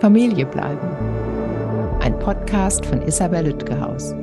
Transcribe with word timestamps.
Familie 0.00 0.46
bleiben. 0.46 0.88
Ein 2.00 2.18
Podcast 2.18 2.86
von 2.86 3.02
Isabel 3.02 3.48
Lütgehaus. 3.48 4.14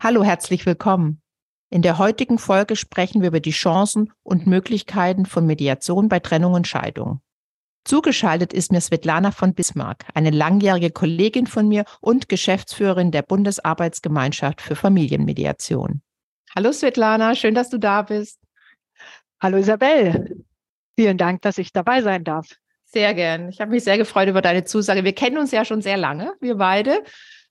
Hallo, 0.00 0.24
herzlich 0.24 0.64
willkommen. 0.64 1.20
In 1.68 1.82
der 1.82 1.98
heutigen 1.98 2.38
Folge 2.38 2.74
sprechen 2.74 3.20
wir 3.20 3.28
über 3.28 3.40
die 3.40 3.50
Chancen 3.50 4.10
und 4.22 4.46
Möglichkeiten 4.46 5.26
von 5.26 5.44
Mediation 5.44 6.08
bei 6.08 6.20
Trennung 6.20 6.54
und 6.54 6.66
Scheidung. 6.66 7.20
Zugeschaltet 7.84 8.54
ist 8.54 8.72
mir 8.72 8.80
Svetlana 8.80 9.30
von 9.30 9.52
Bismarck, 9.52 10.06
eine 10.14 10.30
langjährige 10.30 10.90
Kollegin 10.90 11.46
von 11.46 11.68
mir 11.68 11.84
und 12.00 12.30
Geschäftsführerin 12.30 13.10
der 13.10 13.22
Bundesarbeitsgemeinschaft 13.22 14.62
für 14.62 14.74
Familienmediation. 14.74 16.00
Hallo 16.56 16.72
Svetlana, 16.72 17.34
schön, 17.34 17.54
dass 17.54 17.68
du 17.68 17.76
da 17.76 18.00
bist. 18.00 18.40
Hallo 19.38 19.58
Isabel, 19.58 20.46
vielen 20.96 21.18
Dank, 21.18 21.42
dass 21.42 21.58
ich 21.58 21.74
dabei 21.74 22.00
sein 22.00 22.24
darf. 22.24 22.48
Sehr 22.92 23.14
gern. 23.14 23.48
Ich 23.48 23.58
habe 23.62 23.70
mich 23.70 23.84
sehr 23.84 23.96
gefreut 23.96 24.28
über 24.28 24.42
deine 24.42 24.64
Zusage. 24.64 25.02
Wir 25.02 25.14
kennen 25.14 25.38
uns 25.38 25.50
ja 25.50 25.64
schon 25.64 25.80
sehr 25.80 25.96
lange, 25.96 26.34
wir 26.40 26.56
beide. 26.56 27.02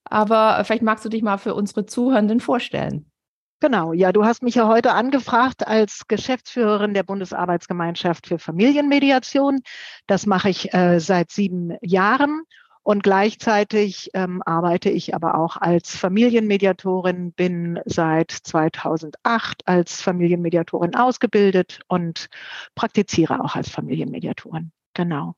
Aber 0.03 0.63
vielleicht 0.63 0.83
magst 0.83 1.03
du 1.03 1.09
dich 1.09 1.23
mal 1.23 1.37
für 1.37 1.55
unsere 1.55 1.87
Zuhörenden 1.87 2.39
vorstellen. 2.39 3.11
Genau, 3.59 3.91
ja, 3.93 4.11
du 4.11 4.23
hast 4.23 4.43
mich 4.43 4.55
ja 4.55 4.67
heute 4.67 4.91
angefragt 4.93 5.67
als 5.67 6.07
Geschäftsführerin 6.07 6.93
der 6.93 7.03
Bundesarbeitsgemeinschaft 7.03 8.27
für 8.27 8.37
Familienmediation. 8.37 9.61
Das 10.05 10.27
mache 10.27 10.49
ich 10.49 10.73
äh, 10.75 10.99
seit 10.99 11.31
sieben 11.31 11.75
Jahren 11.81 12.43
und 12.83 13.01
gleichzeitig 13.01 14.11
ähm, 14.13 14.43
arbeite 14.45 14.89
ich 14.89 15.15
aber 15.15 15.35
auch 15.35 15.57
als 15.57 15.95
Familienmediatorin, 15.95 17.33
bin 17.33 17.79
seit 17.85 18.31
2008 18.31 19.67
als 19.67 20.01
Familienmediatorin 20.01 20.95
ausgebildet 20.95 21.79
und 21.87 22.27
praktiziere 22.75 23.43
auch 23.43 23.55
als 23.55 23.69
Familienmediatorin. 23.69 24.71
Genau. 24.93 25.35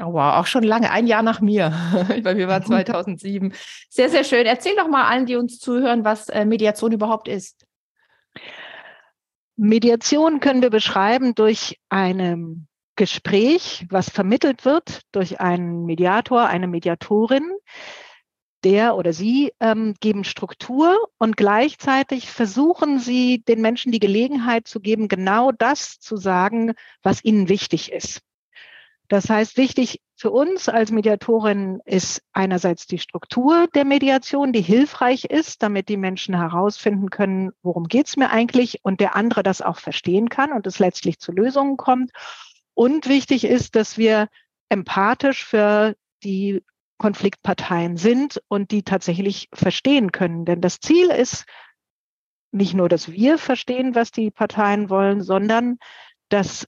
Oh, 0.00 0.12
wow, 0.12 0.34
auch 0.34 0.46
schon 0.46 0.64
lange, 0.64 0.90
ein 0.90 1.06
Jahr 1.06 1.22
nach 1.22 1.40
mir. 1.40 1.72
Bei 2.22 2.34
mir 2.34 2.48
war 2.48 2.62
2007. 2.64 3.52
Sehr, 3.88 4.10
sehr 4.10 4.24
schön. 4.24 4.46
Erzähl 4.46 4.74
doch 4.76 4.88
mal 4.88 5.06
allen, 5.06 5.26
die 5.26 5.36
uns 5.36 5.58
zuhören, 5.58 6.04
was 6.04 6.28
äh, 6.28 6.44
Mediation 6.44 6.92
überhaupt 6.92 7.28
ist. 7.28 7.66
Mediation 9.56 10.40
können 10.40 10.62
wir 10.62 10.70
beschreiben 10.70 11.36
durch 11.36 11.78
ein 11.88 12.66
Gespräch, 12.96 13.86
was 13.88 14.10
vermittelt 14.10 14.64
wird 14.64 15.02
durch 15.12 15.40
einen 15.40 15.84
Mediator, 15.84 16.46
eine 16.46 16.66
Mediatorin. 16.66 17.52
Der 18.64 18.96
oder 18.96 19.12
sie 19.12 19.52
ähm, 19.60 19.94
geben 20.00 20.24
Struktur 20.24 20.96
und 21.18 21.36
gleichzeitig 21.36 22.30
versuchen 22.30 22.98
sie 22.98 23.44
den 23.44 23.60
Menschen 23.60 23.92
die 23.92 24.00
Gelegenheit 24.00 24.66
zu 24.66 24.80
geben, 24.80 25.06
genau 25.06 25.52
das 25.52 25.98
zu 26.00 26.16
sagen, 26.16 26.72
was 27.02 27.22
ihnen 27.22 27.50
wichtig 27.50 27.92
ist. 27.92 28.22
Das 29.08 29.28
heißt, 29.28 29.56
wichtig 29.56 30.00
für 30.16 30.30
uns 30.30 30.68
als 30.68 30.90
Mediatorin 30.90 31.80
ist 31.84 32.22
einerseits 32.32 32.86
die 32.86 32.98
Struktur 32.98 33.68
der 33.74 33.84
Mediation, 33.84 34.52
die 34.52 34.62
hilfreich 34.62 35.24
ist, 35.26 35.62
damit 35.62 35.88
die 35.88 35.96
Menschen 35.96 36.34
herausfinden 36.34 37.10
können, 37.10 37.50
worum 37.62 37.88
geht's 37.88 38.16
mir 38.16 38.30
eigentlich 38.30 38.80
und 38.82 39.00
der 39.00 39.16
andere 39.16 39.42
das 39.42 39.60
auch 39.60 39.78
verstehen 39.78 40.28
kann 40.28 40.52
und 40.52 40.66
es 40.66 40.78
letztlich 40.78 41.18
zu 41.18 41.32
Lösungen 41.32 41.76
kommt. 41.76 42.12
Und 42.72 43.08
wichtig 43.08 43.44
ist, 43.44 43.76
dass 43.76 43.98
wir 43.98 44.28
empathisch 44.68 45.44
für 45.44 45.94
die 46.22 46.62
Konfliktparteien 46.98 47.96
sind 47.96 48.40
und 48.48 48.70
die 48.70 48.82
tatsächlich 48.82 49.48
verstehen 49.52 50.12
können. 50.12 50.44
Denn 50.44 50.60
das 50.60 50.80
Ziel 50.80 51.10
ist 51.10 51.44
nicht 52.52 52.72
nur, 52.72 52.88
dass 52.88 53.10
wir 53.10 53.36
verstehen, 53.36 53.94
was 53.94 54.12
die 54.12 54.30
Parteien 54.30 54.88
wollen, 54.88 55.22
sondern 55.22 55.78
dass 56.28 56.66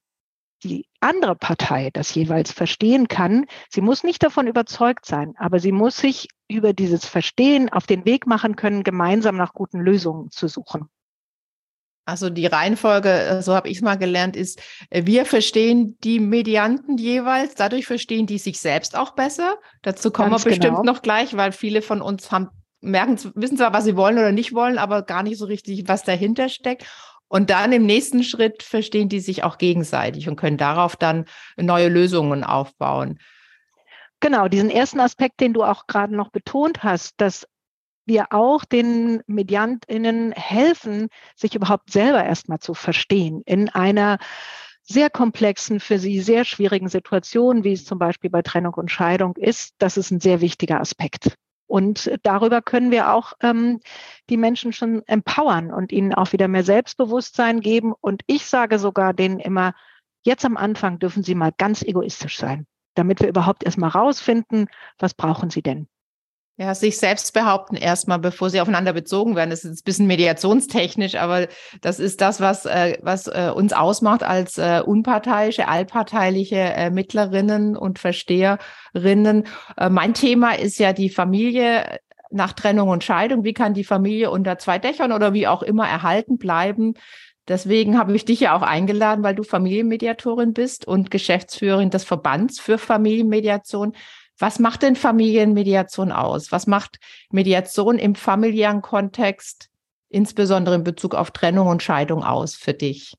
die 0.64 0.86
andere 1.00 1.36
Partei 1.36 1.90
das 1.92 2.14
jeweils 2.14 2.50
verstehen 2.50 3.08
kann. 3.08 3.46
Sie 3.68 3.80
muss 3.80 4.04
nicht 4.04 4.22
davon 4.22 4.46
überzeugt 4.46 5.06
sein, 5.06 5.34
aber 5.38 5.60
sie 5.60 5.72
muss 5.72 5.98
sich 5.98 6.28
über 6.48 6.72
dieses 6.72 7.06
Verstehen 7.06 7.68
auf 7.68 7.86
den 7.86 8.04
Weg 8.04 8.26
machen 8.26 8.56
können, 8.56 8.82
gemeinsam 8.82 9.36
nach 9.36 9.52
guten 9.52 9.80
Lösungen 9.80 10.30
zu 10.30 10.48
suchen. 10.48 10.88
Also 12.08 12.30
die 12.30 12.46
Reihenfolge, 12.46 13.10
äh, 13.10 13.42
so 13.42 13.54
habe 13.54 13.68
ich 13.68 13.78
es 13.78 13.82
mal 13.82 13.96
gelernt, 13.96 14.36
ist, 14.36 14.62
äh, 14.90 15.04
wir 15.06 15.26
verstehen 15.26 15.98
die 16.04 16.20
Medianten 16.20 16.98
jeweils, 16.98 17.56
dadurch 17.56 17.84
verstehen 17.84 18.26
die 18.26 18.38
sich 18.38 18.60
selbst 18.60 18.96
auch 18.96 19.10
besser. 19.10 19.56
Dazu 19.82 20.12
kommen 20.12 20.30
Ganz 20.30 20.44
wir 20.44 20.50
bestimmt 20.50 20.76
genau. 20.76 20.84
noch 20.84 21.02
gleich, 21.02 21.36
weil 21.36 21.50
viele 21.50 21.82
von 21.82 22.00
uns 22.00 22.30
haben, 22.30 22.50
merken, 22.80 23.18
wissen 23.34 23.56
zwar, 23.56 23.72
was 23.72 23.84
sie 23.84 23.96
wollen 23.96 24.18
oder 24.18 24.30
nicht 24.30 24.54
wollen, 24.54 24.78
aber 24.78 25.02
gar 25.02 25.24
nicht 25.24 25.36
so 25.36 25.46
richtig, 25.46 25.88
was 25.88 26.04
dahinter 26.04 26.48
steckt. 26.48 26.86
Und 27.28 27.50
dann 27.50 27.72
im 27.72 27.86
nächsten 27.86 28.22
Schritt 28.22 28.62
verstehen 28.62 29.08
die 29.08 29.20
sich 29.20 29.42
auch 29.42 29.58
gegenseitig 29.58 30.28
und 30.28 30.36
können 30.36 30.56
darauf 30.56 30.96
dann 30.96 31.24
neue 31.56 31.88
Lösungen 31.88 32.44
aufbauen. 32.44 33.18
Genau, 34.20 34.48
diesen 34.48 34.70
ersten 34.70 35.00
Aspekt, 35.00 35.40
den 35.40 35.52
du 35.52 35.62
auch 35.62 35.86
gerade 35.86 36.14
noch 36.14 36.30
betont 36.30 36.82
hast, 36.82 37.20
dass 37.20 37.46
wir 38.06 38.32
auch 38.32 38.64
den 38.64 39.20
Mediantinnen 39.26 40.32
helfen, 40.32 41.08
sich 41.34 41.54
überhaupt 41.54 41.90
selber 41.90 42.24
erstmal 42.24 42.60
zu 42.60 42.72
verstehen 42.72 43.42
in 43.44 43.68
einer 43.68 44.18
sehr 44.82 45.10
komplexen, 45.10 45.80
für 45.80 45.98
sie 45.98 46.20
sehr 46.20 46.44
schwierigen 46.44 46.88
Situation, 46.88 47.64
wie 47.64 47.72
es 47.72 47.84
zum 47.84 47.98
Beispiel 47.98 48.30
bei 48.30 48.42
Trennung 48.42 48.74
und 48.74 48.90
Scheidung 48.90 49.34
ist. 49.36 49.74
Das 49.78 49.96
ist 49.96 50.12
ein 50.12 50.20
sehr 50.20 50.40
wichtiger 50.40 50.80
Aspekt. 50.80 51.36
Und 51.66 52.10
darüber 52.22 52.62
können 52.62 52.90
wir 52.90 53.12
auch 53.12 53.32
ähm, 53.40 53.80
die 54.30 54.36
Menschen 54.36 54.72
schon 54.72 55.02
empowern 55.06 55.72
und 55.72 55.92
ihnen 55.92 56.14
auch 56.14 56.32
wieder 56.32 56.48
mehr 56.48 56.64
Selbstbewusstsein 56.64 57.60
geben. 57.60 57.92
Und 58.00 58.22
ich 58.26 58.46
sage 58.46 58.78
sogar 58.78 59.14
denen 59.14 59.40
immer, 59.40 59.74
jetzt 60.22 60.44
am 60.44 60.56
Anfang 60.56 60.98
dürfen 60.98 61.22
sie 61.22 61.34
mal 61.34 61.52
ganz 61.56 61.82
egoistisch 61.82 62.38
sein, 62.38 62.66
damit 62.94 63.20
wir 63.20 63.28
überhaupt 63.28 63.64
erstmal 63.64 63.90
rausfinden, 63.90 64.68
was 64.98 65.14
brauchen 65.14 65.50
sie 65.50 65.62
denn. 65.62 65.88
Ja, 66.58 66.74
sich 66.74 66.96
selbst 66.96 67.34
behaupten 67.34 67.76
erstmal, 67.76 68.18
bevor 68.18 68.48
sie 68.48 68.62
aufeinander 68.62 68.94
bezogen 68.94 69.36
werden. 69.36 69.50
Das 69.50 69.62
ist 69.62 69.82
ein 69.82 69.84
bisschen 69.84 70.06
mediationstechnisch, 70.06 71.16
aber 71.16 71.48
das 71.82 72.00
ist 72.00 72.22
das, 72.22 72.40
was, 72.40 72.64
äh, 72.64 72.96
was 73.02 73.26
äh, 73.26 73.52
uns 73.54 73.74
ausmacht 73.74 74.22
als 74.22 74.56
äh, 74.56 74.80
unparteiische, 74.84 75.68
allparteiliche 75.68 76.56
äh, 76.56 76.88
Mittlerinnen 76.88 77.76
und 77.76 77.98
Versteherinnen. 77.98 79.44
Äh, 79.76 79.90
mein 79.90 80.14
Thema 80.14 80.58
ist 80.58 80.78
ja 80.78 80.94
die 80.94 81.10
Familie 81.10 81.98
nach 82.30 82.54
Trennung 82.54 82.88
und 82.88 83.04
Scheidung. 83.04 83.44
Wie 83.44 83.52
kann 83.52 83.74
die 83.74 83.84
Familie 83.84 84.30
unter 84.30 84.56
zwei 84.56 84.78
Dächern 84.78 85.12
oder 85.12 85.34
wie 85.34 85.46
auch 85.46 85.62
immer 85.62 85.86
erhalten 85.86 86.38
bleiben? 86.38 86.94
Deswegen 87.48 87.98
habe 87.98 88.16
ich 88.16 88.24
dich 88.24 88.40
ja 88.40 88.56
auch 88.56 88.62
eingeladen, 88.62 89.22
weil 89.22 89.34
du 89.34 89.42
Familienmediatorin 89.42 90.54
bist 90.54 90.88
und 90.88 91.10
Geschäftsführerin 91.10 91.90
des 91.90 92.04
Verbands 92.04 92.58
für 92.58 92.78
Familienmediation. 92.78 93.92
Was 94.38 94.58
macht 94.58 94.82
denn 94.82 94.96
Familienmediation 94.96 96.12
aus? 96.12 96.52
Was 96.52 96.66
macht 96.66 96.98
Mediation 97.30 97.98
im 97.98 98.14
familiären 98.14 98.82
Kontext, 98.82 99.70
insbesondere 100.08 100.74
in 100.74 100.84
Bezug 100.84 101.14
auf 101.14 101.30
Trennung 101.30 101.68
und 101.68 101.82
Scheidung 101.82 102.22
aus 102.22 102.54
für 102.54 102.74
dich? 102.74 103.14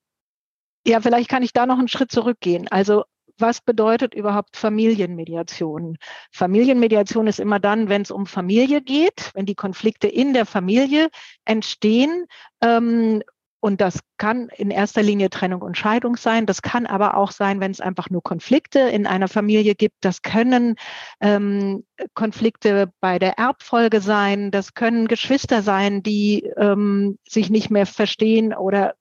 Ja, 0.86 1.02
vielleicht 1.02 1.30
kann 1.30 1.44
ich 1.44 1.54
da 1.54 1.66
noch 1.66 1.80
einen 1.80 1.88
Schritt 1.88 2.12
zurückgehen. 2.12 2.68
Also 2.70 3.04
was 3.40 3.62
bedeutet 3.62 4.14
überhaupt 4.14 4.58
Familienmediation? 4.58 5.98
Familienmediation 6.32 7.28
ist 7.28 7.40
immer 7.40 7.60
dann, 7.60 7.90
wenn 7.90 8.02
es 8.02 8.12
um 8.12 8.26
Familie 8.26 8.82
geht, 8.82 9.32
wenn 9.34 9.46
die 9.46 9.56
Konflikte 9.56 10.08
in 10.08 10.34
der 10.34 10.46
Familie 10.46 11.10
entstehen 11.46 12.26
ähm, 12.62 13.22
und 13.60 13.82
das 13.82 14.00
kann 14.18 14.50
in 14.50 14.70
erster 14.70 15.02
Linie 15.02 15.30
Trennung 15.30 15.62
und 15.62 15.78
Scheidung 15.78 16.16
sein. 16.16 16.46
Das 16.46 16.62
kann 16.62 16.86
aber 16.86 17.18
auch 17.18 17.32
sein, 17.32 17.60
wenn 17.60 17.72
es 17.72 17.82
einfach 17.82 18.10
nur 18.10 18.22
Konflikte 18.22 18.80
in 18.80 19.08
einer 19.08 19.28
Familie 19.28 19.74
gibt. 19.74 19.98
Das 20.02 20.22
können 20.22 20.76
ähm, 21.22 21.84
Konflikte 22.14 22.92
bei 23.00 23.18
der 23.18 23.40
Erbfolge 23.40 24.00
sein. 24.00 24.52
Das 24.52 24.76
können 24.76 25.08
Geschwister 25.08 25.64
sein, 25.64 26.04
die 26.04 26.44
ähm, 26.58 27.18
sich 27.28 27.50
nicht 27.50 27.72
mehr 27.72 27.88
verstehen 27.88 28.54
oder 28.54 28.96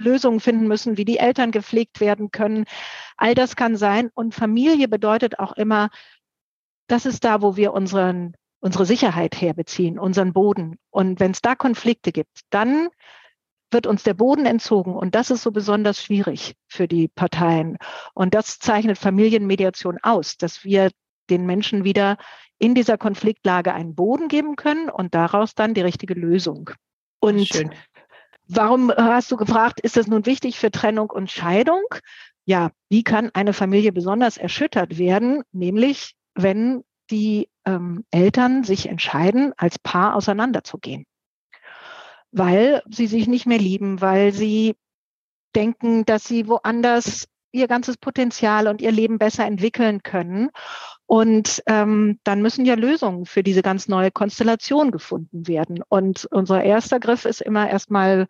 Lösungen 0.00 0.38
finden 0.38 0.68
müssen, 0.68 0.96
wie 0.96 1.04
die 1.04 1.18
Eltern 1.18 1.50
gepflegt 1.50 2.00
werden 2.00 2.30
können. 2.30 2.66
All 3.16 3.34
das 3.34 3.56
kann 3.56 3.76
sein. 3.76 4.10
Und 4.14 4.34
Familie 4.34 4.86
bedeutet 4.86 5.40
auch 5.40 5.52
immer, 5.52 5.90
das 6.86 7.04
ist 7.04 7.24
da, 7.24 7.42
wo 7.42 7.56
wir 7.56 7.72
unseren, 7.72 8.34
unsere 8.60 8.86
Sicherheit 8.86 9.40
herbeziehen, 9.40 9.98
unseren 9.98 10.32
Boden. 10.32 10.78
Und 10.90 11.18
wenn 11.18 11.32
es 11.32 11.42
da 11.42 11.56
Konflikte 11.56 12.12
gibt, 12.12 12.42
dann 12.50 12.88
wird 13.70 13.86
uns 13.86 14.02
der 14.02 14.14
Boden 14.14 14.46
entzogen. 14.46 14.94
Und 14.94 15.14
das 15.14 15.30
ist 15.30 15.42
so 15.42 15.50
besonders 15.52 16.02
schwierig 16.02 16.54
für 16.68 16.88
die 16.88 17.08
Parteien. 17.08 17.76
Und 18.14 18.34
das 18.34 18.58
zeichnet 18.58 18.98
Familienmediation 18.98 19.98
aus, 20.02 20.36
dass 20.36 20.64
wir 20.64 20.90
den 21.30 21.46
Menschen 21.46 21.84
wieder 21.84 22.16
in 22.58 22.74
dieser 22.74 22.98
Konfliktlage 22.98 23.72
einen 23.72 23.94
Boden 23.94 24.28
geben 24.28 24.56
können 24.56 24.88
und 24.90 25.14
daraus 25.14 25.54
dann 25.54 25.74
die 25.74 25.82
richtige 25.82 26.14
Lösung. 26.14 26.70
Und 27.20 27.46
Schön. 27.46 27.74
warum 28.46 28.90
hast 28.90 29.30
du 29.30 29.36
gefragt, 29.36 29.80
ist 29.80 29.96
das 29.96 30.06
nun 30.06 30.26
wichtig 30.26 30.58
für 30.58 30.70
Trennung 30.70 31.10
und 31.10 31.30
Scheidung? 31.30 31.82
Ja, 32.44 32.70
wie 32.88 33.04
kann 33.04 33.30
eine 33.34 33.52
Familie 33.52 33.92
besonders 33.92 34.38
erschüttert 34.38 34.98
werden? 34.98 35.42
Nämlich, 35.52 36.14
wenn 36.34 36.82
die 37.10 37.48
ähm, 37.66 38.04
Eltern 38.10 38.64
sich 38.64 38.88
entscheiden, 38.88 39.52
als 39.56 39.78
Paar 39.78 40.14
auseinanderzugehen 40.14 41.04
weil 42.32 42.82
sie 42.90 43.06
sich 43.06 43.26
nicht 43.26 43.46
mehr 43.46 43.58
lieben, 43.58 44.00
weil 44.00 44.32
sie 44.32 44.76
denken, 45.54 46.04
dass 46.04 46.24
sie 46.24 46.48
woanders 46.48 47.26
ihr 47.52 47.68
ganzes 47.68 47.96
Potenzial 47.96 48.68
und 48.68 48.80
ihr 48.80 48.92
Leben 48.92 49.18
besser 49.18 49.46
entwickeln 49.46 50.02
können. 50.02 50.50
Und 51.06 51.62
ähm, 51.66 52.20
dann 52.24 52.42
müssen 52.42 52.66
ja 52.66 52.74
Lösungen 52.74 53.24
für 53.24 53.42
diese 53.42 53.62
ganz 53.62 53.88
neue 53.88 54.10
Konstellation 54.10 54.90
gefunden 54.90 55.48
werden. 55.48 55.82
Und 55.88 56.26
unser 56.30 56.62
erster 56.62 57.00
Griff 57.00 57.24
ist 57.24 57.40
immer 57.40 57.68
erstmal, 57.68 58.26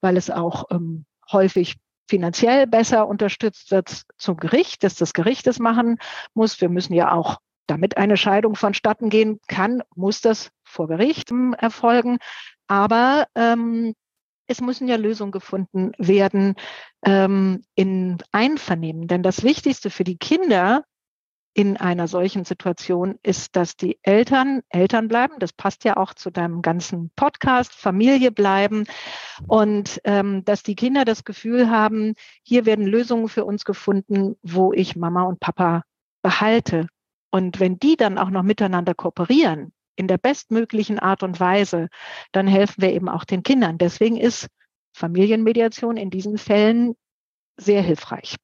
weil 0.00 0.16
es 0.16 0.30
auch 0.30 0.66
ähm, 0.70 1.04
häufig 1.32 1.76
finanziell 2.08 2.66
besser 2.66 3.08
unterstützt 3.08 3.70
wird 3.70 4.02
zum 4.16 4.36
Gericht, 4.36 4.84
dass 4.84 4.94
das 4.94 5.12
Gericht 5.12 5.46
es 5.46 5.58
machen 5.58 5.98
muss. 6.34 6.60
Wir 6.60 6.68
müssen 6.68 6.94
ja 6.94 7.12
auch, 7.12 7.38
damit 7.66 7.96
eine 7.96 8.16
Scheidung 8.16 8.56
vonstatten 8.56 9.10
gehen 9.10 9.40
kann, 9.46 9.82
muss 9.94 10.20
das 10.20 10.50
vor 10.70 10.88
Gericht 10.88 11.30
ähm, 11.30 11.54
erfolgen. 11.58 12.18
Aber 12.66 13.26
ähm, 13.34 13.94
es 14.46 14.60
müssen 14.60 14.88
ja 14.88 14.96
Lösungen 14.96 15.32
gefunden 15.32 15.92
werden 15.98 16.54
ähm, 17.04 17.62
in 17.74 18.18
Einvernehmen. 18.32 19.06
Denn 19.06 19.22
das 19.22 19.44
Wichtigste 19.44 19.90
für 19.90 20.04
die 20.04 20.18
Kinder 20.18 20.84
in 21.52 21.76
einer 21.76 22.06
solchen 22.06 22.44
Situation 22.44 23.18
ist, 23.22 23.56
dass 23.56 23.76
die 23.76 23.98
Eltern 24.02 24.62
Eltern 24.68 25.08
bleiben. 25.08 25.34
Das 25.38 25.52
passt 25.52 25.84
ja 25.84 25.96
auch 25.96 26.14
zu 26.14 26.30
deinem 26.30 26.62
ganzen 26.62 27.10
Podcast, 27.16 27.72
Familie 27.72 28.30
bleiben 28.30 28.84
und 29.48 30.00
ähm, 30.04 30.44
dass 30.44 30.62
die 30.62 30.76
Kinder 30.76 31.04
das 31.04 31.24
Gefühl 31.24 31.68
haben, 31.68 32.14
hier 32.42 32.66
werden 32.66 32.86
Lösungen 32.86 33.28
für 33.28 33.44
uns 33.44 33.64
gefunden, 33.64 34.36
wo 34.42 34.72
ich 34.72 34.96
Mama 34.96 35.24
und 35.24 35.40
Papa 35.40 35.82
behalte. 36.22 36.86
Und 37.32 37.58
wenn 37.60 37.78
die 37.78 37.96
dann 37.96 38.18
auch 38.18 38.30
noch 38.30 38.42
miteinander 38.42 38.94
kooperieren, 38.94 39.72
in 39.96 40.08
der 40.08 40.18
bestmöglichen 40.18 40.98
Art 40.98 41.22
und 41.22 41.40
Weise, 41.40 41.88
dann 42.32 42.46
helfen 42.46 42.82
wir 42.82 42.92
eben 42.92 43.08
auch 43.08 43.24
den 43.24 43.42
Kindern. 43.42 43.78
Deswegen 43.78 44.16
ist 44.16 44.48
Familienmediation 44.92 45.96
in 45.96 46.10
diesen 46.10 46.38
Fällen 46.38 46.94
sehr 47.56 47.82
hilfreich. 47.82 48.36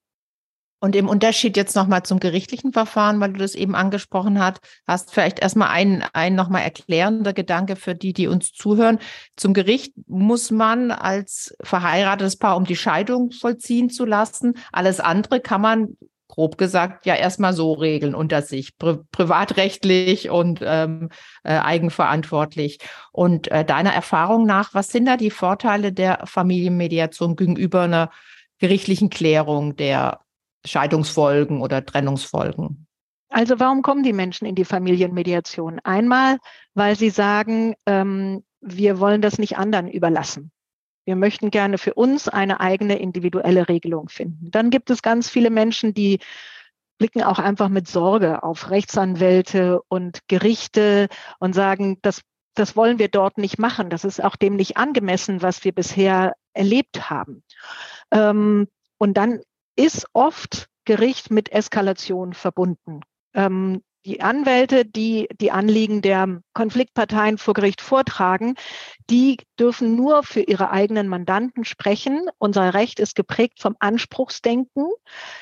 Und 0.79 0.95
im 0.95 1.09
Unterschied 1.09 1.57
jetzt 1.57 1.75
nochmal 1.75 2.03
zum 2.03 2.21
gerichtlichen 2.21 2.73
Verfahren, 2.73 3.19
weil 3.19 3.33
du 3.33 3.39
das 3.39 3.55
eben 3.55 3.75
angesprochen 3.75 4.39
hast, 4.39 4.59
hast 4.87 5.13
vielleicht 5.13 5.39
erstmal 5.39 5.71
ein, 5.71 6.05
ein 6.13 6.35
nochmal 6.35 6.63
erklärender 6.63 7.33
Gedanke 7.33 7.77
für 7.77 7.95
die, 7.95 8.13
die 8.13 8.29
uns 8.29 8.53
zuhören. 8.53 8.99
Zum 9.37 9.55
Gericht 9.55 9.95
muss 10.07 10.51
man 10.51 10.91
als 10.91 11.57
verheiratetes 11.63 12.37
Paar, 12.37 12.57
um 12.57 12.65
die 12.65 12.77
Scheidung 12.77 13.31
vollziehen 13.33 13.89
zu 13.89 14.05
lassen. 14.05 14.59
Alles 14.71 15.01
andere 15.01 15.41
kann 15.41 15.63
man 15.63 15.97
grob 16.29 16.59
gesagt 16.59 17.07
ja 17.07 17.15
erstmal 17.15 17.53
so 17.53 17.73
regeln 17.73 18.15
unter 18.15 18.43
sich, 18.43 18.77
pri 18.79 18.99
privatrechtlich 19.13 20.31
und 20.31 20.61
ähm, 20.63 21.11
äh, 21.45 21.59
eigenverantwortlich. 21.59 22.79
Und 23.13 23.49
äh, 23.51 23.65
deiner 23.65 23.93
Erfahrung 23.93 24.47
nach, 24.47 24.75
was 24.75 24.89
sind 24.89 25.07
da 25.07 25.17
die 25.17 25.31
Vorteile 25.31 25.93
der 25.93 26.21
Familienmediation 26.27 27.37
gegenüber 27.37 27.83
einer 27.83 28.11
gerichtlichen 28.59 29.11
Klärung 29.11 29.77
der 29.77 30.21
Scheidungsfolgen 30.65 31.63
oder 31.63 31.85
Trennungsfolgen? 31.85 32.87
Also 33.29 33.59
warum 33.59 33.83
kommen 33.83 34.03
die 34.03 34.13
Menschen 34.13 34.47
in 34.47 34.55
die 34.55 34.65
Familienmediation? 34.65 35.81
Einmal, 35.85 36.39
weil 36.75 36.97
sie 36.97 37.11
sagen, 37.11 37.75
ähm, 37.87 38.45
wir 38.61 38.99
wollen 38.99 39.21
das 39.21 39.39
nicht 39.39 39.59
anderen 39.59 39.89
überlassen. 39.89 40.51
Wir 41.07 41.17
möchten 41.17 41.51
gerne 41.51 41.79
für 41.79 41.95
uns 41.95 42.29
eine 42.29 42.61
eigene 42.61 42.99
individuelle 42.99 43.69
Regelung 43.69 44.09
finden. 44.09 44.51
Dann 44.51 44.71
gibt 44.71 44.91
es 44.91 45.03
ganz 45.03 45.31
viele 45.31 45.51
Menschen, 45.51 45.95
die 45.95 46.19
blicken 46.99 47.23
auch 47.23 47.39
einfach 47.39 47.69
mit 47.69 47.89
Sorge 47.89 48.43
auf 48.43 48.71
Rechtsanwälte 48.71 49.81
und 49.89 50.21
Gerichte 50.29 51.09
und 51.39 51.55
sagen, 51.55 51.99
das, 52.03 52.23
das 52.55 52.75
wollen 52.75 52.99
wir 52.99 53.09
dort 53.09 53.39
nicht 53.39 53.59
machen. 53.59 53.89
Das 53.89 54.05
ist 54.05 54.23
auch 54.23 54.35
dem 54.35 54.57
nicht 54.57 54.77
angemessen, 54.77 55.43
was 55.43 55.65
wir 55.65 55.73
bisher 55.73 56.35
erlebt 56.55 57.09
haben. 57.09 57.45
Ähm, 58.11 58.67
und 58.99 59.17
dann 59.17 59.41
ist 59.77 60.07
oft 60.13 60.69
Gericht 60.85 61.31
mit 61.31 61.53
Eskalation 61.53 62.33
verbunden. 62.33 63.01
Die 64.07 64.21
Anwälte, 64.21 64.85
die 64.85 65.27
die 65.41 65.51
Anliegen 65.51 66.01
der 66.01 66.41
Konfliktparteien 66.55 67.39
vor 67.39 67.55
Gericht 67.55 67.81
vortragen, 67.81 68.55
die 69.11 69.39
dürfen 69.59 69.97
nur 69.97 70.23
für 70.23 70.43
ihre 70.43 70.71
eigenen 70.71 71.09
Mandanten 71.09 71.65
sprechen. 71.65 72.29
Unser 72.39 72.73
Recht 72.73 73.01
ist 73.01 73.17
geprägt 73.17 73.61
vom 73.61 73.75
Anspruchsdenken. 73.81 74.87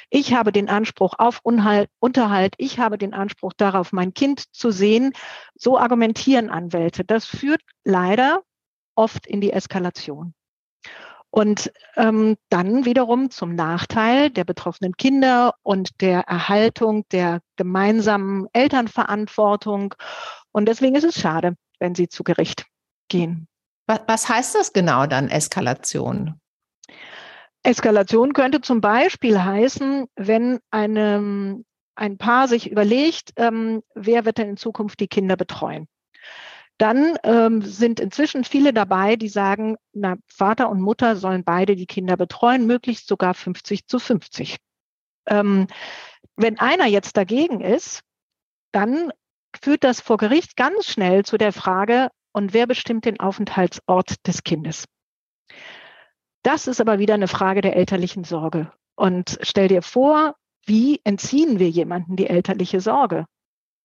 Ich 0.08 0.32
habe 0.32 0.50
den 0.50 0.70
Anspruch 0.70 1.12
auf 1.19 1.40
Unterhalt. 1.43 2.55
Ich 2.56 2.78
habe 2.78 2.96
den 2.96 3.12
Anspruch 3.12 3.52
darauf, 3.55 3.93
mein 3.93 4.14
Kind 4.14 4.55
zu 4.55 4.70
sehen. 4.70 5.12
So 5.55 5.78
argumentieren 5.78 6.49
Anwälte. 6.49 7.05
Das 7.05 7.26
führt 7.26 7.60
leider 7.84 8.44
oft 8.94 9.26
in 9.26 9.43
die 9.43 9.52
Eskalation. 9.52 10.32
Und 11.34 11.72
ähm, 11.96 12.36
dann 12.48 12.84
wiederum 12.84 13.28
zum 13.28 13.56
Nachteil 13.56 14.31
der 14.31 14.44
betroffenen 14.44 14.96
Kinder 14.96 15.56
und 15.64 16.00
der 16.00 16.20
Erhaltung 16.28 17.08
der 17.10 17.40
gemeinsamen 17.56 18.46
Elternverantwortung. 18.52 19.96
Und 20.52 20.66
deswegen 20.66 20.94
ist 20.94 21.02
es 21.02 21.19
schade, 21.19 21.56
wenn 21.81 21.96
sie 21.96 22.08
zu 22.08 22.22
Gericht 22.22 22.66
gehen. 23.08 23.48
Was, 23.88 24.28
heißt 24.28 24.54
das 24.54 24.72
genau 24.72 25.06
dann, 25.06 25.28
Eskalation? 25.28 26.40
Eskalation 27.64 28.32
könnte 28.32 28.60
zum 28.60 28.81
Beispiel 28.81 29.42
heißen, 29.42 30.06
wenn 30.14 30.60
eine, 30.70 31.64
ein 31.96 32.16
Paar 32.16 32.46
sich 32.46 32.70
überlegt, 32.70 33.32
ähm, 33.34 33.82
wer 33.96 34.25
wird 34.25 34.38
denn 34.38 34.50
in 34.50 34.56
Zukunft 34.56 35.00
die 35.00 35.08
Kinder 35.08 35.34
betreuen? 35.34 35.88
Dann 36.78 37.16
ähm, 37.22 37.62
sind 37.62 38.00
inzwischen 38.00 38.44
viele 38.44 38.72
dabei, 38.72 39.16
die 39.16 39.28
sagen, 39.28 39.76
na, 39.92 40.16
Vater 40.26 40.68
und 40.68 40.80
Mutter 40.80 41.16
sollen 41.16 41.44
beide 41.44 41.76
die 41.76 41.86
Kinder 41.86 42.16
betreuen, 42.16 42.66
möglichst 42.66 43.06
sogar 43.06 43.34
50 43.34 43.86
zu 43.86 43.98
50. 43.98 44.56
Ähm, 45.26 45.68
wenn 46.36 46.58
einer 46.58 46.86
jetzt 46.86 47.16
dagegen 47.16 47.60
ist, 47.60 48.00
dann 48.72 49.12
führt 49.62 49.84
das 49.84 50.00
vor 50.00 50.16
Gericht 50.16 50.56
ganz 50.56 50.86
schnell 50.86 51.24
zu 51.24 51.38
der 51.38 51.52
Frage, 51.52 52.10
und 52.32 52.52
wer 52.52 52.66
bestimmt 52.66 53.04
den 53.04 53.20
Aufenthaltsort 53.20 54.26
des 54.26 54.42
Kindes? 54.42 54.86
Das 56.42 56.66
ist 56.66 56.80
aber 56.80 56.98
wieder 56.98 57.14
eine 57.14 57.28
Frage 57.28 57.60
der 57.60 57.76
elterlichen 57.76 58.24
Sorge. 58.24 58.72
Und 58.96 59.38
stell 59.42 59.68
dir 59.68 59.82
vor, 59.82 60.34
wie 60.66 61.00
entziehen 61.04 61.58
wir 61.58 61.70
jemanden 61.70 62.16
die 62.16 62.26
elterliche 62.26 62.80
Sorge? 62.80 63.26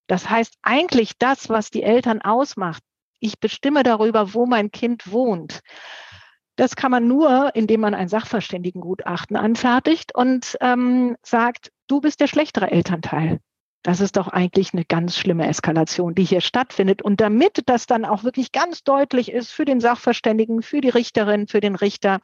Das 0.10 0.28
heißt 0.28 0.56
eigentlich 0.64 1.18
das, 1.20 1.50
was 1.50 1.70
die 1.70 1.84
Eltern 1.84 2.22
ausmacht. 2.22 2.82
Ich 3.20 3.40
bestimme 3.40 3.84
darüber, 3.84 4.34
wo 4.34 4.48
mein 4.48 4.72
Kind 4.72 5.12
wohnt. 5.12 5.60
Das 6.56 6.76
kann 6.76 6.90
man 6.92 7.08
nur, 7.08 7.56
indem 7.56 7.82
man 7.82 7.94
ein 7.94 8.10
Sachverständigengutachten 8.10 9.38
anfertigt 9.38 10.14
und 10.16 10.58
ähm, 10.62 11.16
sagt, 11.22 11.72
du 11.88 12.02
bist 12.02 12.20
der 12.20 12.28
schlechtere 12.28 12.72
Elternteil. 12.72 13.40
Das 13.84 14.02
ist 14.02 14.18
doch 14.18 14.28
eigentlich 14.28 14.74
eine 14.74 14.84
ganz 14.84 15.16
schlimme 15.16 15.48
Eskalation, 15.48 16.16
die 16.16 16.24
hier 16.24 16.42
stattfindet. 16.42 17.04
Und 17.04 17.22
damit 17.22 17.62
das 17.68 17.86
dann 17.86 18.04
auch 18.04 18.24
wirklich 18.24 18.51
ganz 18.51 18.84
deutlich 18.84 19.32
ist 19.32 19.51
für 19.51 19.63
den 19.63 19.80
Sachverständigen, 19.80 20.63
für 20.63 20.82
die 20.82 20.89
Richterin, 20.89 21.48
für 21.48 21.62
den 21.62 21.75
Richter, 21.75 22.20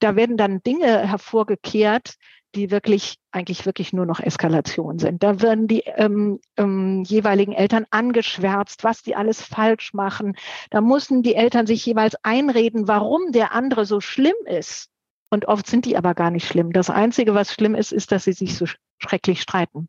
da 0.00 0.16
werden 0.16 0.36
dann 0.36 0.62
Dinge 0.62 1.08
hervorgekehrt, 1.08 2.16
die 2.56 2.70
wirklich 2.70 3.18
eigentlich 3.30 3.66
wirklich 3.66 3.92
nur 3.92 4.06
noch 4.06 4.18
Eskalation 4.18 4.98
sind. 4.98 5.22
Da 5.22 5.40
werden 5.40 5.68
die 5.68 5.82
ähm, 5.84 6.40
ähm, 6.56 7.04
jeweiligen 7.04 7.52
Eltern 7.52 7.86
angeschwärzt, 7.90 8.82
was 8.82 9.02
die 9.02 9.14
alles 9.14 9.42
falsch 9.42 9.92
machen. 9.92 10.36
Da 10.70 10.80
müssen 10.80 11.22
die 11.22 11.34
Eltern 11.34 11.66
sich 11.66 11.84
jeweils 11.84 12.16
einreden, 12.24 12.88
warum 12.88 13.30
der 13.32 13.52
andere 13.52 13.84
so 13.84 14.00
schlimm 14.00 14.34
ist. 14.46 14.88
Und 15.30 15.46
oft 15.46 15.66
sind 15.66 15.84
die 15.84 15.96
aber 15.96 16.14
gar 16.14 16.30
nicht 16.30 16.48
schlimm. 16.48 16.72
Das 16.72 16.88
Einzige, 16.88 17.34
was 17.34 17.52
schlimm 17.52 17.74
ist, 17.74 17.92
ist, 17.92 18.10
dass 18.10 18.24
sie 18.24 18.32
sich 18.32 18.56
so 18.56 18.64
schrecklich 18.98 19.42
streiten. 19.42 19.88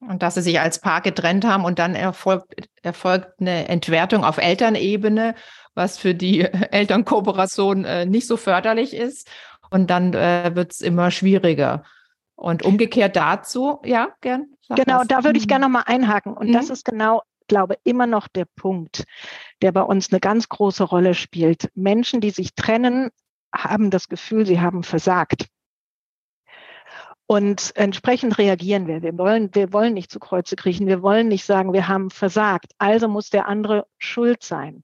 Und 0.00 0.22
dass 0.22 0.34
sie 0.34 0.42
sich 0.42 0.58
als 0.60 0.80
Paar 0.80 1.02
getrennt 1.02 1.44
haben 1.44 1.64
und 1.64 1.78
dann 1.78 1.94
erfolgt, 1.94 2.54
erfolgt 2.82 3.40
eine 3.40 3.68
Entwertung 3.68 4.24
auf 4.24 4.38
Elternebene, 4.38 5.34
was 5.74 5.98
für 5.98 6.14
die 6.14 6.40
Elternkooperation 6.70 7.84
äh, 7.84 8.06
nicht 8.06 8.26
so 8.26 8.36
förderlich 8.36 8.94
ist. 8.94 9.28
Und 9.70 9.88
dann 9.90 10.14
äh, 10.14 10.50
wird 10.54 10.72
es 10.72 10.80
immer 10.80 11.10
schwieriger. 11.10 11.84
Und 12.34 12.62
umgekehrt 12.62 13.16
dazu, 13.16 13.80
ja, 13.84 14.08
gern. 14.20 14.46
Genau, 14.68 14.98
das. 14.98 15.08
da 15.08 15.24
würde 15.24 15.38
ich 15.38 15.46
gerne 15.46 15.66
nochmal 15.66 15.84
einhaken. 15.86 16.32
Und 16.34 16.48
mhm. 16.48 16.52
das 16.52 16.70
ist 16.70 16.84
genau, 16.84 17.22
glaube 17.48 17.76
immer 17.84 18.06
noch 18.06 18.28
der 18.28 18.46
Punkt, 18.56 19.04
der 19.60 19.72
bei 19.72 19.82
uns 19.82 20.10
eine 20.10 20.20
ganz 20.20 20.48
große 20.48 20.84
Rolle 20.84 21.14
spielt. 21.14 21.70
Menschen, 21.74 22.20
die 22.20 22.30
sich 22.30 22.54
trennen, 22.54 23.10
haben 23.54 23.90
das 23.90 24.08
Gefühl, 24.08 24.46
sie 24.46 24.60
haben 24.60 24.82
versagt. 24.82 25.48
Und 27.26 27.72
entsprechend 27.76 28.38
reagieren 28.38 28.86
wir. 28.86 29.02
Wir 29.02 29.16
wollen, 29.16 29.54
wir 29.54 29.72
wollen 29.72 29.94
nicht 29.94 30.10
zu 30.10 30.18
Kreuze 30.18 30.56
kriechen. 30.56 30.86
Wir 30.86 31.02
wollen 31.02 31.28
nicht 31.28 31.44
sagen, 31.44 31.72
wir 31.72 31.86
haben 31.86 32.10
versagt. 32.10 32.72
Also 32.78 33.06
muss 33.06 33.30
der 33.30 33.46
andere 33.46 33.86
schuld 33.98 34.42
sein. 34.42 34.82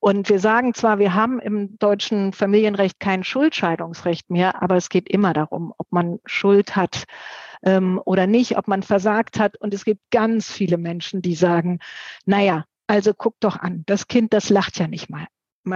Und 0.00 0.28
wir 0.28 0.38
sagen 0.38 0.74
zwar, 0.74 0.98
wir 0.98 1.14
haben 1.14 1.40
im 1.40 1.76
deutschen 1.78 2.32
Familienrecht 2.32 3.00
kein 3.00 3.24
Schuldscheidungsrecht 3.24 4.30
mehr, 4.30 4.62
aber 4.62 4.76
es 4.76 4.88
geht 4.88 5.08
immer 5.08 5.32
darum, 5.32 5.74
ob 5.76 5.90
man 5.90 6.20
Schuld 6.24 6.76
hat 6.76 7.04
ähm, 7.62 8.00
oder 8.04 8.26
nicht, 8.26 8.56
ob 8.56 8.68
man 8.68 8.82
versagt 8.82 9.40
hat. 9.40 9.56
Und 9.56 9.74
es 9.74 9.84
gibt 9.84 10.02
ganz 10.10 10.50
viele 10.50 10.78
Menschen, 10.78 11.20
die 11.20 11.34
sagen, 11.34 11.80
naja, 12.26 12.64
also 12.86 13.12
guck 13.12 13.40
doch 13.40 13.56
an, 13.56 13.82
das 13.86 14.06
Kind, 14.06 14.32
das 14.32 14.50
lacht 14.50 14.78
ja 14.78 14.86
nicht 14.86 15.10
mal 15.10 15.26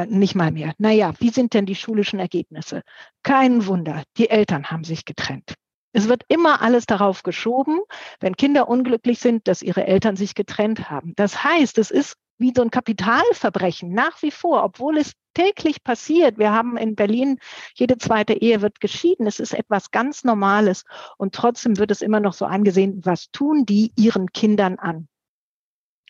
nicht 0.09 0.35
mal 0.35 0.51
mehr. 0.51 0.73
Naja, 0.79 1.13
wie 1.19 1.29
sind 1.29 1.53
denn 1.53 1.67
die 1.67 1.75
schulischen 1.75 2.19
Ergebnisse? 2.19 2.81
Kein 3.23 3.67
Wunder, 3.67 4.05
die 4.17 4.31
Eltern 4.31 4.71
haben 4.71 4.85
sich 4.85 5.05
getrennt. 5.05 5.55
Es 5.93 6.09
wird 6.09 6.23
immer 6.29 6.63
alles 6.63 6.87
darauf 6.87 7.23
geschoben, 7.23 7.81
wenn 8.21 8.37
Kinder 8.37 8.69
unglücklich 8.69 9.19
sind, 9.19 9.47
dass 9.47 9.61
ihre 9.61 9.87
Eltern 9.87 10.17
sich 10.17 10.35
getrennt 10.35 10.89
haben. 10.89 11.13
Das 11.17 11.45
heißt, 11.45 11.77
es 11.77 11.91
ist 11.91 12.15
wie 12.43 12.53
so 12.55 12.61
ein 12.63 12.71
Kapitalverbrechen 12.71 13.93
nach 13.95 14.21
wie 14.21 14.31
vor, 14.31 14.63
obwohl 14.63 14.99
es 14.99 15.13
täglich 15.33 15.83
passiert. 15.83 16.37
Wir 16.39 16.53
haben 16.53 16.77
in 16.77 16.95
Berlin, 16.95 17.39
jede 17.75 17.97
zweite 17.97 18.35
Ehe 18.35 18.61
wird 18.61 18.81
geschieden. 18.81 19.27
Es 19.27 19.41
ist 19.41 19.55
etwas 19.55 19.91
ganz 19.91 20.25
Normales. 20.25 20.85
Und 21.17 21.35
trotzdem 21.35 21.79
wird 21.79 21.91
es 21.91 22.03
immer 22.03 22.21
noch 22.21 22.35
so 22.35 22.45
angesehen, 22.45 23.01
was 23.05 23.31
tun 23.31 23.65
die 23.65 23.93
ihren 23.97 24.31
Kindern 24.33 24.79
an? 24.79 25.09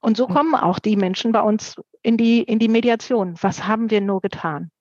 Und 0.01 0.17
so 0.17 0.27
hm. 0.27 0.35
kommen 0.35 0.55
auch 0.57 0.81
die 0.81 0.97
Menschen 0.97 1.31
bei 1.31 1.41
uns 1.41 1.77
in 2.03 2.17
die, 2.17 2.43
in 2.43 2.59
die 2.59 2.69
Mediation. 2.69 3.37
Was 3.41 3.69
haben 3.69 3.91
wir 3.91 4.01
nur 4.01 4.21
getan? 4.21 4.73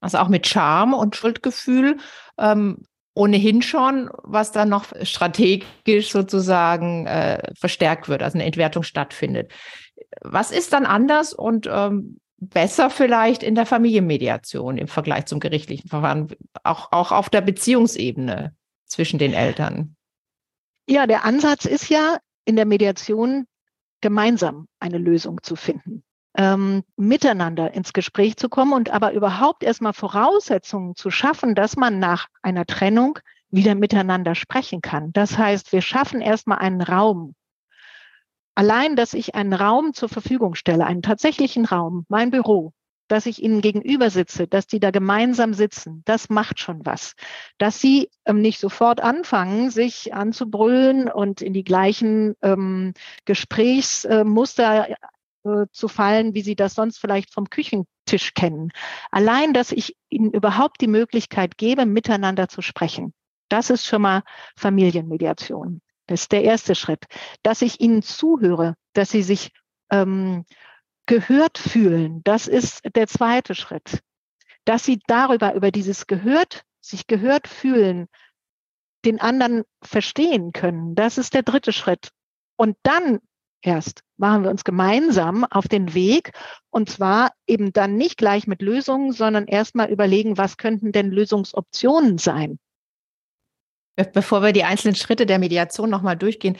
Also 0.00 0.18
auch 0.18 0.28
mit 0.28 0.46
Scham 0.46 0.92
und 0.92 1.16
Schuldgefühl 1.16 1.96
ähm, 2.36 2.84
ohnehin 3.14 3.62
schon, 3.62 4.10
was 4.22 4.52
dann 4.52 4.68
noch 4.68 4.92
strategisch 5.02 6.12
sozusagen 6.12 7.06
äh, 7.06 7.50
verstärkt 7.58 8.10
wird, 8.10 8.22
also 8.22 8.36
eine 8.36 8.44
Entwertung 8.44 8.82
stattfindet. 8.82 9.50
Was 10.20 10.50
ist 10.50 10.72
dann 10.72 10.86
anders 10.86 11.32
und 11.32 11.68
ähm, 11.70 12.20
besser 12.38 12.90
vielleicht 12.90 13.42
in 13.42 13.54
der 13.54 13.66
Familienmediation 13.66 14.78
im 14.78 14.88
Vergleich 14.88 15.26
zum 15.26 15.40
gerichtlichen 15.40 15.88
Verfahren, 15.88 16.28
auch, 16.62 16.92
auch 16.92 17.12
auf 17.12 17.30
der 17.30 17.40
Beziehungsebene 17.40 18.54
zwischen 18.86 19.18
den 19.18 19.32
Eltern? 19.32 19.96
Ja, 20.88 21.06
der 21.06 21.24
Ansatz 21.24 21.64
ist 21.64 21.88
ja 21.88 22.18
in 22.44 22.56
der 22.56 22.66
Mediation 22.66 23.46
gemeinsam 24.00 24.68
eine 24.78 24.98
Lösung 24.98 25.42
zu 25.42 25.56
finden 25.56 26.04
ähm, 26.36 26.84
miteinander 26.96 27.72
ins 27.74 27.92
Gespräch 27.92 28.36
zu 28.36 28.48
kommen 28.48 28.72
und 28.72 28.90
aber 28.90 29.12
überhaupt 29.12 29.62
erstmal 29.62 29.92
Voraussetzungen 29.92 30.94
zu 30.94 31.10
schaffen, 31.10 31.54
dass 31.54 31.76
man 31.76 31.98
nach 31.98 32.26
einer 32.42 32.66
Trennung 32.66 33.18
wieder 33.50 33.74
miteinander 33.74 34.34
sprechen 34.34 34.82
kann. 34.82 35.12
Das 35.12 35.38
heißt, 35.38 35.72
wir 35.72 35.80
schaffen 35.80 36.20
erstmal 36.20 36.58
einen 36.58 36.82
Raum. 36.82 37.34
Allein, 38.56 38.96
dass 38.96 39.12
ich 39.14 39.34
einen 39.34 39.52
Raum 39.52 39.92
zur 39.92 40.08
Verfügung 40.08 40.54
stelle, 40.54 40.86
einen 40.86 41.02
tatsächlichen 41.02 41.66
Raum, 41.66 42.06
mein 42.08 42.30
Büro, 42.30 42.72
dass 43.06 43.26
ich 43.26 43.42
ihnen 43.42 43.60
gegenüber 43.60 44.08
sitze, 44.10 44.48
dass 44.48 44.66
die 44.66 44.80
da 44.80 44.90
gemeinsam 44.90 45.52
sitzen, 45.52 46.02
das 46.06 46.30
macht 46.30 46.58
schon 46.58 46.84
was. 46.84 47.12
Dass 47.58 47.80
sie 47.80 48.08
ähm, 48.24 48.40
nicht 48.40 48.58
sofort 48.58 49.00
anfangen, 49.00 49.70
sich 49.70 50.14
anzubrüllen 50.14 51.10
und 51.10 51.42
in 51.42 51.52
die 51.52 51.64
gleichen 51.64 52.34
ähm, 52.42 52.94
Gesprächsmuster 53.26 54.88
äh, 55.44 55.66
zu 55.70 55.88
fallen, 55.88 56.34
wie 56.34 56.42
Sie 56.42 56.56
das 56.56 56.74
sonst 56.74 56.98
vielleicht 56.98 57.32
vom 57.32 57.50
Küchentisch 57.50 58.32
kennen. 58.34 58.72
Allein, 59.10 59.52
dass 59.52 59.70
ich 59.70 59.96
Ihnen 60.08 60.32
überhaupt 60.32 60.80
die 60.80 60.88
Möglichkeit 60.88 61.58
gebe, 61.58 61.86
miteinander 61.86 62.48
zu 62.48 62.62
sprechen. 62.62 63.12
Das 63.48 63.70
ist 63.70 63.86
schon 63.86 64.02
mal 64.02 64.22
Familienmediation. 64.56 65.82
Das 66.06 66.22
ist 66.22 66.32
der 66.32 66.44
erste 66.44 66.74
Schritt. 66.74 67.04
Dass 67.42 67.62
ich 67.62 67.80
Ihnen 67.80 68.02
zuhöre, 68.02 68.74
dass 68.92 69.10
Sie 69.10 69.22
sich 69.22 69.50
ähm, 69.90 70.44
gehört 71.06 71.58
fühlen, 71.58 72.22
das 72.24 72.48
ist 72.48 72.82
der 72.94 73.06
zweite 73.06 73.54
Schritt. 73.54 74.00
Dass 74.64 74.84
Sie 74.84 74.98
darüber, 75.06 75.54
über 75.54 75.70
dieses 75.70 76.06
gehört, 76.06 76.62
sich 76.80 77.06
gehört 77.06 77.48
fühlen, 77.48 78.06
den 79.04 79.20
anderen 79.20 79.62
verstehen 79.82 80.52
können, 80.52 80.94
das 80.94 81.18
ist 81.18 81.34
der 81.34 81.42
dritte 81.42 81.72
Schritt. 81.72 82.10
Und 82.56 82.76
dann 82.82 83.20
erst 83.62 84.02
machen 84.16 84.44
wir 84.44 84.50
uns 84.50 84.64
gemeinsam 84.64 85.44
auf 85.44 85.68
den 85.68 85.94
Weg 85.94 86.32
und 86.70 86.88
zwar 86.88 87.32
eben 87.46 87.72
dann 87.72 87.96
nicht 87.96 88.16
gleich 88.16 88.46
mit 88.46 88.62
Lösungen, 88.62 89.12
sondern 89.12 89.46
erstmal 89.46 89.90
überlegen, 89.90 90.38
was 90.38 90.56
könnten 90.56 90.92
denn 90.92 91.10
Lösungsoptionen 91.10 92.18
sein. 92.18 92.58
Bevor 94.12 94.42
wir 94.42 94.52
die 94.52 94.64
einzelnen 94.64 94.94
Schritte 94.94 95.26
der 95.26 95.38
Mediation 95.38 95.88
nochmal 95.88 96.16
durchgehen, 96.16 96.56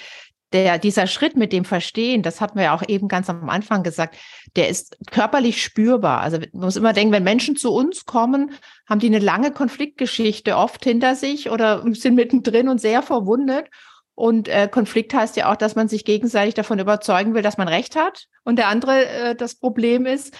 der, 0.52 0.78
dieser 0.78 1.06
Schritt 1.06 1.36
mit 1.36 1.52
dem 1.52 1.64
Verstehen, 1.64 2.22
das 2.22 2.40
hatten 2.40 2.56
wir 2.56 2.64
ja 2.64 2.74
auch 2.74 2.88
eben 2.88 3.08
ganz 3.08 3.28
am 3.28 3.48
Anfang 3.48 3.82
gesagt, 3.82 4.16
der 4.54 4.68
ist 4.68 4.96
körperlich 5.10 5.62
spürbar. 5.62 6.20
Also 6.20 6.38
man 6.38 6.64
muss 6.64 6.76
immer 6.76 6.92
denken, 6.92 7.12
wenn 7.12 7.24
Menschen 7.24 7.56
zu 7.56 7.72
uns 7.72 8.04
kommen, 8.04 8.52
haben 8.88 9.00
die 9.00 9.08
eine 9.08 9.18
lange 9.18 9.50
Konfliktgeschichte 9.50 10.56
oft 10.56 10.84
hinter 10.84 11.14
sich 11.14 11.50
oder 11.50 11.82
sind 11.92 12.14
mittendrin 12.14 12.68
und 12.68 12.80
sehr 12.80 13.02
verwundet. 13.02 13.66
Und 14.14 14.48
äh, 14.48 14.66
Konflikt 14.70 15.12
heißt 15.12 15.36
ja 15.36 15.52
auch, 15.52 15.56
dass 15.56 15.74
man 15.74 15.88
sich 15.88 16.04
gegenseitig 16.06 16.54
davon 16.54 16.78
überzeugen 16.78 17.34
will, 17.34 17.42
dass 17.42 17.58
man 17.58 17.68
Recht 17.68 17.96
hat 17.96 18.28
und 18.44 18.56
der 18.56 18.68
andere 18.68 19.06
äh, 19.06 19.34
das 19.34 19.56
Problem 19.56 20.06
ist. 20.06 20.34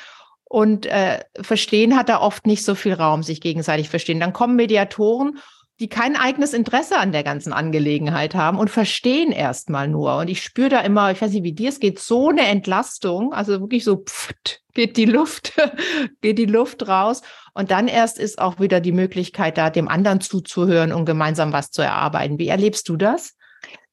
Und 0.45 0.87
äh, 0.87 1.25
Verstehen 1.41 1.97
hat 1.97 2.09
da 2.09 2.21
oft 2.21 2.47
nicht 2.47 2.65
so 2.65 2.75
viel 2.75 2.95
Raum, 2.95 3.23
sich 3.23 3.41
gegenseitig 3.41 3.91
verstehen. 3.91 4.21
Dann 4.21 4.33
kommen 4.33 4.57
Mediatoren, 4.57 5.39
die 5.79 5.89
kein 5.89 6.17
eigenes 6.17 6.55
Interesse 6.55 6.99
an 6.99 7.13
der 7.13 7.23
ganzen 7.23 7.53
Angelegenheit 7.53 8.35
haben 8.35 8.59
und 8.59 8.71
verstehen 8.71 9.31
erstmal 9.31 9.89
nur. 9.89 10.17
Und 10.17 10.29
ich 10.29 10.43
spüre 10.43 10.71
da 10.71 10.81
immer, 10.81 11.11
ich 11.11 11.21
weiß 11.21 11.33
nicht, 11.33 11.43
wie 11.43 11.53
dir 11.53 11.69
es 11.69 11.81
geht, 11.81 11.99
so 11.99 12.31
eine 12.31 12.47
Entlastung, 12.47 13.35
also 13.35 13.61
wirklich 13.61 13.85
so 13.85 13.97
pft, 13.97 14.63
geht 14.73 14.97
die 14.97 15.05
Luft, 15.05 15.53
geht 16.23 16.39
die 16.39 16.47
Luft 16.47 16.89
raus. 16.89 17.21
Und 17.53 17.71
dann 17.71 17.89
erst 17.89 18.19
ist 18.19 18.39
auch 18.39 18.59
wieder 18.59 18.81
die 18.81 18.93
Möglichkeit 18.93 19.59
da, 19.59 19.69
dem 19.69 19.89
anderen 19.89 20.21
zuzuhören 20.21 20.93
und 20.93 21.05
gemeinsam 21.05 21.53
was 21.53 21.71
zu 21.71 21.83
erarbeiten. 21.83 22.39
Wie 22.39 22.49
erlebst 22.49 22.89
du 22.89 22.97
das? 22.97 23.37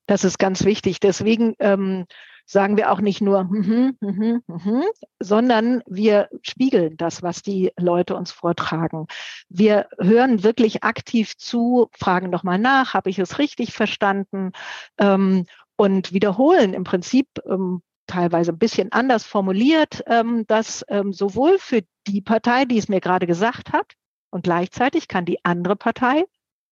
Das 0.05 0.23
ist 0.23 0.39
ganz 0.39 0.63
wichtig. 0.63 0.99
Deswegen 1.01 1.53
ähm, 1.59 2.05
sagen 2.45 2.77
wir 2.77 2.91
auch 2.91 3.01
nicht 3.01 3.21
nur, 3.21 3.43
mm 3.43 3.61
-hmm, 3.61 3.93
mm 3.99 4.39
-hmm, 4.47 4.83
sondern 5.19 5.81
wir 5.87 6.29
spiegeln 6.41 6.97
das, 6.97 7.23
was 7.23 7.41
die 7.41 7.71
Leute 7.77 8.15
uns 8.15 8.31
vortragen. 8.31 9.07
Wir 9.49 9.87
hören 9.99 10.43
wirklich 10.43 10.83
aktiv 10.83 11.35
zu, 11.37 11.89
fragen 11.97 12.29
nochmal 12.29 12.59
nach, 12.59 12.93
habe 12.93 13.09
ich 13.09 13.19
es 13.19 13.39
richtig 13.39 13.73
verstanden 13.73 14.51
ähm, 14.97 15.45
und 15.75 16.13
wiederholen 16.13 16.73
im 16.73 16.83
Prinzip 16.83 17.27
ähm, 17.45 17.81
teilweise 18.07 18.51
ein 18.51 18.59
bisschen 18.59 18.91
anders 18.91 19.23
formuliert, 19.23 20.03
ähm, 20.07 20.45
dass 20.47 20.85
ähm, 20.89 21.13
sowohl 21.13 21.57
für 21.57 21.81
die 22.07 22.21
Partei, 22.21 22.65
die 22.65 22.77
es 22.77 22.89
mir 22.89 22.99
gerade 22.99 23.27
gesagt 23.27 23.71
hat, 23.71 23.93
und 24.29 24.43
gleichzeitig 24.43 25.07
kann 25.07 25.25
die 25.25 25.45
andere 25.45 25.75
Partei 25.75 26.25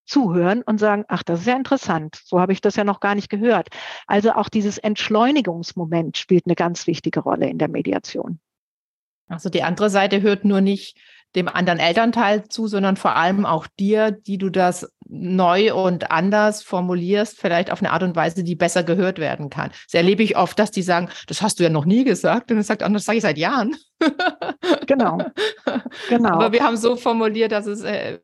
zuhören 0.05 0.61
und 0.61 0.79
sagen, 0.79 1.05
ach, 1.07 1.23
das 1.23 1.41
ist 1.41 1.47
ja 1.47 1.55
interessant, 1.55 2.21
so 2.23 2.39
habe 2.39 2.53
ich 2.53 2.61
das 2.61 2.75
ja 2.75 2.83
noch 2.83 2.99
gar 2.99 3.15
nicht 3.15 3.29
gehört. 3.29 3.69
Also 4.07 4.33
auch 4.33 4.49
dieses 4.49 4.77
Entschleunigungsmoment 4.77 6.17
spielt 6.17 6.45
eine 6.45 6.55
ganz 6.55 6.87
wichtige 6.87 7.21
Rolle 7.21 7.49
in 7.49 7.57
der 7.57 7.69
Mediation. 7.69 8.39
Also 9.27 9.49
die 9.49 9.63
andere 9.63 9.89
Seite 9.89 10.21
hört 10.21 10.43
nur 10.43 10.61
nicht 10.61 10.97
dem 11.35 11.47
anderen 11.47 11.79
Elternteil 11.79 12.43
zu, 12.49 12.67
sondern 12.67 12.97
vor 12.97 13.15
allem 13.15 13.45
auch 13.45 13.67
dir, 13.79 14.11
die 14.11 14.37
du 14.37 14.49
das 14.49 14.91
neu 15.11 15.73
und 15.73 16.09
anders 16.09 16.63
formulierst, 16.63 17.39
vielleicht 17.39 17.69
auf 17.69 17.81
eine 17.81 17.91
Art 17.91 18.01
und 18.01 18.15
Weise, 18.15 18.43
die 18.43 18.55
besser 18.55 18.83
gehört 18.83 19.19
werden 19.19 19.49
kann. 19.49 19.71
Das 19.85 19.93
erlebe 19.93 20.23
ich 20.23 20.37
oft, 20.37 20.57
dass 20.57 20.71
die 20.71 20.81
sagen, 20.81 21.09
das 21.27 21.41
hast 21.41 21.59
du 21.59 21.63
ja 21.63 21.69
noch 21.69 21.85
nie 21.85 22.05
gesagt. 22.05 22.49
Und 22.49 22.57
dann 22.57 22.63
sagt, 22.63 22.81
das 22.81 23.05
sage 23.05 23.17
ich 23.17 23.23
seit 23.23 23.37
Jahren. 23.37 23.75
Genau. 24.87 25.19
genau. 26.09 26.29
Aber 26.29 26.51
wir 26.51 26.63
haben 26.63 26.75
so 26.75 26.95
formuliert, 26.95 27.51
dass 27.51 27.65
es 27.65 27.81
äh, 27.81 28.19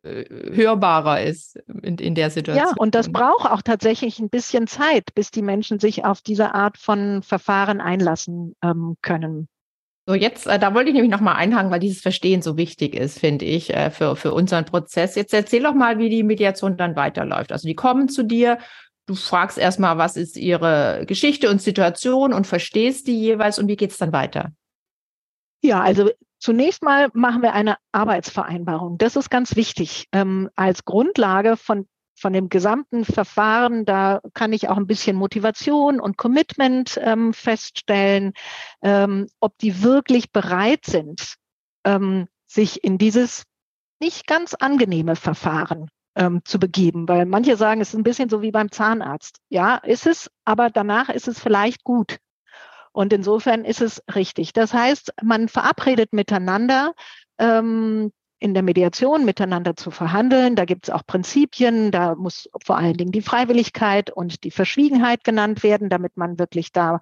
hörbarer 0.52 1.22
ist 1.22 1.58
in, 1.82 1.98
in 1.98 2.16
der 2.16 2.30
Situation. 2.30 2.68
Ja, 2.68 2.74
und 2.78 2.96
das 2.96 3.12
braucht 3.12 3.50
auch 3.50 3.62
tatsächlich 3.62 4.20
ein 4.20 4.30
bisschen 4.30 4.68
Zeit, 4.68 5.14
bis 5.16 5.32
die 5.32 5.42
Menschen 5.42 5.80
sich 5.80 6.04
auf 6.04 6.22
diese 6.22 6.54
Art 6.54 6.78
von 6.78 7.22
Verfahren 7.22 7.80
einlassen 7.80 8.56
ähm, 8.64 8.98
können. 9.02 9.48
So, 10.10 10.14
jetzt, 10.14 10.48
äh, 10.48 10.58
da 10.58 10.74
wollte 10.74 10.90
ich 10.90 10.94
nämlich 10.94 11.12
nochmal 11.12 11.36
einhaken, 11.36 11.70
weil 11.70 11.82
dieses 11.82 12.02
Verstehen 12.02 12.42
so 12.42 12.56
wichtig 12.56 12.96
ist, 12.96 13.20
finde 13.20 13.44
ich, 13.44 13.74
äh, 13.74 13.92
für, 13.92 14.16
für 14.16 14.34
unseren 14.34 14.64
Prozess. 14.64 15.16
Jetzt 15.16 15.34
erzähl 15.34 15.64
doch 15.64 15.74
mal, 15.74 16.00
wie 16.00 16.08
die 16.08 16.24
Mediation 16.24 16.78
dann 16.78 16.96
weiterläuft. 16.96 17.52
Also 17.52 17.68
die 17.68 17.76
kommen 17.76 18.08
zu 18.08 18.24
dir, 18.24 18.58
du 19.06 19.16
fragst 19.16 19.58
erstmal, 19.58 19.98
was 19.98 20.16
ist 20.16 20.38
ihre 20.38 21.04
Geschichte 21.06 21.50
und 21.50 21.62
Situation 21.62 22.32
und 22.32 22.48
verstehst 22.48 23.08
die 23.08 23.20
jeweils 23.20 23.60
und 23.60 23.68
wie 23.68 23.76
geht's 23.76 23.98
dann 23.98 24.14
weiter? 24.14 24.54
Ja, 25.62 25.82
also 25.82 26.10
zunächst 26.40 26.84
mal 26.84 27.10
machen 27.12 27.42
wir 27.42 27.52
eine 27.52 27.76
Arbeitsvereinbarung. 27.92 28.98
Das 28.98 29.18
ist 29.18 29.30
ganz 29.30 29.58
wichtig 29.58 30.06
ähm, 30.14 30.50
als 30.56 30.86
Grundlage 30.86 31.58
von 31.58 31.86
von 32.18 32.34
dem 32.34 32.50
gesamten 32.50 33.06
Verfahren, 33.06 33.86
da 33.86 34.22
kann 34.34 34.52
ich 34.52 34.70
auch 34.70 34.78
ein 34.78 34.88
bisschen 34.88 35.16
Motivation 35.16 36.00
und 36.00 36.18
Commitment 36.18 37.00
ähm, 37.02 37.34
feststellen, 37.34 38.34
ähm, 38.82 39.28
ob 39.40 39.58
die 39.60 39.84
wirklich 39.84 40.32
bereit 40.32 40.86
sind, 40.86 41.36
ähm, 41.86 42.28
sich 42.48 42.84
in 42.84 42.98
dieses 42.98 43.44
nicht 44.00 44.28
ganz 44.28 44.54
angenehme 44.54 45.16
Verfahren 45.16 45.90
ähm, 46.16 46.42
zu 46.44 46.60
begeben. 46.60 47.08
Weil 47.08 47.26
manche 47.26 47.56
sagen, 47.56 47.82
es 47.82 47.90
ist 47.90 47.96
ein 48.00 48.04
bisschen 48.04 48.30
so 48.30 48.42
wie 48.42 48.52
beim 48.52 48.72
Zahnarzt. 48.72 49.38
Ja, 49.50 49.76
ist 49.78 50.08
es, 50.08 50.30
aber 50.44 50.70
danach 50.70 51.10
ist 51.10 51.28
es 51.28 51.40
vielleicht 51.40 51.84
gut. 51.84 52.18
Und 52.92 53.14
insofern 53.14 53.64
ist 53.64 53.82
es 53.82 54.02
richtig. 54.16 54.54
Das 54.54 54.74
heißt, 54.74 55.14
man 55.22 55.50
verabredet 55.50 56.14
miteinander, 56.14 56.94
ähm, 57.38 58.12
in 58.40 58.54
der 58.54 58.64
Mediation 58.64 59.26
miteinander 59.26 59.76
zu 59.76 59.92
verhandeln. 59.92 60.56
Da 60.56 60.66
gibt 60.66 60.88
es 60.88 60.94
auch 60.94 61.06
Prinzipien, 61.06 61.92
da 61.92 62.16
muss 62.16 62.50
vor 62.64 62.78
allen 62.78 62.96
Dingen 62.96 63.12
die 63.12 63.22
Freiwilligkeit 63.22 64.12
und 64.12 64.44
die 64.44 64.52
Verschwiegenheit 64.52 65.24
genannt 65.24 65.64
werden, 65.64 65.90
damit 65.90 66.18
man 66.18 66.38
wirklich 66.38 66.72
da 66.72 67.02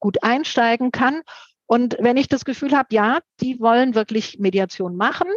gut 0.00 0.22
einsteigen 0.22 0.90
kann. 0.90 1.22
Und 1.66 1.96
wenn 2.00 2.16
ich 2.16 2.28
das 2.28 2.44
Gefühl 2.44 2.76
habe, 2.76 2.88
ja, 2.92 3.20
die 3.40 3.60
wollen 3.60 3.94
wirklich 3.94 4.38
Mediation 4.38 4.96
machen, 4.96 5.28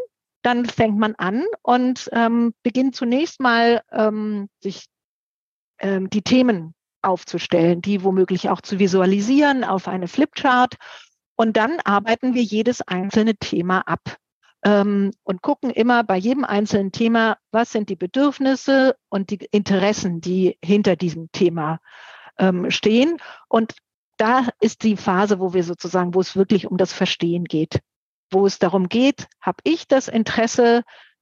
dann 0.42 0.66
fängt 0.66 0.98
man 0.98 1.16
an 1.16 1.46
und 1.62 2.10
ähm, 2.12 2.54
beginnt 2.62 2.96
zunächst 2.96 3.40
mal 3.40 3.82
ähm, 3.92 4.50
sich 4.62 4.86
ähm, 5.80 6.10
die 6.10 6.22
Themen 6.22 6.74
aufzustellen, 7.02 7.82
die 7.82 8.04
womöglich 8.04 8.50
auch 8.50 8.62
zu 8.62 8.80
visualisieren 8.80 9.64
auf 9.64 9.88
eine 9.88 10.08
Flipchart. 10.08 10.76
Und 11.36 11.58
dann 11.58 11.80
arbeiten 11.84 12.34
wir 12.34 12.44
jedes 12.44 12.82
einzelne 12.82 13.36
Thema 13.36 13.82
ab 13.82 14.18
ähm, 14.66 15.12
und 15.24 15.42
gucken 15.44 15.70
immer 15.70 16.04
bei 16.04 16.18
jedem 16.18 16.44
einzelnen 16.44 16.92
Thema, 16.92 17.38
was 17.52 17.72
sind 17.72 17.88
die 17.90 17.96
Bedürfnisse 17.96 18.98
und 19.10 19.30
die 19.30 19.48
Interessen, 19.52 20.20
die 20.20 20.58
hinter 20.62 20.96
diesem 20.96 21.32
Thema 21.32 21.80
ähm, 22.40 22.72
stehen. 22.72 23.18
Und 23.48 23.76
da 24.18 24.48
ist 24.60 24.84
die 24.84 24.98
Phase, 24.98 25.40
wo 25.40 25.54
wir 25.54 25.64
sozusagen, 25.64 26.16
wo 26.16 26.20
es 26.20 26.36
wirklich 26.36 26.68
um 26.68 26.78
das 26.78 26.94
Verstehen 26.94 27.46
geht, 27.46 27.80
wo 28.32 28.48
es 28.48 28.58
darum 28.58 28.90
geht, 28.90 29.28
habe 29.40 29.60
ich 29.64 29.88
das 29.88 30.08
Interesse 30.08 30.82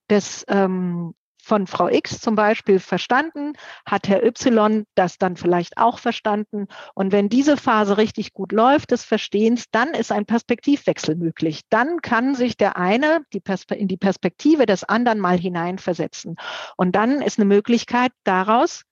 des 0.10 0.46
ähm, 0.48 1.14
von 1.44 1.68
Frau 1.68 1.90
X 1.90 2.22
zum 2.22 2.36
Beispiel 2.36 2.80
verstanden, 2.80 3.54
hat 3.86 4.08
Herr 4.08 4.24
Y 4.24 4.86
das 4.96 5.18
dann 5.18 5.36
vielleicht 5.36 5.78
auch 5.78 6.00
verstanden. 6.00 6.68
Und 6.96 7.12
wenn 7.12 7.28
diese 7.28 7.58
Phase 7.58 7.98
richtig 7.98 8.34
gut 8.34 8.54
läuft 8.54 8.92
des 8.92 9.04
Verstehens, 9.04 9.66
dann 9.70 9.90
ist 9.90 10.14
ein 10.14 10.26
Perspektivwechsel 10.26 11.16
möglich. 11.16 11.62
Dann 11.70 12.02
kann 12.02 12.34
sich 12.34 12.56
der 12.56 12.78
eine 12.78 13.26
die 13.34 13.42
in 13.76 13.90
die 13.90 13.98
Perspektive 13.98 14.66
des 14.66 14.86
anderen 14.86 15.20
mal 15.20 15.38
hineinversetzen. 15.38 16.38
Und 16.78 16.96
dann 16.96 17.22
ist 17.22 17.38
eine 17.38 17.46
Möglichkeit 17.46 18.14
daraus, 18.24 18.84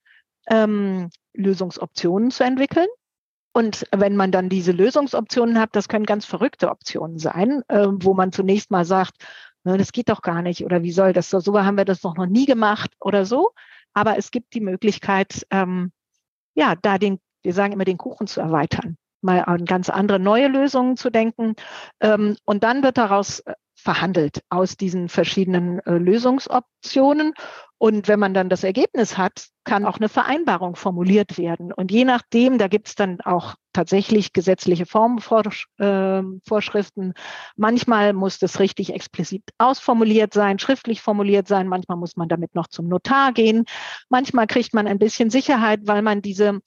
ähm, 0.50 1.10
Lösungsoptionen 1.34 2.32
zu 2.32 2.44
entwickeln. 2.44 2.88
Und 3.54 3.86
wenn 3.92 4.16
man 4.16 4.32
dann 4.32 4.50
diese 4.50 4.72
Lösungsoptionen 4.72 5.60
hat, 5.60 5.70
das 5.74 5.88
können 5.88 6.06
ganz 6.06 6.26
verrückte 6.26 6.70
Optionen 6.70 7.18
sein, 7.18 7.64
äh, 7.70 7.88
wo 7.90 8.14
man 8.14 8.32
zunächst 8.32 8.72
mal 8.72 8.86
sagt, 8.86 9.16
Ne, 9.64 9.78
das 9.78 9.92
geht 9.92 10.10
doch 10.10 10.22
gar 10.22 10.42
nicht 10.42 10.66
oder 10.66 10.82
wie 10.84 10.92
soll 10.92 11.14
das 11.14 11.30
so? 11.30 11.40
So 11.40 11.60
haben 11.64 11.78
wir 11.78 11.86
das 11.86 12.02
doch 12.02 12.16
noch 12.16 12.26
nie 12.26 12.46
gemacht 12.46 12.92
oder 13.00 13.26
so. 13.26 13.52
Aber 13.94 14.18
es 14.18 14.32
gibt 14.32 14.54
die 14.54 14.62
Möglichkeit, 14.62 15.46
ähm, 15.52 15.92
ja, 16.56 16.76
da 16.82 16.98
den, 16.98 17.20
wir 17.44 17.54
sagen 17.54 17.74
immer, 17.74 17.86
den 17.86 17.98
Kuchen 17.98 18.28
zu 18.28 18.42
erweitern, 18.42 18.98
mal 19.22 19.44
an 19.44 19.66
ganz 19.66 19.90
andere 19.90 20.20
neue 20.20 20.48
Lösungen 20.48 20.98
zu 20.98 21.10
denken. 21.10 21.56
Ähm, 22.00 22.38
und 22.46 22.64
dann 22.64 22.84
wird 22.84 22.98
daraus 22.98 23.42
äh, 23.42 23.54
verhandelt 23.76 24.42
aus 24.50 24.78
diesen 24.78 25.10
verschiedenen 25.10 25.80
äh, 25.80 25.98
Lösungsoptionen. 25.98 27.34
Und 27.82 28.08
wenn 28.08 28.20
man 28.20 28.36
dann 28.36 28.48
das 28.48 28.64
Ergebnis 28.64 29.18
hat, 29.18 29.48
kann 29.64 29.88
auch 29.88 29.98
eine 29.98 30.08
Vereinbarung 30.08 30.76
formuliert 30.76 31.40
werden. 31.40 31.74
Und 31.74 31.92
je 31.92 32.06
nachdem, 32.06 32.60
da 32.60 32.68
gibt 32.68 32.90
es 32.90 32.94
dann 32.94 33.22
auch 33.22 33.56
tatsächlich 33.74 34.34
gesetzliche 34.34 34.86
Formvorschriften. 34.86 35.66
Ähm, 35.80 37.14
manchmal 37.56 38.14
muss 38.14 38.38
das 38.38 38.60
richtig 38.60 38.94
explizit 38.94 39.42
ausformuliert 39.58 40.32
sein, 40.32 40.60
schriftlich 40.60 41.02
formuliert 41.02 41.48
sein. 41.48 41.68
Manchmal 41.68 41.98
muss 41.98 42.16
man 42.16 42.30
damit 42.30 42.54
noch 42.54 42.68
zum 42.68 42.88
Notar 42.88 43.32
gehen. 43.32 43.66
Manchmal 44.10 44.46
kriegt 44.46 44.76
man 44.76 44.86
ein 44.86 45.00
bisschen 45.00 45.32
Sicherheit, 45.32 45.80
weil 45.86 46.04
man 46.04 46.22
diese 46.22 46.60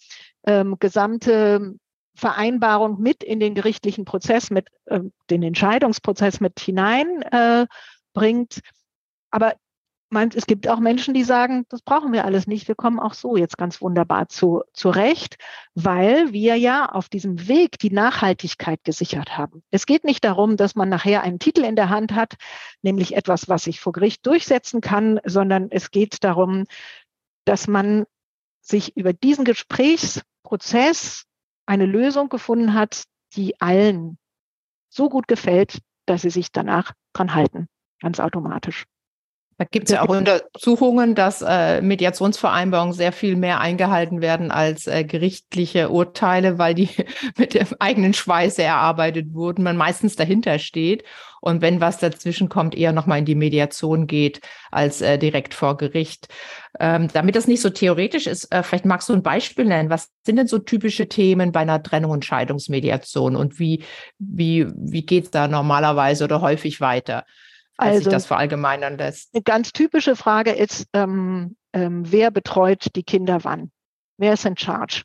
ähm, 0.48 0.78
gesamte 0.80 1.76
Vereinbarung 2.16 3.00
mit 3.00 3.22
in 3.22 3.38
den 3.38 3.54
gerichtlichen 3.54 4.04
Prozess, 4.04 4.50
mit 4.50 4.66
äh, 4.86 4.98
den 5.30 5.44
Entscheidungsprozess 5.44 6.40
mit 6.40 6.58
hineinbringt. 6.58 7.68
Äh, 8.56 8.62
Aber 9.30 9.54
es 10.10 10.46
gibt 10.46 10.68
auch 10.68 10.78
Menschen, 10.78 11.12
die 11.12 11.24
sagen, 11.24 11.66
das 11.70 11.82
brauchen 11.82 12.12
wir 12.12 12.24
alles 12.24 12.46
nicht. 12.46 12.68
Wir 12.68 12.74
kommen 12.74 13.00
auch 13.00 13.14
so 13.14 13.36
jetzt 13.36 13.58
ganz 13.58 13.80
wunderbar 13.80 14.28
zu, 14.28 14.62
zurecht, 14.72 15.36
weil 15.74 16.32
wir 16.32 16.56
ja 16.56 16.86
auf 16.86 17.08
diesem 17.08 17.48
Weg 17.48 17.78
die 17.78 17.90
Nachhaltigkeit 17.90 18.84
gesichert 18.84 19.36
haben. 19.36 19.62
Es 19.70 19.86
geht 19.86 20.04
nicht 20.04 20.24
darum, 20.24 20.56
dass 20.56 20.76
man 20.76 20.88
nachher 20.88 21.22
einen 21.22 21.40
Titel 21.40 21.64
in 21.64 21.74
der 21.74 21.88
Hand 21.88 22.14
hat, 22.14 22.34
nämlich 22.82 23.16
etwas, 23.16 23.48
was 23.48 23.64
sich 23.64 23.80
vor 23.80 23.92
Gericht 23.92 24.24
durchsetzen 24.26 24.80
kann, 24.80 25.20
sondern 25.24 25.68
es 25.70 25.90
geht 25.90 26.22
darum, 26.22 26.64
dass 27.44 27.66
man 27.66 28.04
sich 28.60 28.96
über 28.96 29.12
diesen 29.12 29.44
Gesprächsprozess 29.44 31.24
eine 31.66 31.86
Lösung 31.86 32.28
gefunden 32.28 32.74
hat, 32.74 33.04
die 33.34 33.60
allen 33.60 34.18
so 34.90 35.08
gut 35.08 35.26
gefällt, 35.26 35.80
dass 36.06 36.22
sie 36.22 36.30
sich 36.30 36.52
danach 36.52 36.92
dran 37.12 37.34
halten, 37.34 37.66
ganz 38.00 38.20
automatisch. 38.20 38.84
Da 39.56 39.64
gibt 39.64 39.88
es 39.88 39.94
ja 39.94 40.02
auch 40.02 40.08
Untersuchungen, 40.08 41.14
dass 41.14 41.42
äh, 41.46 41.80
Mediationsvereinbarungen 41.80 42.92
sehr 42.92 43.12
viel 43.12 43.36
mehr 43.36 43.60
eingehalten 43.60 44.20
werden 44.20 44.50
als 44.50 44.86
äh, 44.86 45.04
gerichtliche 45.04 45.90
Urteile, 45.90 46.58
weil 46.58 46.74
die 46.74 46.88
mit 47.36 47.54
dem 47.54 47.68
eigenen 47.78 48.14
Schweiß 48.14 48.58
erarbeitet 48.58 49.32
wurden, 49.32 49.62
man 49.62 49.76
meistens 49.76 50.16
dahinter 50.16 50.58
steht 50.58 51.04
und 51.44 51.60
wenn 51.60 51.78
was 51.78 51.98
dazwischen 51.98 52.48
kommt, 52.48 52.74
eher 52.74 52.92
nochmal 52.92 53.18
in 53.18 53.26
die 53.26 53.34
Mediation 53.34 54.06
geht 54.06 54.40
als 54.70 55.02
äh, 55.02 55.18
direkt 55.18 55.52
vor 55.52 55.76
Gericht. 55.76 56.28
Ähm, 56.80 57.08
damit 57.12 57.36
das 57.36 57.46
nicht 57.46 57.60
so 57.60 57.68
theoretisch 57.68 58.26
ist, 58.26 58.50
äh, 58.50 58.62
vielleicht 58.62 58.86
magst 58.86 59.10
du 59.10 59.12
ein 59.12 59.22
Beispiel 59.22 59.66
nennen. 59.66 59.90
Was 59.90 60.08
sind 60.24 60.36
denn 60.36 60.46
so 60.46 60.58
typische 60.58 61.06
Themen 61.06 61.52
bei 61.52 61.60
einer 61.60 61.82
Trennung 61.82 62.12
und 62.12 62.24
Scheidungsmediation 62.24 63.36
und 63.36 63.58
wie, 63.58 63.84
wie, 64.18 64.66
wie 64.74 65.04
geht 65.04 65.24
es 65.24 65.30
da 65.30 65.46
normalerweise 65.46 66.24
oder 66.24 66.40
häufig 66.40 66.80
weiter? 66.80 67.26
Als 67.76 67.96
also, 67.96 68.04
sich 68.04 68.12
das 68.12 68.26
verallgemeinern 68.26 68.96
lässt. 68.98 69.34
Eine 69.34 69.42
ganz 69.42 69.72
typische 69.72 70.16
Frage 70.16 70.52
ist, 70.52 70.86
ähm, 70.92 71.56
ähm, 71.72 72.10
wer 72.10 72.30
betreut 72.30 72.86
die 72.94 73.02
Kinder 73.02 73.44
wann? 73.44 73.70
Wer 74.16 74.34
ist 74.34 74.44
in 74.44 74.56
charge? 74.56 75.02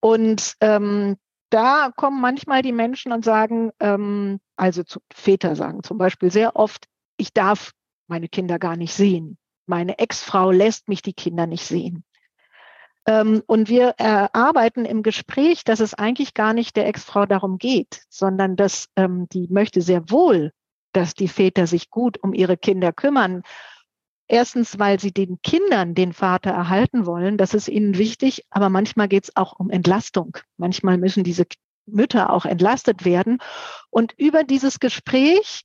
Und 0.00 0.54
ähm, 0.60 1.16
da 1.50 1.90
kommen 1.94 2.20
manchmal 2.20 2.62
die 2.62 2.72
Menschen 2.72 3.12
und 3.12 3.24
sagen, 3.24 3.70
ähm, 3.80 4.40
also 4.56 4.82
zu, 4.82 5.00
Väter 5.12 5.56
sagen 5.56 5.82
zum 5.82 5.98
Beispiel 5.98 6.30
sehr 6.30 6.56
oft, 6.56 6.86
ich 7.16 7.34
darf 7.34 7.72
meine 8.06 8.28
Kinder 8.28 8.58
gar 8.58 8.76
nicht 8.76 8.94
sehen. 8.94 9.36
Meine 9.66 9.98
Ex-Frau 9.98 10.50
lässt 10.50 10.88
mich 10.88 11.02
die 11.02 11.12
Kinder 11.12 11.46
nicht 11.46 11.64
sehen. 11.64 12.04
Ähm, 13.06 13.42
und 13.46 13.68
wir 13.68 13.94
erarbeiten 13.98 14.84
im 14.84 15.02
Gespräch, 15.02 15.64
dass 15.64 15.80
es 15.80 15.94
eigentlich 15.94 16.34
gar 16.34 16.54
nicht 16.54 16.76
der 16.76 16.86
Ex-Frau 16.86 17.26
darum 17.26 17.58
geht, 17.58 18.02
sondern 18.08 18.56
dass 18.56 18.88
ähm, 18.96 19.28
die 19.28 19.48
möchte 19.48 19.82
sehr 19.82 20.10
wohl 20.10 20.52
dass 20.92 21.14
die 21.14 21.28
Väter 21.28 21.66
sich 21.66 21.90
gut 21.90 22.22
um 22.22 22.34
ihre 22.34 22.56
Kinder 22.56 22.92
kümmern. 22.92 23.42
Erstens, 24.26 24.78
weil 24.78 25.00
sie 25.00 25.12
den 25.12 25.40
Kindern 25.42 25.94
den 25.94 26.12
Vater 26.12 26.50
erhalten 26.50 27.04
wollen, 27.04 27.36
das 27.36 27.52
ist 27.52 27.68
ihnen 27.68 27.98
wichtig, 27.98 28.44
aber 28.50 28.68
manchmal 28.68 29.08
geht 29.08 29.24
es 29.24 29.36
auch 29.36 29.58
um 29.58 29.70
Entlastung. 29.70 30.38
Manchmal 30.56 30.98
müssen 30.98 31.24
diese 31.24 31.46
Mütter 31.86 32.30
auch 32.32 32.44
entlastet 32.44 33.04
werden. 33.04 33.38
Und 33.90 34.12
über 34.16 34.44
dieses 34.44 34.78
Gespräch 34.78 35.62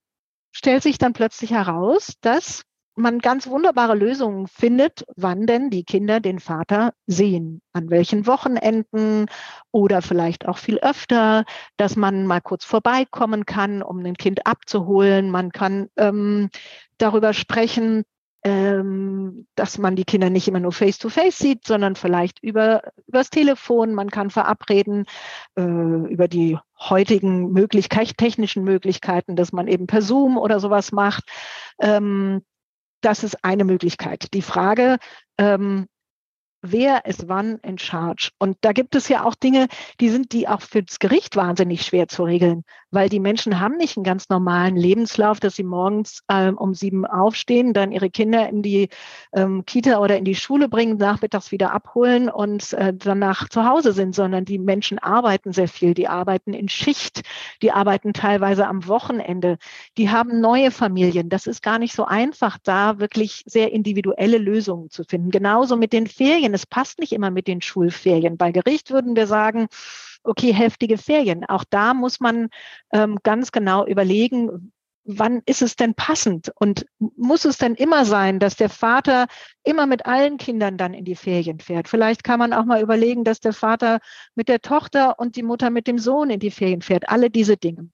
stellt 0.51 0.83
sich 0.83 0.97
dann 0.97 1.13
plötzlich 1.13 1.51
heraus, 1.51 2.13
dass 2.21 2.63
man 2.95 3.19
ganz 3.19 3.47
wunderbare 3.47 3.95
Lösungen 3.95 4.47
findet, 4.47 5.05
wann 5.15 5.45
denn 5.45 5.69
die 5.69 5.83
Kinder 5.83 6.19
den 6.19 6.39
Vater 6.39 6.93
sehen, 7.07 7.61
an 7.73 7.89
welchen 7.89 8.25
Wochenenden 8.25 9.27
oder 9.71 10.01
vielleicht 10.01 10.47
auch 10.47 10.57
viel 10.57 10.79
öfter, 10.79 11.45
dass 11.77 11.95
man 11.95 12.25
mal 12.25 12.41
kurz 12.41 12.63
vorbeikommen 12.63 13.45
kann, 13.45 13.81
um 13.81 13.99
ein 14.05 14.15
Kind 14.15 14.47
abzuholen. 14.47 15.29
Man 15.29 15.51
kann 15.51 15.89
ähm, 15.97 16.49
darüber 16.97 17.33
sprechen, 17.33 18.03
ähm, 18.45 19.47
dass 19.55 19.79
man 19.79 19.95
die 19.95 20.05
Kinder 20.05 20.29
nicht 20.29 20.47
immer 20.47 20.59
nur 20.59 20.71
face-to-face 20.71 21.35
-face 21.35 21.41
sieht, 21.41 21.65
sondern 21.65 21.95
vielleicht 21.95 22.41
über 22.43 22.83
übers 23.07 23.31
Telefon. 23.31 23.95
Man 23.95 24.11
kann 24.11 24.29
verabreden 24.29 25.05
äh, 25.57 25.63
über 25.63 26.27
die 26.27 26.57
heutigen 26.79 27.51
Möglichkeiten, 27.51 28.15
technischen 28.17 28.63
Möglichkeiten, 28.63 29.35
dass 29.35 29.51
man 29.51 29.67
eben 29.67 29.87
per 29.87 30.03
Zoom 30.03 30.37
oder 30.37 30.59
sowas 30.59 30.91
macht. 30.91 31.23
Ähm, 31.81 32.43
das 33.05 33.23
ist 33.23 33.43
eine 33.43 33.63
Möglichkeit. 33.63 34.33
Die 34.33 34.41
Frage, 34.41 34.97
ähm, 35.37 35.87
wer 36.61 37.05
ist 37.05 37.27
wann 37.27 37.59
in 37.59 37.77
charge. 37.77 38.31
Und 38.39 38.57
da 38.61 38.71
gibt 38.71 38.95
es 38.95 39.07
ja 39.07 39.23
auch 39.23 39.35
Dinge, 39.35 39.67
die 39.99 40.09
sind 40.09 40.31
die 40.31 40.47
auch 40.47 40.61
für 40.61 40.81
das 40.81 40.97
Gericht 40.97 41.35
wahnsinnig 41.35 41.83
schwer 41.83 42.07
zu 42.07 42.23
regeln, 42.23 42.63
weil 42.95 43.09
die 43.09 43.19
Menschen 43.19 43.59
haben 43.59 43.77
nicht 43.77 43.95
einen 43.97 44.03
ganz 44.03 44.29
normalen 44.29 44.75
Lebenslauf, 44.75 45.39
dass 45.39 45.55
sie 45.55 45.63
morgens 45.63 46.23
ähm, 46.29 46.57
um 46.57 46.73
sieben 46.73 47.05
aufstehen, 47.05 47.73
dann 47.73 47.91
ihre 47.91 48.09
Kinder 48.09 48.49
in 48.49 48.63
die 48.63 48.89
ähm, 49.33 49.65
Kita 49.65 49.99
oder 49.99 50.17
in 50.17 50.25
die 50.25 50.33
Schule 50.33 50.67
bringen, 50.67 50.97
nachmittags 50.97 51.51
wieder 51.51 51.71
abholen 51.71 52.29
und 52.29 52.73
äh, 52.73 52.93
danach 52.95 53.47
zu 53.49 53.65
Hause 53.65 53.91
sind, 53.93 54.15
sondern 54.15 54.45
die 54.45 54.57
Menschen 54.57 54.97
arbeiten 54.97 55.53
sehr 55.53 55.67
viel, 55.67 55.93
die 55.93 56.07
arbeiten 56.07 56.53
in 56.53 56.69
Schicht, 56.69 57.21
die 57.61 57.71
arbeiten 57.71 58.13
teilweise 58.13 58.67
am 58.67 58.87
Wochenende, 58.87 59.57
die 59.97 60.09
haben 60.09 60.41
neue 60.41 60.71
Familien. 60.71 61.29
Das 61.29 61.45
ist 61.45 61.61
gar 61.61 61.77
nicht 61.77 61.93
so 61.93 62.05
einfach, 62.05 62.57
da 62.63 62.97
wirklich 62.97 63.43
sehr 63.45 63.71
individuelle 63.71 64.39
Lösungen 64.39 64.89
zu 64.89 65.03
finden. 65.03 65.29
Genauso 65.29 65.77
mit 65.77 65.93
den 65.93 66.07
Ferien 66.07 66.55
es 66.55 66.65
passt 66.65 66.99
nicht 66.99 67.11
immer 67.11 67.29
mit 67.29 67.47
den 67.47 67.61
Schulferien. 67.61 68.37
Bei 68.37 68.51
Gericht 68.51 68.89
würden 68.91 69.15
wir 69.15 69.27
sagen, 69.27 69.67
okay, 70.25 70.53
heftige 70.53 70.97
Ferien. 70.97 71.45
Auch 71.45 71.63
da 71.69 71.93
muss 71.93 72.19
man 72.19 72.49
ähm, 72.93 73.17
ganz 73.23 73.51
genau 73.51 73.85
überlegen, 73.85 74.71
wann 75.05 75.41
ist 75.45 75.61
es 75.61 75.75
denn 75.75 75.93
passend? 75.93 76.51
Und 76.59 76.85
muss 76.97 77.45
es 77.45 77.57
denn 77.57 77.75
immer 77.75 78.05
sein, 78.05 78.39
dass 78.39 78.55
der 78.55 78.69
Vater 78.69 79.27
immer 79.63 79.85
mit 79.85 80.05
allen 80.05 80.37
Kindern 80.37 80.77
dann 80.77 80.93
in 80.93 81.05
die 81.05 81.15
Ferien 81.15 81.59
fährt? 81.59 81.87
Vielleicht 81.87 82.23
kann 82.23 82.39
man 82.39 82.53
auch 82.53 82.65
mal 82.65 82.81
überlegen, 82.81 83.23
dass 83.23 83.39
der 83.39 83.53
Vater 83.53 83.99
mit 84.33 84.49
der 84.49 84.61
Tochter 84.61 85.19
und 85.19 85.35
die 85.35 85.43
Mutter 85.43 85.69
mit 85.69 85.87
dem 85.87 85.99
Sohn 85.99 86.29
in 86.31 86.39
die 86.39 86.51
Ferien 86.51 86.81
fährt. 86.81 87.07
Alle 87.09 87.29
diese 87.29 87.55
Dinge. 87.55 87.89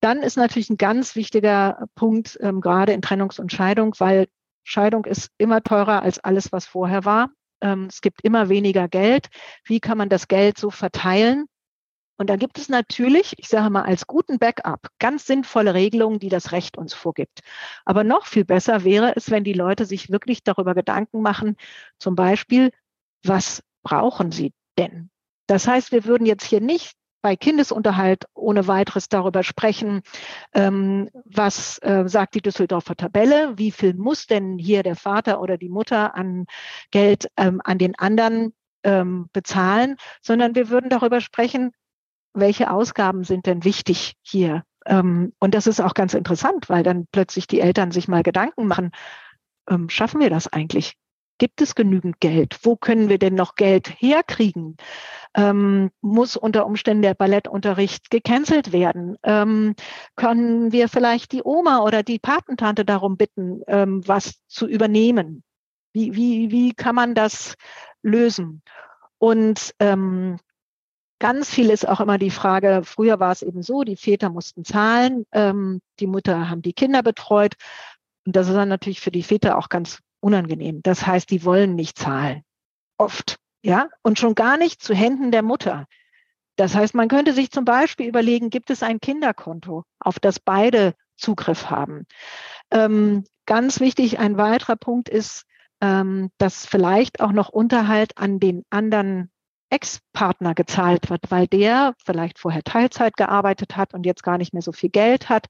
Dann 0.00 0.22
ist 0.22 0.36
natürlich 0.36 0.68
ein 0.68 0.76
ganz 0.76 1.16
wichtiger 1.16 1.86
Punkt, 1.94 2.38
ähm, 2.42 2.60
gerade 2.60 2.92
in 2.92 3.00
Trennungs- 3.00 3.40
und 3.40 3.50
Scheidung, 3.50 3.94
weil 3.98 4.28
Scheidung 4.62 5.06
ist 5.06 5.30
immer 5.38 5.62
teurer 5.62 6.02
als 6.02 6.18
alles, 6.18 6.52
was 6.52 6.66
vorher 6.66 7.04
war 7.06 7.30
ähm, 7.64 7.86
es 7.90 8.00
gibt 8.00 8.22
immer 8.22 8.48
weniger 8.48 8.88
Geld. 8.88 9.28
Wie 9.64 9.80
kann 9.80 9.98
man 9.98 10.08
das 10.08 10.28
Geld 10.28 10.58
so 10.58 10.70
verteilen? 10.70 11.46
Und 12.16 12.30
da 12.30 12.36
gibt 12.36 12.58
es 12.58 12.68
natürlich, 12.68 13.34
ich 13.38 13.48
sage 13.48 13.70
mal, 13.70 13.82
als 13.82 14.06
guten 14.06 14.38
Backup 14.38 14.88
ganz 14.98 15.26
sinnvolle 15.26 15.74
Regelungen, 15.74 16.20
die 16.20 16.28
das 16.28 16.52
Recht 16.52 16.78
uns 16.78 16.94
vorgibt. 16.94 17.40
Aber 17.84 18.04
noch 18.04 18.26
viel 18.26 18.44
besser 18.44 18.84
wäre 18.84 19.16
es, 19.16 19.30
wenn 19.30 19.44
die 19.44 19.52
Leute 19.52 19.84
sich 19.84 20.10
wirklich 20.10 20.44
darüber 20.44 20.74
Gedanken 20.74 21.22
machen, 21.22 21.56
zum 21.98 22.14
Beispiel, 22.14 22.70
was 23.24 23.62
brauchen 23.82 24.30
sie 24.30 24.52
denn? 24.78 25.10
Das 25.46 25.66
heißt, 25.66 25.92
wir 25.92 26.04
würden 26.04 26.26
jetzt 26.26 26.44
hier 26.44 26.60
nicht 26.60 26.94
bei 27.24 27.36
Kindesunterhalt 27.36 28.26
ohne 28.34 28.68
weiteres 28.68 29.08
darüber 29.08 29.42
sprechen, 29.42 30.02
ähm, 30.52 31.08
was 31.24 31.78
äh, 31.78 32.04
sagt 32.06 32.34
die 32.34 32.42
Düsseldorfer 32.42 32.96
Tabelle, 32.96 33.56
wie 33.56 33.70
viel 33.70 33.94
muss 33.94 34.26
denn 34.26 34.58
hier 34.58 34.82
der 34.82 34.94
Vater 34.94 35.40
oder 35.40 35.56
die 35.56 35.70
Mutter 35.70 36.14
an 36.14 36.44
Geld 36.90 37.30
ähm, 37.38 37.62
an 37.64 37.78
den 37.78 37.98
anderen 37.98 38.52
ähm, 38.82 39.30
bezahlen, 39.32 39.96
sondern 40.20 40.54
wir 40.54 40.68
würden 40.68 40.90
darüber 40.90 41.22
sprechen, 41.22 41.72
welche 42.34 42.70
Ausgaben 42.70 43.24
sind 43.24 43.46
denn 43.46 43.64
wichtig 43.64 44.14
hier. 44.22 44.64
Ähm, 44.86 45.32
und 45.38 45.54
das 45.54 45.66
ist 45.66 45.80
auch 45.80 45.94
ganz 45.94 46.14
interessant, 46.14 46.68
weil 46.68 46.82
dann 46.82 47.06
plötzlich 47.10 47.46
die 47.46 47.60
Eltern 47.60 47.90
sich 47.90 48.08
mal 48.08 48.22
Gedanken 48.22 48.66
machen, 48.66 48.90
ähm, 49.68 49.88
schaffen 49.88 50.20
wir 50.20 50.30
das 50.30 50.52
eigentlich? 50.52 50.94
Gibt 51.38 51.60
es 51.60 51.74
genügend 51.74 52.20
Geld? 52.20 52.58
Wo 52.62 52.76
können 52.76 53.08
wir 53.08 53.18
denn 53.18 53.34
noch 53.34 53.56
Geld 53.56 53.88
herkriegen? 53.88 54.76
Ähm, 55.34 55.90
muss 56.00 56.36
unter 56.36 56.64
Umständen 56.64 57.02
der 57.02 57.14
Ballettunterricht 57.14 58.08
gecancelt 58.10 58.72
werden? 58.72 59.16
Ähm, 59.24 59.74
können 60.14 60.70
wir 60.70 60.88
vielleicht 60.88 61.32
die 61.32 61.42
Oma 61.42 61.80
oder 61.80 62.04
die 62.04 62.20
Patentante 62.20 62.84
darum 62.84 63.16
bitten, 63.16 63.62
ähm, 63.66 64.06
was 64.06 64.34
zu 64.46 64.68
übernehmen? 64.68 65.42
Wie, 65.92 66.14
wie, 66.14 66.52
wie 66.52 66.72
kann 66.72 66.94
man 66.94 67.16
das 67.16 67.54
lösen? 68.02 68.62
Und 69.18 69.74
ähm, 69.80 70.36
ganz 71.24 71.48
viel 71.48 71.70
ist 71.70 71.88
auch 71.88 72.00
immer 72.00 72.18
die 72.18 72.30
Frage, 72.30 72.82
früher 72.84 73.18
war 73.18 73.32
es 73.32 73.40
eben 73.40 73.62
so, 73.62 73.82
die 73.82 73.96
Väter 73.96 74.28
mussten 74.28 74.62
zahlen, 74.62 75.24
ähm, 75.32 75.80
die 75.98 76.06
Mutter 76.06 76.50
haben 76.50 76.60
die 76.60 76.74
Kinder 76.74 77.02
betreut. 77.02 77.54
Und 78.26 78.36
das 78.36 78.48
ist 78.48 78.54
dann 78.54 78.68
natürlich 78.68 79.00
für 79.00 79.10
die 79.10 79.22
Väter 79.22 79.56
auch 79.56 79.70
ganz 79.70 80.00
unangenehm. 80.20 80.82
Das 80.82 81.06
heißt, 81.06 81.30
die 81.30 81.42
wollen 81.46 81.76
nicht 81.76 81.98
zahlen. 81.98 82.42
Oft. 82.98 83.36
Ja. 83.62 83.88
Und 84.02 84.18
schon 84.18 84.34
gar 84.34 84.58
nicht 84.58 84.82
zu 84.82 84.94
Händen 84.94 85.30
der 85.30 85.40
Mutter. 85.40 85.86
Das 86.56 86.74
heißt, 86.74 86.94
man 86.94 87.08
könnte 87.08 87.32
sich 87.32 87.50
zum 87.50 87.64
Beispiel 87.64 88.06
überlegen, 88.06 88.50
gibt 88.50 88.68
es 88.68 88.82
ein 88.82 89.00
Kinderkonto, 89.00 89.84
auf 90.00 90.20
das 90.20 90.38
beide 90.38 90.92
Zugriff 91.16 91.70
haben? 91.70 92.04
Ähm, 92.70 93.24
ganz 93.46 93.80
wichtig, 93.80 94.18
ein 94.18 94.36
weiterer 94.36 94.76
Punkt 94.76 95.08
ist, 95.08 95.46
ähm, 95.80 96.28
dass 96.36 96.66
vielleicht 96.66 97.22
auch 97.22 97.32
noch 97.32 97.48
Unterhalt 97.48 98.18
an 98.18 98.40
den 98.40 98.62
anderen 98.68 99.30
Ex-Partner 99.74 100.54
gezahlt 100.54 101.10
wird, 101.10 101.30
weil 101.30 101.48
der 101.48 101.94
vielleicht 102.04 102.38
vorher 102.38 102.62
Teilzeit 102.62 103.16
gearbeitet 103.16 103.76
hat 103.76 103.92
und 103.92 104.06
jetzt 104.06 104.22
gar 104.22 104.38
nicht 104.38 104.52
mehr 104.52 104.62
so 104.62 104.70
viel 104.70 104.90
Geld 104.90 105.28
hat. 105.28 105.46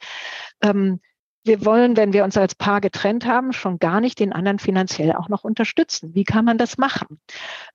Ähm, 0.62 1.00
wir 1.46 1.66
wollen, 1.66 1.94
wenn 1.98 2.14
wir 2.14 2.24
uns 2.24 2.38
als 2.38 2.54
Paar 2.54 2.80
getrennt 2.80 3.26
haben, 3.26 3.52
schon 3.52 3.78
gar 3.78 4.00
nicht 4.00 4.18
den 4.18 4.32
anderen 4.32 4.58
finanziell 4.58 5.12
auch 5.12 5.28
noch 5.28 5.44
unterstützen. 5.44 6.14
Wie 6.14 6.24
kann 6.24 6.46
man 6.46 6.56
das 6.56 6.78
machen? 6.78 7.20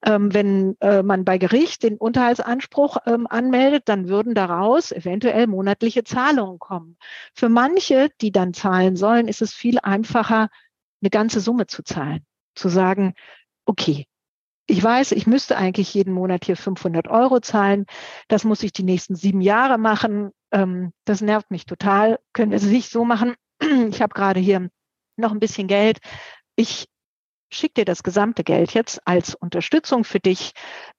Ähm, 0.04 0.34
wenn 0.34 0.76
äh, 0.82 1.04
man 1.04 1.24
bei 1.24 1.38
Gericht 1.38 1.84
den 1.84 1.98
Unterhaltsanspruch 1.98 2.98
ähm, 3.06 3.28
anmeldet, 3.28 3.84
dann 3.86 4.10
würden 4.10 4.34
daraus 4.34 4.92
eventuell 4.92 5.46
monatliche 5.46 6.04
Zahlungen 6.04 6.58
kommen. 6.58 6.98
Für 7.36 7.48
manche, 7.48 8.10
die 8.22 8.32
dann 8.32 8.56
zahlen 8.56 8.96
sollen, 8.96 9.28
ist 9.28 9.44
es 9.44 9.54
viel 9.54 9.78
einfacher, 9.84 10.50
eine 11.02 11.12
ganze 11.12 11.40
Summe 11.40 11.68
zu 11.68 11.84
zahlen. 11.84 12.26
Zu 12.56 12.70
sagen, 12.70 13.14
okay, 13.66 14.08
ich 14.70 14.84
weiß, 14.84 15.12
ich 15.14 15.28
müsste 15.28 15.58
eigentlich 15.58 15.94
jeden 15.94 16.14
Monat 16.14 16.46
hier 16.46 16.56
500 16.56 17.08
Euro 17.08 17.40
zahlen. 17.40 17.86
Das 18.28 18.44
muss 18.44 18.64
ich 18.64 18.72
die 18.72 18.84
nächsten 18.84 19.16
sieben 19.16 19.42
Jahre 19.42 19.78
machen. 19.78 20.32
Ähm, 20.52 20.94
das 21.06 21.22
nervt 21.22 21.52
mich 21.52 21.66
total. 21.66 22.20
Können 22.34 22.52
wir 22.52 22.58
es 22.58 22.66
nicht 22.66 22.92
so 22.92 23.06
machen? 23.06 23.36
ich 23.90 24.02
habe 24.02 24.14
gerade 24.14 24.40
hier 24.40 24.70
noch 25.18 25.32
ein 25.32 25.40
bisschen 25.40 25.68
Geld. 25.68 26.00
Ich 26.56 26.88
schicke 27.52 27.76
dir 27.76 27.86
das 27.86 28.04
gesamte 28.04 28.44
Geld 28.44 28.74
jetzt 28.74 29.06
als 29.06 29.36
Unterstützung 29.36 30.04
für 30.04 30.20
dich 30.20 30.52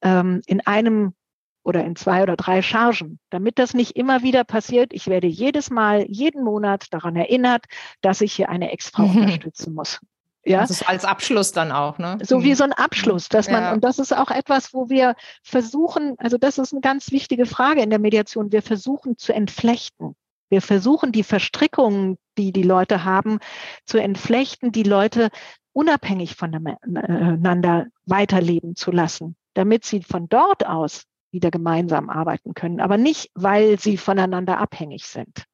ähm, 0.03 0.41
in 0.47 0.61
einem 0.67 1.15
oder 1.63 1.85
in 1.85 1.95
zwei 1.95 2.23
oder 2.23 2.37
drei 2.37 2.63
Chargen, 2.63 3.21
damit 3.31 3.59
das 3.59 3.75
nicht 3.75 3.97
immer 3.97 4.23
wieder 4.23 4.45
passiert. 4.45 4.93
Ich 4.93 5.07
werde 5.09 5.27
jedes 5.27 5.71
Mal, 5.71 6.07
jeden 6.09 6.43
Monat 6.43 6.87
daran 6.93 7.17
erinnert, 7.17 7.67
dass 8.01 8.21
ich 8.21 8.33
hier 8.33 8.49
eine 8.49 8.73
Ex-Frau 8.73 9.07
mhm. 9.07 9.17
unterstützen 9.23 9.75
muss. 9.75 10.01
Ja, 10.45 10.61
das 10.61 10.71
ist 10.71 10.89
als 10.89 11.05
Abschluss 11.05 11.53
dann 11.53 11.71
auch, 11.71 11.99
ne? 11.99 12.19
So 12.23 12.43
wie 12.43 12.55
so 12.55 12.65
ein 12.65 12.73
Abschluss, 12.73 13.29
dass 13.29 13.51
man, 13.51 13.63
ja. 13.63 13.73
und 13.73 13.85
das 13.85 13.99
ist 13.99 14.17
auch 14.17 14.31
etwas, 14.31 14.73
wo 14.73 14.89
wir 14.89 15.15
versuchen, 15.43 16.15
also 16.19 16.39
das 16.39 16.57
ist 16.57 16.73
eine 16.73 16.81
ganz 16.81 17.13
wichtige 17.13 17.45
Frage 17.45 17.83
in 17.83 17.91
der 17.91 17.99
Mediation, 17.99 18.51
wir 18.51 18.63
versuchen 18.63 19.19
zu 19.19 19.35
entflechten. 19.35 20.17
Wir 20.49 20.63
versuchen 20.63 21.13
die 21.13 21.23
Verstrickungen, 21.23 22.17
die 22.39 22.53
die 22.53 22.63
Leute 22.63 23.05
haben, 23.05 23.39
zu 23.85 23.99
entflechten, 23.99 24.73
die 24.73 24.83
Leute 24.83 25.29
unabhängig 25.73 26.35
voneinander 26.37 27.87
weiterleben 28.07 28.77
zu 28.77 28.91
lassen, 28.91 29.37
damit 29.55 29.85
sie 29.85 30.03
von 30.03 30.29
dort 30.29 30.67
aus 30.67 31.05
wieder 31.31 31.51
gemeinsam 31.51 32.11
arbeiten 32.11 32.55
können, 32.55 32.81
aber 32.81 32.97
nicht, 32.97 33.31
weil 33.35 33.79
sie 33.79 33.97
voneinander 33.97 34.59
abhängig 34.59 35.07
sind. 35.07 35.45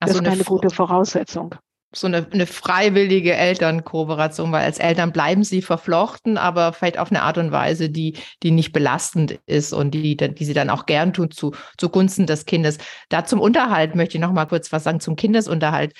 Das 0.00 0.10
also 0.10 0.22
ist 0.22 0.28
eine 0.28 0.44
gute 0.44 0.70
Voraussetzung 0.70 1.56
so 1.96 2.06
eine, 2.06 2.26
eine 2.30 2.46
freiwillige 2.46 3.34
Elternkooperation, 3.34 4.52
weil 4.52 4.64
als 4.64 4.78
Eltern 4.78 5.12
bleiben 5.12 5.44
sie 5.44 5.62
verflochten, 5.62 6.38
aber 6.38 6.72
vielleicht 6.72 6.98
auf 6.98 7.10
eine 7.10 7.22
Art 7.22 7.38
und 7.38 7.52
Weise, 7.52 7.90
die, 7.90 8.14
die 8.42 8.50
nicht 8.50 8.72
belastend 8.72 9.40
ist 9.46 9.72
und 9.72 9.92
die, 9.92 10.16
die 10.16 10.44
sie 10.44 10.54
dann 10.54 10.70
auch 10.70 10.86
gern 10.86 11.12
tun 11.12 11.30
zu, 11.30 11.52
zugunsten 11.78 12.26
des 12.26 12.46
Kindes. 12.46 12.78
Da 13.08 13.24
zum 13.24 13.40
Unterhalt 13.40 13.94
möchte 13.94 14.16
ich 14.16 14.20
noch 14.20 14.32
mal 14.32 14.46
kurz 14.46 14.72
was 14.72 14.84
sagen, 14.84 15.00
zum 15.00 15.16
Kindesunterhalt. 15.16 15.94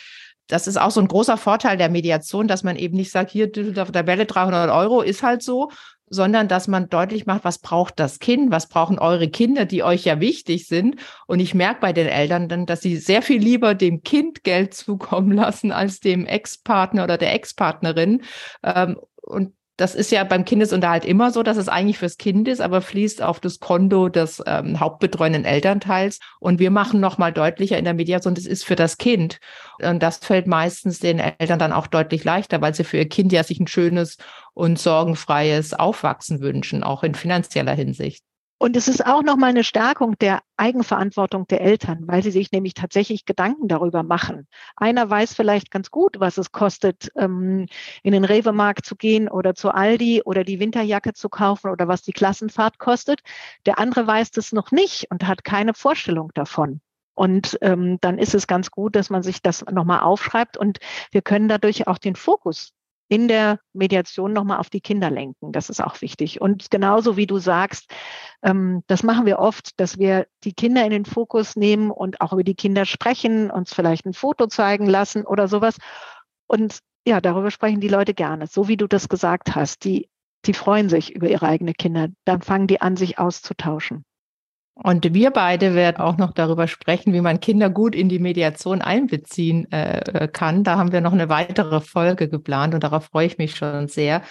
Das 0.49 0.69
ist 0.69 0.77
auch 0.77 0.91
so 0.93 1.01
ein 1.01 1.09
großer 1.09 1.37
Vorteil 1.37 1.77
der 1.77 1.89
Mediation, 1.89 2.47
dass 2.47 2.63
man 2.63 2.77
eben 2.77 2.97
nicht 2.97 3.11
sagt, 3.11 3.31
hier, 3.31 3.51
Tabelle 3.53 4.27
300 4.27 4.71
Euro 4.71 5.03
ist 5.03 5.23
halt 5.23 5.43
so, 5.43 5.71
sondern 6.09 6.49
dass 6.49 6.69
man 6.69 6.89
deutlich 6.89 7.27
macht, 7.27 7.45
was 7.45 7.59
braucht 7.59 7.99
das 7.99 8.19
Kind, 8.19 8.51
was 8.51 8.69
brauchen 8.69 8.99
eure 8.99 9.29
Kinder, 9.29 9.65
die 9.65 9.83
euch 9.83 10.05
ja 10.05 10.21
wichtig 10.21 10.67
sind. 10.67 10.97
Und 11.27 11.41
ich 11.41 11.55
merke 11.55 11.81
bei 11.81 11.93
den 11.93 12.07
Eltern 12.07 12.49
dann, 12.49 12.67
dass 12.67 12.81
sie 12.81 12.97
sehr 12.97 13.23
viel 13.23 13.41
lieber 13.41 13.75
dem 13.75 14.03
Kind 14.03 14.45
Geld 14.45 14.75
zukommen 14.75 15.33
lassen 15.33 15.73
als 15.73 16.01
dem 16.01 16.27
Ex-Partner 16.27 17.05
oder 17.05 17.19
der 17.19 17.35
Ex-Partnerin. 17.35 18.23
Ähm, 18.63 18.99
und 19.23 19.55
das 19.77 19.95
ist 19.95 20.11
ja 20.11 20.25
beim 20.25 20.45
Kindesunterhalt 20.45 21.05
immer 21.05 21.31
so, 21.31 21.43
dass 21.43 21.59
es 21.59 21.69
eigentlich 21.69 21.99
fürs 21.99 22.17
Kind 22.17 22.49
ist, 22.49 22.61
aber 22.61 22.81
fließt 22.81 23.23
auf 23.23 23.41
das 23.41 23.61
Konto 23.61 24.09
des 24.09 24.43
ähm, 24.47 24.81
hauptbetreuenden 24.81 25.45
Elternteils. 25.45 26.19
Und 26.41 26.59
wir 26.59 26.71
machen 26.71 26.99
nochmal 26.99 27.33
deutlicher 27.33 27.79
in 27.79 27.85
der 27.85 27.93
Mediation, 27.95 28.35
das 28.35 28.47
ist 28.47 28.65
für 28.65 28.77
das 28.77 28.97
Kind. 28.97 29.39
Und 29.83 30.03
das 30.03 30.19
fällt 30.19 30.47
meistens 30.47 30.99
den 30.99 31.19
Eltern 31.19 31.59
dann 31.59 31.73
auch 31.73 31.87
deutlich 31.87 32.25
leichter, 32.25 32.63
weil 32.63 32.75
sie 32.75 32.85
für 32.85 32.97
ihr 32.97 33.09
Kind 33.09 33.33
ja 33.33 33.43
sich 33.43 33.61
ein 33.61 33.67
schönes 33.67 34.17
und 34.55 34.79
sorgenfreies 34.79 35.75
Aufwachsen 35.75 36.41
wünschen, 36.41 36.83
auch 36.83 37.03
in 37.03 37.15
finanzieller 37.15 37.75
Hinsicht. 37.75 38.25
Und 38.59 38.75
es 38.75 38.89
ist 38.89 39.05
auch 39.05 39.23
nochmal 39.23 39.51
eine 39.51 39.65
Stärkung 39.65 40.17
der 40.19 40.41
Eigenverantwortung 40.57 41.47
der 41.47 41.61
Eltern, 41.61 42.05
weil 42.07 42.23
sie 42.23 42.31
sich 42.31 42.53
nämlich 42.53 42.73
tatsächlich 42.73 43.27
Gedanken 43.27 43.69
darüber 43.69 44.03
machen. 44.03 44.49
Einer 44.77 45.11
weiß 45.11 45.35
vielleicht 45.35 45.71
ganz 45.71 45.91
gut, 45.91 46.21
was 46.21 46.39
es 46.39 46.53
kostet, 46.53 47.13
ähm, 47.17 47.67
in 48.03 48.13
den 48.13 48.25
Rewe-Markt 48.25 48.87
zu 48.87 48.97
gehen 48.97 49.29
oder 49.29 49.55
zu 49.55 49.73
Aldi 49.73 50.23
oder 50.25 50.43
die 50.43 50.59
Winterjacke 50.59 51.13
zu 51.13 51.29
kaufen 51.29 51.71
oder 51.71 51.87
was 51.87 52.01
die 52.01 52.13
Klassenfahrt 52.13 52.79
kostet. 52.79 53.21
Der 53.67 53.79
andere 53.79 54.07
weiß 54.07 54.31
das 54.31 54.53
noch 54.53 54.71
nicht 54.73 55.11
und 55.11 55.27
hat 55.27 55.45
keine 55.45 55.75
Vorstellung 55.75 56.31
davon. 56.33 56.81
Und 57.15 57.59
ähm, 57.61 57.99
dann 58.01 58.19
ist 58.19 58.35
es 58.35 58.47
ganz 58.47 58.71
gut, 58.71 58.97
dass 58.97 59.11
man 59.11 59.23
sich 59.23 59.43
das 59.43 59.67
nochmal 59.71 60.01
aufschreibt 60.01 60.57
und 60.57 60.79
wir 61.11 61.23
können 61.23 61.49
dadurch 61.49 61.87
auch 61.87 61.99
den 61.99 62.17
Fokus 62.17 62.73
in 63.09 63.29
der 63.29 63.61
Mediation 63.73 64.33
nochmal 64.33 64.59
auf 64.59 64.71
die 64.71 64.81
Kinder 64.81 65.11
lenken. 65.11 65.53
Das 65.53 65.71
ist 65.71 65.83
auch 65.83 66.01
wichtig. 66.01 66.41
Und 66.41 66.71
genauso 66.71 67.17
wie 67.17 67.27
du 67.27 67.39
sagst, 67.39 67.91
ähm, 68.43 68.83
das 68.87 69.03
machen 69.03 69.27
wir 69.27 69.39
oft, 69.39 69.79
dass 69.79 69.99
wir 69.99 70.27
die 70.45 70.53
Kinder 70.53 70.85
in 70.85 70.91
den 70.91 71.05
Fokus 71.05 71.57
nehmen 71.57 71.91
und 71.91 72.21
auch 72.21 72.33
über 72.33 72.45
die 72.45 72.55
Kinder 72.55 72.85
sprechen, 72.85 73.51
uns 73.51 73.73
vielleicht 73.73 74.07
ein 74.07 74.15
Foto 74.15 74.47
zeigen 74.47 74.87
lassen 74.87 75.25
oder 75.25 75.49
sowas. 75.49 75.77
Und 76.47 76.81
ja, 77.07 77.21
darüber 77.21 77.51
sprechen 77.51 77.81
die 77.81 77.89
Leute 77.89 78.15
gerne. 78.15 78.47
So 78.47 78.67
wie 78.67 78.77
du 78.77 78.89
das 78.89 79.09
gesagt 79.09 79.55
hast, 79.55 79.85
die, 79.85 80.09
die 80.45 80.55
freuen 80.55 80.89
sich 80.89 81.15
über 81.15 81.29
ihre 81.29 81.47
eigenen 81.47 81.75
Kinder. 81.75 82.09
Dann 82.25 82.43
fangen 82.43 82.67
die 82.67 82.81
an, 82.81 82.97
sich 82.97 83.19
auszutauschen. 83.19 84.05
Und 84.79 85.15
wir 85.15 85.31
beide 85.31 85.75
werden 85.75 85.97
auch 85.97 86.19
noch 86.19 86.33
darüber 86.33 86.69
sprechen, 86.69 87.15
wie 87.15 87.23
man 87.23 87.41
Kinder 87.41 87.71
gut 87.71 87.95
in 87.95 88.11
die 88.11 88.19
Mediation 88.19 88.83
einbeziehen 88.83 89.71
äh, 89.73 90.01
äh, 90.01 90.29
kann. 90.29 90.65
Da 90.65 90.77
haben 90.77 90.93
wir 90.93 91.01
noch 91.01 91.15
eine 91.15 91.31
weitere 91.31 91.81
Folge 91.81 92.29
geplant 92.29 92.75
und 92.75 92.85
darauf 92.85 93.07
freue 93.07 93.27
ich 93.27 93.39
mich 93.39 93.57
schon 93.57 93.89
sehr. 93.89 94.23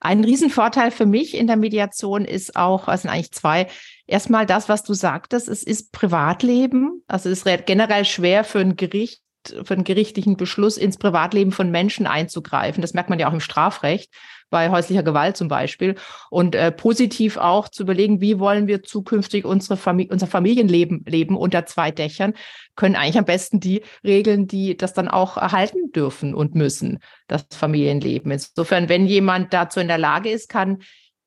Ein 0.00 0.24
Riesenvorteil 0.24 0.90
für 0.90 1.06
mich 1.06 1.36
in 1.36 1.46
der 1.46 1.56
Mediation 1.56 2.24
ist 2.24 2.56
auch, 2.56 2.88
es 2.88 3.02
sind 3.02 3.10
eigentlich 3.10 3.32
zwei. 3.32 3.68
Erstmal 4.06 4.44
das, 4.44 4.68
was 4.68 4.82
du 4.82 4.92
sagtest, 4.92 5.48
es 5.48 5.62
ist 5.62 5.92
Privatleben. 5.92 7.02
Also 7.06 7.30
es 7.30 7.44
ist 7.44 7.66
generell 7.66 8.04
schwer 8.04 8.42
für 8.42 8.58
ein 8.58 8.76
Gericht 8.76 9.22
Gericht, 9.46 9.66
für 9.66 9.74
einen 9.74 9.84
gerichtlichen 9.84 10.36
Beschluss 10.36 10.76
ins 10.76 10.98
Privatleben 10.98 11.52
von 11.52 11.70
Menschen 11.70 12.06
einzugreifen. 12.06 12.82
Das 12.82 12.94
merkt 12.94 13.10
man 13.10 13.18
ja 13.18 13.28
auch 13.28 13.32
im 13.32 13.40
Strafrecht 13.40 14.12
bei 14.50 14.70
häuslicher 14.70 15.02
Gewalt 15.02 15.36
zum 15.36 15.48
Beispiel. 15.48 15.96
Und 16.30 16.54
äh, 16.54 16.72
positiv 16.72 17.36
auch 17.36 17.68
zu 17.68 17.82
überlegen, 17.82 18.20
wie 18.20 18.38
wollen 18.38 18.66
wir 18.66 18.82
zukünftig 18.82 19.44
unsere 19.44 19.76
Famili 19.76 20.08
unser 20.10 20.26
Familienleben 20.26 21.04
leben 21.06 21.36
unter 21.36 21.66
zwei 21.66 21.90
Dächern, 21.90 22.34
können 22.74 22.96
eigentlich 22.96 23.18
am 23.18 23.24
besten 23.24 23.60
die 23.60 23.82
Regeln, 24.04 24.46
die 24.46 24.76
das 24.76 24.92
dann 24.92 25.08
auch 25.08 25.36
erhalten 25.36 25.90
dürfen 25.92 26.34
und 26.34 26.54
müssen, 26.54 26.98
das 27.26 27.46
Familienleben. 27.50 28.30
Insofern, 28.30 28.88
wenn 28.88 29.06
jemand 29.06 29.52
dazu 29.52 29.80
in 29.80 29.88
der 29.88 29.98
Lage 29.98 30.30
ist, 30.30 30.48
kann 30.48 30.78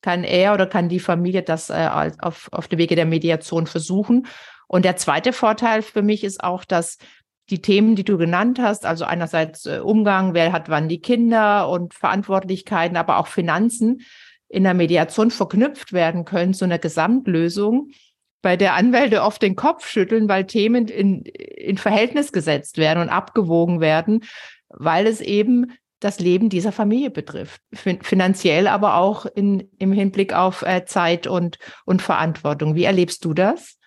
kann 0.01 0.23
er 0.23 0.53
oder 0.53 0.65
kann 0.65 0.87
die 0.87 0.99
Familie 0.99 1.43
das 1.43 1.69
äh, 1.69 1.89
auf, 2.19 2.47
auf 2.51 2.67
dem 2.67 2.79
Wege 2.79 2.95
der 2.95 3.05
Mediation 3.05 3.67
versuchen. 3.67 4.27
Und 4.67 4.85
der 4.85 4.97
zweite 4.97 5.33
Vorteil 5.33 5.81
für 5.81 6.01
mich 6.01 6.23
ist 6.23 6.43
auch, 6.43 6.63
dass 6.63 6.99
die 7.49 7.61
Themen, 7.61 7.95
die 7.95 8.03
du 8.03 8.17
genannt 8.17 8.59
hast, 8.59 8.85
also 8.85 9.05
einerseits 9.05 9.65
äh, 9.65 9.79
Umgang, 9.79 10.33
wer 10.33 10.51
hat 10.51 10.69
wann 10.69 10.89
die 10.89 11.01
Kinder 11.01 11.69
und 11.69 11.93
Verantwortlichkeiten, 11.93 12.97
aber 12.97 13.17
auch 13.17 13.27
Finanzen 13.27 14.01
in 14.47 14.63
der 14.63 14.73
Mediation 14.73 15.31
verknüpft 15.31 15.93
werden 15.93 16.25
können 16.25 16.53
zu 16.53 16.65
einer 16.65 16.79
Gesamtlösung, 16.79 17.91
bei 18.41 18.55
der 18.55 18.73
Anwälte 18.73 19.21
oft 19.21 19.41
den 19.41 19.55
Kopf 19.55 19.87
schütteln, 19.87 20.29
weil 20.29 20.45
Themen 20.45 20.87
in, 20.87 21.23
in 21.23 21.77
Verhältnis 21.77 22.31
gesetzt 22.31 22.77
werden 22.77 23.01
und 23.01 23.09
abgewogen 23.09 23.81
werden, 23.81 24.23
weil 24.69 25.07
es 25.07 25.21
eben 25.21 25.73
das 25.99 26.19
Leben 26.19 26.47
dieser 26.47 26.71
Familie 26.71 27.09
betrifft. 27.09 27.61
Finanziell, 27.73 28.67
aber 28.67 28.95
auch 28.95 29.25
in, 29.25 29.69
im 29.77 29.91
Hinblick 29.91 30.33
auf 30.33 30.61
äh, 30.61 30.85
Zeit 30.85 31.27
und, 31.27 31.59
und 31.85 32.01
Verantwortung. 32.01 32.75
Wie 32.75 32.85
erlebst 32.85 33.25
du 33.25 33.33
das? 33.33 33.78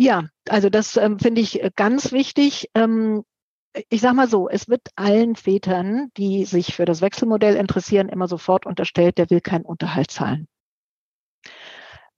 Ja, 0.00 0.28
also 0.48 0.70
das 0.70 0.96
ähm, 0.96 1.18
finde 1.18 1.40
ich 1.40 1.60
äh, 1.62 1.72
ganz 1.74 2.12
wichtig. 2.12 2.70
Ähm, 2.74 3.24
ich 3.88 4.00
sage 4.00 4.14
mal 4.14 4.28
so, 4.28 4.48
es 4.48 4.68
wird 4.68 4.82
allen 4.94 5.34
Vätern, 5.34 6.10
die 6.16 6.44
sich 6.44 6.74
für 6.74 6.84
das 6.84 7.00
Wechselmodell 7.00 7.56
interessieren, 7.56 8.08
immer 8.08 8.28
sofort 8.28 8.64
unterstellt, 8.64 9.18
der 9.18 9.28
will 9.28 9.40
keinen 9.40 9.64
Unterhalt 9.64 10.12
zahlen. 10.12 10.46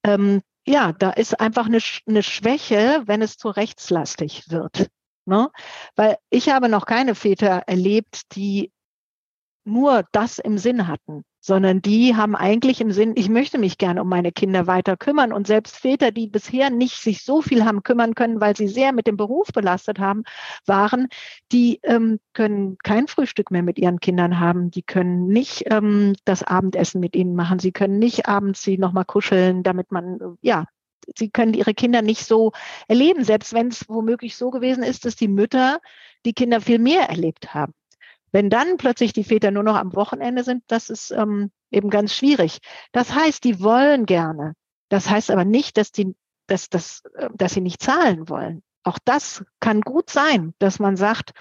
Ähm, 0.05 0.43
ja, 0.67 0.93
da 0.93 1.11
ist 1.11 1.41
einfach 1.41 1.67
eine, 1.67 1.79
eine 2.07 2.23
Schwäche, 2.23 3.03
wenn 3.07 3.23
es 3.23 3.39
zu 3.39 3.49
rechtslastig 3.49 4.51
wird. 4.51 4.89
Ne? 5.25 5.51
Weil 5.97 6.19
ich 6.29 6.51
habe 6.51 6.69
noch 6.69 6.85
keine 6.85 7.15
Väter 7.15 7.63
erlebt, 7.67 8.35
die 8.37 8.73
nur 9.65 10.05
das 10.13 10.39
im 10.39 10.59
Sinn 10.59 10.87
hatten 10.87 11.25
sondern 11.41 11.81
die 11.81 12.15
haben 12.17 12.37
eigentlich 12.37 12.81
im 12.81 12.93
Sinn, 12.93 13.15
ich 13.17 13.29
möchte 13.29 13.59
mich 13.59 13.79
gerne 13.79 14.03
um 14.03 14.09
meine 14.09 14.31
Kinder 14.31 14.67
weiter 14.67 14.97
kümmern. 14.97 15.33
Und 15.33 15.47
selbst 15.47 15.77
Väter, 15.77 16.11
die 16.11 16.29
bisher 16.29 16.71
nicht 16.71 16.97
sich 16.97 17.25
so 17.25 17.41
viel 17.43 17.65
haben 17.65 17.83
kümmern 17.83 18.15
können, 18.15 18.41
weil 18.41 18.57
sie 18.57 18.69
sehr 18.69 18.93
mit 18.93 19.07
dem 19.07 19.17
Beruf 19.17 19.49
belastet 19.49 19.99
haben, 19.99 20.25
waren, 20.67 21.09
die 21.51 21.81
ähm, 21.83 22.21
können 22.35 22.77
kein 22.83 23.09
Frühstück 23.09 23.51
mehr 23.51 23.63
mit 23.63 23.79
ihren 23.79 24.01
Kindern 24.01 24.39
haben. 24.39 24.71
Die 24.71 24.83
können 24.83 25.29
nicht 25.29 25.65
ähm, 25.71 26.15
das 26.25 26.43
Abendessen 26.43 27.01
mit 27.01 27.17
ihnen 27.17 27.35
machen. 27.35 27.59
Sie 27.59 27.73
können 27.73 27.99
nicht 27.99 28.29
abends 28.29 28.63
sie 28.63 28.79
nochmal 28.79 29.07
kuscheln, 29.07 29.63
damit 29.63 29.91
man, 29.91 30.37
ja, 30.43 30.67
sie 31.17 31.31
können 31.31 31.55
ihre 31.55 31.75
Kinder 31.75 32.03
nicht 32.03 32.25
so 32.25 32.53
erleben, 32.89 33.25
selbst 33.25 33.53
wenn 33.55 33.69
es 33.69 33.89
womöglich 33.89 34.37
so 34.37 34.51
gewesen 34.51 34.83
ist, 34.83 35.05
dass 35.05 35.17
die 35.17 35.29
Mütter 35.29 35.81
die 36.27 36.35
Kinder 36.35 36.61
viel 36.61 36.79
mehr 36.79 37.09
erlebt 37.09 37.55
haben. 37.55 37.73
Wenn 38.33 38.51
dann 38.51 38.77
plötzlich 38.77 39.13
die 39.13 39.25
Väter 39.25 39.51
nur 39.51 39.63
noch 39.63 39.77
am 39.77 39.95
Wochenende 39.95 40.45
sind, 40.45 40.63
das 40.69 40.91
ist 40.91 41.11
ähm, 41.11 41.51
eben 41.71 41.91
ganz 41.91 42.15
schwierig. 42.15 42.59
Das 42.93 43.15
heißt, 43.15 43.45
die 43.45 43.61
wollen 43.61 44.07
gerne. 44.07 44.55
Das 44.89 45.09
heißt 45.09 45.31
aber 45.31 45.45
nicht, 45.45 45.77
dass 45.77 45.93
die, 45.93 46.15
dass, 46.47 46.69
dass, 46.69 47.03
äh, 47.15 47.29
dass 47.35 47.55
sie 47.55 47.61
nicht 47.61 47.83
zahlen 47.83 48.29
wollen. 48.29 48.63
Auch 48.83 48.99
das 49.05 49.45
kann 49.61 49.81
gut 49.81 50.11
sein, 50.11 50.55
dass 50.59 50.79
man 50.79 50.97
sagt, 50.97 51.33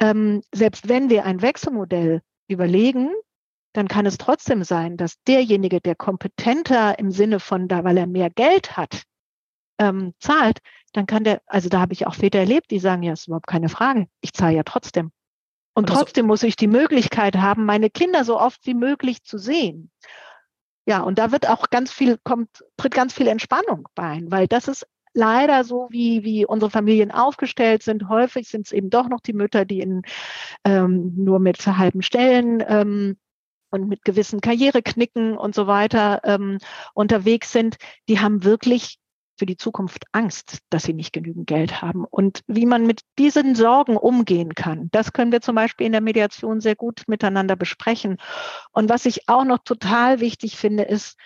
ähm, 0.00 0.42
selbst 0.52 0.88
wenn 0.88 1.10
wir 1.10 1.24
ein 1.24 1.42
Wechselmodell 1.42 2.22
überlegen, 2.48 3.10
dann 3.72 3.86
kann 3.86 4.06
es 4.06 4.18
trotzdem 4.18 4.64
sein, 4.64 4.96
dass 4.96 5.22
derjenige, 5.22 5.80
der 5.80 5.94
kompetenter 5.94 6.98
im 6.98 7.10
Sinne 7.10 7.38
von 7.38 7.68
da, 7.68 7.84
weil 7.84 7.96
er 7.96 8.06
mehr 8.06 8.30
Geld 8.30 8.76
hat, 8.76 9.04
ähm, 9.78 10.14
zahlt, 10.18 10.58
dann 10.92 11.06
kann 11.06 11.24
der, 11.24 11.40
also 11.46 11.68
da 11.68 11.80
habe 11.80 11.92
ich 11.92 12.06
auch 12.06 12.14
Väter 12.14 12.40
erlebt, 12.40 12.70
die 12.70 12.80
sagen, 12.80 13.02
ja, 13.02 13.12
ist 13.12 13.28
überhaupt 13.28 13.46
keine 13.46 13.68
Frage, 13.68 14.08
ich 14.20 14.32
zahle 14.32 14.56
ja 14.56 14.62
trotzdem. 14.64 15.12
Und 15.74 15.88
trotzdem 15.88 16.26
muss 16.26 16.42
ich 16.42 16.56
die 16.56 16.66
Möglichkeit 16.66 17.36
haben, 17.36 17.64
meine 17.64 17.90
Kinder 17.90 18.24
so 18.24 18.38
oft 18.38 18.66
wie 18.66 18.74
möglich 18.74 19.22
zu 19.22 19.38
sehen. 19.38 19.90
Ja, 20.86 21.00
und 21.00 21.18
da 21.18 21.30
wird 21.30 21.48
auch 21.48 21.70
ganz 21.70 21.92
viel, 21.92 22.18
kommt, 22.24 22.64
tritt 22.76 22.94
ganz 22.94 23.14
viel 23.14 23.28
Entspannung 23.28 23.88
bei, 23.94 24.20
weil 24.26 24.48
das 24.48 24.66
ist 24.66 24.86
leider 25.12 25.64
so, 25.64 25.88
wie, 25.90 26.24
wie 26.24 26.46
unsere 26.46 26.70
Familien 26.70 27.10
aufgestellt 27.10 27.82
sind. 27.82 28.08
Häufig 28.08 28.48
sind 28.48 28.66
es 28.66 28.72
eben 28.72 28.90
doch 28.90 29.08
noch 29.08 29.20
die 29.20 29.32
Mütter, 29.32 29.64
die 29.64 29.80
in, 29.80 30.02
ähm, 30.64 31.14
nur 31.16 31.38
mit 31.38 31.66
halben 31.66 32.02
Stellen 32.02 32.62
ähm, 32.66 33.18
und 33.70 33.88
mit 33.88 34.04
gewissen 34.04 34.40
Karriereknicken 34.40 35.36
und 35.36 35.54
so 35.54 35.66
weiter 35.66 36.20
ähm, 36.24 36.58
unterwegs 36.94 37.52
sind. 37.52 37.76
Die 38.08 38.20
haben 38.20 38.44
wirklich 38.44 38.98
für 39.40 39.46
die 39.46 39.56
Zukunft 39.56 40.04
Angst, 40.12 40.58
dass 40.68 40.82
sie 40.82 40.92
nicht 40.92 41.14
genügend 41.14 41.46
Geld 41.46 41.80
haben. 41.80 42.04
Und 42.04 42.42
wie 42.46 42.66
man 42.66 42.86
mit 42.86 43.00
diesen 43.18 43.54
Sorgen 43.54 43.96
umgehen 43.96 44.54
kann, 44.54 44.90
das 44.92 45.14
können 45.14 45.32
wir 45.32 45.40
zum 45.40 45.54
Beispiel 45.54 45.86
in 45.86 45.92
der 45.92 46.02
Mediation 46.02 46.60
sehr 46.60 46.76
gut 46.76 47.04
miteinander 47.06 47.56
besprechen. 47.56 48.18
Und 48.72 48.90
was 48.90 49.06
ich 49.06 49.30
auch 49.30 49.44
noch 49.44 49.60
total 49.64 50.20
wichtig 50.20 50.58
finde, 50.58 50.82
ist, 50.82 51.16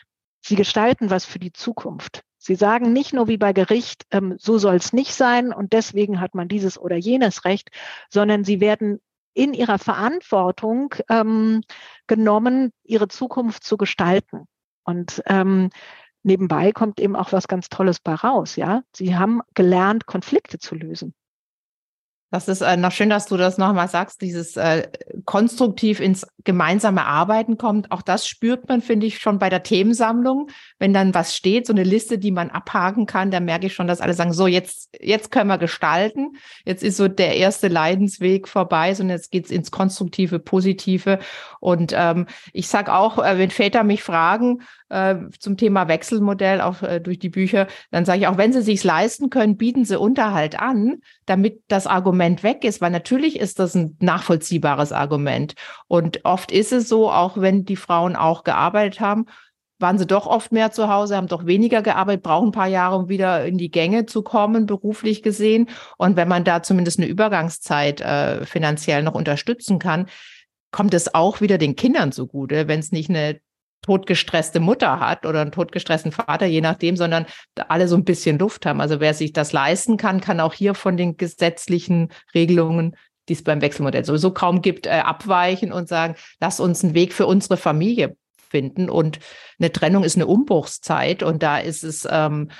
sie 0.42 0.54
gestalten 0.54 1.10
was 1.10 1.24
für 1.24 1.40
die 1.40 1.52
Zukunft. 1.52 2.22
Sie 2.38 2.54
sagen 2.54 2.92
nicht 2.92 3.14
nur 3.14 3.26
wie 3.26 3.36
bei 3.36 3.52
Gericht, 3.52 4.06
ähm, 4.12 4.36
so 4.38 4.58
soll 4.58 4.76
es 4.76 4.92
nicht 4.92 5.12
sein 5.12 5.52
und 5.52 5.72
deswegen 5.72 6.20
hat 6.20 6.36
man 6.36 6.46
dieses 6.46 6.78
oder 6.78 6.94
jenes 6.94 7.44
Recht, 7.44 7.70
sondern 8.10 8.44
sie 8.44 8.60
werden 8.60 9.00
in 9.32 9.54
ihrer 9.54 9.80
Verantwortung 9.80 10.94
ähm, 11.08 11.62
genommen, 12.06 12.70
ihre 12.84 13.08
Zukunft 13.08 13.64
zu 13.64 13.76
gestalten. 13.76 14.46
Und 14.84 15.20
ähm, 15.26 15.70
nebenbei 16.24 16.72
kommt 16.72 17.00
eben 17.00 17.16
auch 17.16 17.32
was 17.32 17.48
ganz 17.48 17.68
Tolles 17.68 18.00
bei 18.00 18.14
raus. 18.14 18.56
Ja, 18.56 18.82
sie 18.94 19.16
haben 19.16 19.40
gelernt, 19.54 20.06
Konflikte 20.06 20.58
zu 20.58 20.74
lösen. 20.74 21.14
Das 22.34 22.48
ist 22.48 22.62
äh, 22.62 22.76
noch 22.76 22.90
schön, 22.90 23.10
dass 23.10 23.26
du 23.26 23.36
das 23.36 23.58
nochmal 23.58 23.86
sagst, 23.86 24.20
dieses 24.20 24.56
äh, 24.56 24.88
konstruktiv 25.24 26.00
ins 26.00 26.26
gemeinsame 26.42 27.06
Arbeiten 27.06 27.58
kommt. 27.58 27.92
Auch 27.92 28.02
das 28.02 28.26
spürt 28.26 28.68
man, 28.68 28.80
finde 28.80 29.06
ich, 29.06 29.20
schon 29.20 29.38
bei 29.38 29.48
der 29.48 29.62
Themensammlung. 29.62 30.48
Wenn 30.80 30.92
dann 30.92 31.14
was 31.14 31.36
steht, 31.36 31.64
so 31.64 31.72
eine 31.72 31.84
Liste, 31.84 32.18
die 32.18 32.32
man 32.32 32.50
abhaken 32.50 33.06
kann, 33.06 33.30
dann 33.30 33.44
merke 33.44 33.66
ich 33.66 33.74
schon, 33.74 33.86
dass 33.86 34.00
alle 34.00 34.14
sagen, 34.14 34.32
so, 34.32 34.48
jetzt, 34.48 34.88
jetzt 35.00 35.30
können 35.30 35.46
wir 35.46 35.58
gestalten. 35.58 36.32
Jetzt 36.64 36.82
ist 36.82 36.96
so 36.96 37.06
der 37.06 37.36
erste 37.36 37.68
Leidensweg 37.68 38.48
vorbei, 38.48 38.92
sondern 38.94 39.18
jetzt 39.18 39.30
geht's 39.30 39.52
ins 39.52 39.70
konstruktive, 39.70 40.40
positive. 40.40 41.20
Und 41.60 41.94
ähm, 41.96 42.26
ich 42.52 42.66
sage 42.66 42.92
auch, 42.94 43.18
äh, 43.24 43.38
wenn 43.38 43.50
Väter 43.50 43.84
mich 43.84 44.02
fragen, 44.02 44.62
äh, 44.94 45.16
zum 45.38 45.56
Thema 45.56 45.88
Wechselmodell 45.88 46.60
auch 46.60 46.82
äh, 46.82 47.00
durch 47.00 47.18
die 47.18 47.28
Bücher, 47.28 47.66
dann 47.90 48.04
sage 48.04 48.20
ich 48.20 48.26
auch, 48.28 48.38
wenn 48.38 48.52
sie 48.52 48.62
sich 48.62 48.84
leisten 48.84 49.28
können, 49.28 49.56
bieten 49.56 49.84
sie 49.84 49.98
Unterhalt 49.98 50.58
an, 50.58 51.00
damit 51.26 51.62
das 51.68 51.86
Argument 51.86 52.42
weg 52.42 52.64
ist, 52.64 52.80
weil 52.80 52.90
natürlich 52.90 53.38
ist 53.38 53.58
das 53.58 53.74
ein 53.74 53.96
nachvollziehbares 54.00 54.92
Argument. 54.92 55.54
Und 55.88 56.24
oft 56.24 56.52
ist 56.52 56.72
es 56.72 56.88
so, 56.88 57.10
auch 57.10 57.40
wenn 57.40 57.64
die 57.64 57.76
Frauen 57.76 58.14
auch 58.14 58.44
gearbeitet 58.44 59.00
haben, 59.00 59.26
waren 59.80 59.98
sie 59.98 60.06
doch 60.06 60.26
oft 60.26 60.52
mehr 60.52 60.70
zu 60.70 60.88
Hause, 60.88 61.16
haben 61.16 61.26
doch 61.26 61.46
weniger 61.46 61.82
gearbeitet, 61.82 62.22
brauchen 62.22 62.48
ein 62.48 62.52
paar 62.52 62.68
Jahre, 62.68 62.96
um 62.96 63.08
wieder 63.08 63.44
in 63.44 63.58
die 63.58 63.70
Gänge 63.70 64.06
zu 64.06 64.22
kommen, 64.22 64.66
beruflich 64.66 65.22
gesehen. 65.22 65.68
Und 65.98 66.16
wenn 66.16 66.28
man 66.28 66.44
da 66.44 66.62
zumindest 66.62 67.00
eine 67.00 67.08
Übergangszeit 67.08 68.00
äh, 68.00 68.46
finanziell 68.46 69.02
noch 69.02 69.14
unterstützen 69.14 69.80
kann, 69.80 70.06
kommt 70.70 70.94
es 70.94 71.14
auch 71.14 71.40
wieder 71.40 71.58
den 71.58 71.76
Kindern 71.76 72.12
zugute, 72.12 72.68
wenn 72.68 72.80
es 72.80 72.92
nicht 72.92 73.10
eine 73.10 73.40
totgestresste 73.84 74.60
Mutter 74.60 74.98
hat 74.98 75.26
oder 75.26 75.42
einen 75.42 75.52
totgestressten 75.52 76.10
Vater, 76.10 76.46
je 76.46 76.62
nachdem, 76.62 76.96
sondern 76.96 77.26
alle 77.68 77.86
so 77.86 77.96
ein 77.96 78.04
bisschen 78.04 78.38
Luft 78.38 78.64
haben. 78.64 78.80
Also 78.80 78.98
wer 78.98 79.12
sich 79.12 79.32
das 79.32 79.52
leisten 79.52 79.96
kann, 79.96 80.20
kann 80.20 80.40
auch 80.40 80.54
hier 80.54 80.74
von 80.74 80.96
den 80.96 81.16
gesetzlichen 81.16 82.10
Regelungen, 82.34 82.96
die 83.28 83.34
es 83.34 83.44
beim 83.44 83.60
Wechselmodell 83.60 84.04
sowieso 84.04 84.30
kaum 84.30 84.62
gibt, 84.62 84.86
äh, 84.86 84.90
abweichen 84.90 85.72
und 85.72 85.88
sagen, 85.88 86.14
lass 86.40 86.60
uns 86.60 86.82
einen 86.82 86.94
Weg 86.94 87.12
für 87.12 87.26
unsere 87.26 87.56
Familie 87.56 88.16
finden. 88.48 88.88
Und 88.88 89.18
eine 89.58 89.70
Trennung 89.70 90.02
ist 90.02 90.16
eine 90.16 90.26
Umbruchszeit 90.26 91.22
und 91.22 91.42
da 91.42 91.58
ist 91.58 91.84
es, 91.84 92.08
ähm, 92.10 92.50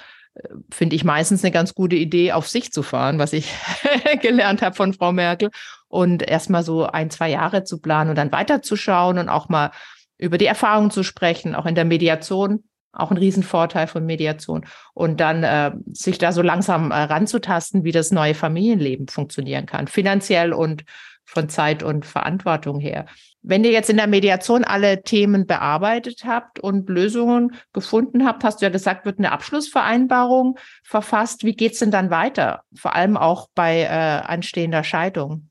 finde 0.71 0.97
ich 0.97 1.05
meistens 1.05 1.43
eine 1.43 1.53
ganz 1.53 1.75
gute 1.75 1.97
Idee, 1.97 2.33
auf 2.33 2.49
sich 2.49 2.73
zu 2.73 2.83
fahren, 2.83 3.19
was 3.19 3.33
ich 3.33 3.51
gelernt 4.21 4.61
habe 4.61 4.75
von 4.75 4.93
Frau 4.93 5.13
Merkel 5.13 5.51
und 5.89 6.23
erstmal 6.23 6.65
so 6.65 6.87
ein, 6.87 7.09
zwei 7.11 7.31
Jahre 7.31 7.65
zu 7.65 7.81
planen 7.81 8.11
und 8.11 8.17
dann 8.17 8.33
weiterzuschauen 8.33 9.19
und 9.19 9.29
auch 9.29 9.49
mal 9.49 9.71
über 10.19 10.39
die 10.39 10.47
Erfahrungen 10.47 10.91
zu 10.91 11.03
sprechen, 11.03 11.55
auch 11.55 11.67
in 11.67 11.75
der 11.75 11.85
Mediation, 11.85 12.65
auch 12.93 13.11
ein 13.11 13.17
Riesenvorteil 13.17 13.87
von 13.87 14.07
Mediation. 14.07 14.67
Und 14.95 15.21
dann 15.21 15.43
äh, 15.43 15.73
sich 15.93 16.19
da 16.19 16.33
so 16.33 16.43
langsam 16.43 16.91
äh, 16.91 16.95
ranzutasten, 16.95 17.85
wie 17.85 17.93
das 17.93 18.11
neue 18.11 18.35
Familienleben 18.35 19.09
funktionieren 19.09 19.67
kann, 19.67 19.89
finanziell 19.89 20.53
und 20.53 20.85
von 21.25 21.49
Zeit 21.49 21.83
und 21.83 22.05
Verantwortung 22.05 22.81
her. 22.81 23.07
Wenn 23.47 23.65
ihr 23.65 23.73
jetzt 23.73 23.91
in 23.91 23.97
der 23.97 24.07
Mediation 24.07 24.65
alle 24.65 25.03
Themen 25.03 25.47
bearbeitet 25.47 26.25
habt 26.25 26.61
und 26.61 26.89
Lösungen 26.89 27.55
gefunden 27.73 28.25
habt, 28.25 28.43
hast 28.43 28.61
du 28.61 28.67
ja 28.67 28.71
gesagt, 28.71 29.05
wird 29.05 29.19
eine 29.19 29.33
Abschlussvereinbarung 29.33 30.59
verfasst. 30.83 31.45
Wie 31.45 31.55
geht's 31.55 31.79
denn 31.79 31.91
dann 31.91 32.11
weiter? 32.11 32.63
Vor 32.75 32.95
allem 32.95 33.17
auch 33.17 33.49
bei 33.55 33.83
äh, 33.83 33.89
anstehender 33.89 34.83
Scheidung. 34.83 35.51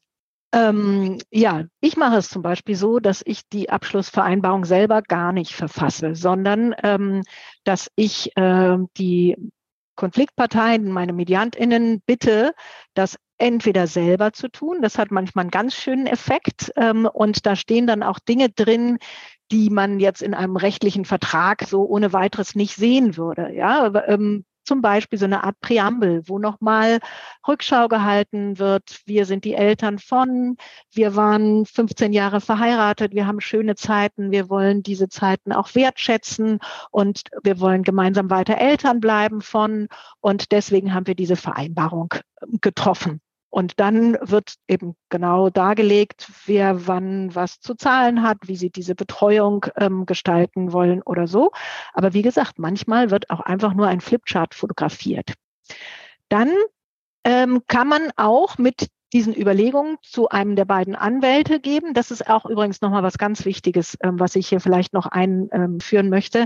Ähm, 0.53 1.17
ja, 1.31 1.63
ich 1.81 1.97
mache 1.97 2.17
es 2.17 2.29
zum 2.29 2.43
Beispiel 2.43 2.75
so, 2.75 2.99
dass 2.99 3.23
ich 3.25 3.41
die 3.49 3.71
Abschlussvereinbarung 3.71 4.65
selber 4.65 5.01
gar 5.01 5.31
nicht 5.33 5.53
verfasse, 5.55 6.13
sondern 6.13 6.75
ähm, 6.83 7.23
dass 7.63 7.89
ich 7.95 8.37
äh, 8.37 8.77
die 8.97 9.35
Konfliktparteien, 9.95 10.91
meine 10.91 11.13
Mediantinnen 11.13 12.01
bitte, 12.05 12.53
das 12.93 13.17
entweder 13.39 13.87
selber 13.87 14.31
zu 14.31 14.47
tun. 14.47 14.81
Das 14.81 14.99
hat 14.99 15.11
manchmal 15.11 15.43
einen 15.43 15.51
ganz 15.51 15.73
schönen 15.73 16.05
Effekt. 16.05 16.71
Ähm, 16.75 17.09
und 17.11 17.45
da 17.47 17.55
stehen 17.55 17.87
dann 17.87 18.03
auch 18.03 18.19
Dinge 18.19 18.49
drin, 18.49 18.99
die 19.51 19.71
man 19.71 19.99
jetzt 19.99 20.21
in 20.21 20.35
einem 20.35 20.55
rechtlichen 20.55 21.05
Vertrag 21.05 21.63
so 21.63 21.83
ohne 21.83 22.13
weiteres 22.13 22.53
nicht 22.53 22.75
sehen 22.75 23.17
würde. 23.17 23.51
Ja, 23.53 23.91
ähm, 24.07 24.45
zum 24.63 24.81
Beispiel 24.81 25.19
so 25.19 25.25
eine 25.25 25.43
Art 25.43 25.59
Präambel, 25.61 26.23
wo 26.27 26.39
nochmal 26.39 26.99
Rückschau 27.47 27.87
gehalten 27.87 28.59
wird. 28.59 29.01
Wir 29.05 29.25
sind 29.25 29.45
die 29.45 29.53
Eltern 29.53 29.99
von, 29.99 30.57
wir 30.91 31.15
waren 31.15 31.65
15 31.65 32.13
Jahre 32.13 32.41
verheiratet, 32.41 33.13
wir 33.13 33.27
haben 33.27 33.41
schöne 33.41 33.75
Zeiten, 33.75 34.31
wir 34.31 34.49
wollen 34.49 34.83
diese 34.83 35.09
Zeiten 35.09 35.51
auch 35.51 35.75
wertschätzen 35.75 36.59
und 36.91 37.23
wir 37.43 37.59
wollen 37.59 37.83
gemeinsam 37.83 38.29
weiter 38.29 38.57
Eltern 38.57 38.99
bleiben 38.99 39.41
von. 39.41 39.87
Und 40.21 40.51
deswegen 40.51 40.93
haben 40.93 41.07
wir 41.07 41.15
diese 41.15 41.35
Vereinbarung 41.35 42.13
getroffen. 42.61 43.21
Und 43.53 43.79
dann 43.79 44.17
wird 44.19 44.55
eben 44.67 44.95
genau 45.09 45.51
dargelegt, 45.51 46.27
wer 46.47 46.87
wann 46.87 47.35
was 47.35 47.59
zu 47.59 47.75
zahlen 47.75 48.23
hat, 48.23 48.39
wie 48.47 48.55
sie 48.55 48.71
diese 48.71 48.95
Betreuung 48.95 49.67
ähm, 49.77 50.07
gestalten 50.07 50.73
wollen 50.73 51.03
oder 51.03 51.27
so. 51.27 51.51
Aber 51.93 52.15
wie 52.15 52.23
gesagt, 52.23 52.57
manchmal 52.57 53.11
wird 53.11 53.29
auch 53.29 53.41
einfach 53.41 53.75
nur 53.75 53.85
ein 53.85 54.01
Flipchart 54.01 54.55
fotografiert. 54.55 55.33
Dann 56.29 56.49
ähm, 57.25 57.61
kann 57.67 57.87
man 57.87 58.09
auch 58.15 58.57
mit 58.57 58.87
diesen 59.13 59.39
Überlegungen 59.39 59.97
zu 60.01 60.29
einem 60.29 60.55
der 60.55 60.65
beiden 60.65 60.95
Anwälte 60.95 61.59
geben. 61.59 61.93
Das 61.93 62.09
ist 62.09 62.27
auch 62.27 62.47
übrigens 62.47 62.81
nochmal 62.81 63.03
was 63.03 63.19
ganz 63.19 63.45
Wichtiges, 63.45 63.95
ähm, 64.01 64.19
was 64.19 64.35
ich 64.35 64.47
hier 64.47 64.61
vielleicht 64.61 64.93
noch 64.93 65.05
einführen 65.05 66.09
möchte. 66.09 66.45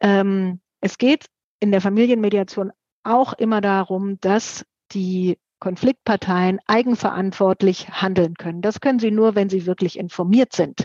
Ähm, 0.00 0.60
es 0.82 0.98
geht 0.98 1.28
in 1.60 1.72
der 1.72 1.80
Familienmediation 1.80 2.72
auch 3.04 3.32
immer 3.32 3.62
darum, 3.62 4.20
dass 4.20 4.66
die 4.92 5.38
Konfliktparteien 5.58 6.60
eigenverantwortlich 6.66 7.88
handeln 7.88 8.34
können. 8.34 8.62
Das 8.62 8.80
können 8.80 8.98
sie 8.98 9.10
nur, 9.10 9.34
wenn 9.34 9.48
sie 9.48 9.66
wirklich 9.66 9.98
informiert 9.98 10.52
sind. 10.54 10.84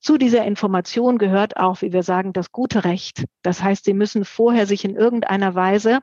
Zu 0.00 0.18
dieser 0.18 0.44
Information 0.44 1.18
gehört 1.18 1.56
auch, 1.56 1.82
wie 1.82 1.92
wir 1.92 2.02
sagen, 2.02 2.32
das 2.32 2.52
gute 2.52 2.84
Recht. 2.84 3.24
Das 3.42 3.62
heißt, 3.62 3.84
sie 3.84 3.94
müssen 3.94 4.24
vorher 4.24 4.66
sich 4.66 4.84
in 4.84 4.96
irgendeiner 4.96 5.54
Weise 5.54 6.00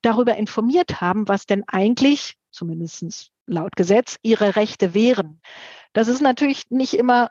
darüber 0.00 0.36
informiert 0.36 1.00
haben, 1.00 1.28
was 1.28 1.46
denn 1.46 1.64
eigentlich, 1.66 2.36
zumindest 2.50 3.30
laut 3.46 3.76
Gesetz, 3.76 4.16
ihre 4.22 4.56
Rechte 4.56 4.94
wären. 4.94 5.40
Das 5.92 6.08
ist 6.08 6.20
natürlich 6.20 6.64
nicht 6.70 6.94
immer 6.94 7.28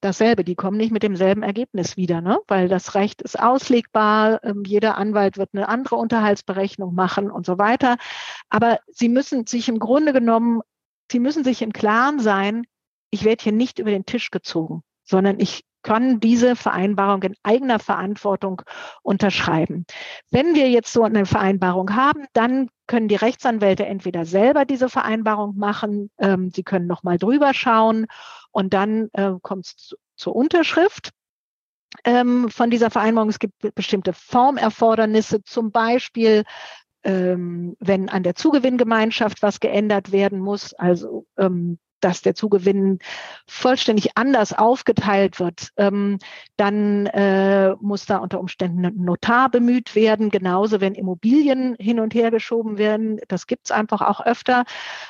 dasselbe. 0.00 0.44
Die 0.44 0.54
kommen 0.54 0.76
nicht 0.76 0.92
mit 0.92 1.02
demselben 1.02 1.42
Ergebnis 1.42 1.96
wieder, 1.96 2.20
ne? 2.20 2.38
weil 2.48 2.68
das 2.68 2.94
Recht 2.94 3.22
ist 3.22 3.38
auslegbar. 3.38 4.42
Ähm, 4.44 4.62
jeder 4.66 4.96
Anwalt 4.96 5.36
wird 5.36 5.50
eine 5.52 5.68
andere 5.68 5.96
Unterhaltsberechnung 5.96 6.94
machen 6.94 7.30
und 7.30 7.44
so 7.44 7.58
weiter. 7.58 7.96
Aber 8.48 8.78
sie 8.88 9.08
müssen 9.08 9.46
sich 9.46 9.68
im 9.68 9.78
Grunde 9.78 10.12
genommen, 10.12 10.60
sie 11.10 11.18
müssen 11.18 11.44
sich 11.44 11.62
im 11.62 11.72
Klaren 11.72 12.20
sein, 12.20 12.64
ich 13.10 13.24
werde 13.24 13.42
hier 13.42 13.52
nicht 13.52 13.78
über 13.78 13.90
den 13.90 14.06
Tisch 14.06 14.30
gezogen, 14.30 14.82
sondern 15.04 15.38
ich 15.38 15.64
kann 15.82 16.20
diese 16.20 16.56
Vereinbarung 16.56 17.22
in 17.24 17.34
eigener 17.42 17.78
Verantwortung 17.78 18.62
unterschreiben. 19.02 19.84
Wenn 20.30 20.54
wir 20.54 20.70
jetzt 20.70 20.92
so 20.92 21.02
eine 21.02 21.26
Vereinbarung 21.26 21.94
haben, 21.94 22.24
dann 22.32 22.68
können 22.86 23.08
die 23.08 23.16
Rechtsanwälte 23.16 23.84
entweder 23.84 24.24
selber 24.24 24.64
diese 24.64 24.88
Vereinbarung 24.88 25.56
machen, 25.56 26.10
ähm, 26.18 26.50
sie 26.54 26.62
können 26.62 26.86
nochmal 26.86 27.18
drüber 27.18 27.52
schauen 27.52 28.06
und 28.52 28.72
dann 28.72 29.08
äh, 29.12 29.32
kommt 29.42 29.66
es 29.66 29.76
zu, 29.76 29.96
zur 30.16 30.36
Unterschrift 30.36 31.10
ähm, 32.04 32.48
von 32.48 32.70
dieser 32.70 32.90
Vereinbarung. 32.90 33.28
Es 33.28 33.38
gibt 33.38 33.74
bestimmte 33.74 34.12
Formerfordernisse, 34.12 35.42
zum 35.44 35.72
Beispiel 35.72 36.44
ähm, 37.04 37.76
wenn 37.80 38.08
an 38.08 38.22
der 38.22 38.34
Zugewinngemeinschaft 38.34 39.42
was 39.42 39.60
geändert 39.60 40.12
werden 40.12 40.38
muss, 40.38 40.72
also 40.74 41.26
ähm, 41.36 41.78
dass 42.02 42.20
der 42.20 42.34
Zugewinn 42.34 42.98
vollständig 43.46 44.16
anders 44.16 44.52
aufgeteilt 44.52 45.38
wird, 45.38 45.68
ähm, 45.76 46.18
dann 46.56 47.06
äh, 47.06 47.74
muss 47.80 48.06
da 48.06 48.18
unter 48.18 48.40
Umständen 48.40 48.84
ein 48.84 48.96
Notar 48.96 49.50
bemüht 49.50 49.94
werden. 49.94 50.30
Genauso, 50.30 50.80
wenn 50.80 50.94
Immobilien 50.94 51.76
hin 51.78 52.00
und 52.00 52.12
her 52.14 52.32
geschoben 52.32 52.76
werden. 52.76 53.20
Das 53.28 53.46
gibt 53.46 53.66
es 53.66 53.70
einfach 53.70 54.02
auch 54.02 54.20
öfter. 54.20 54.64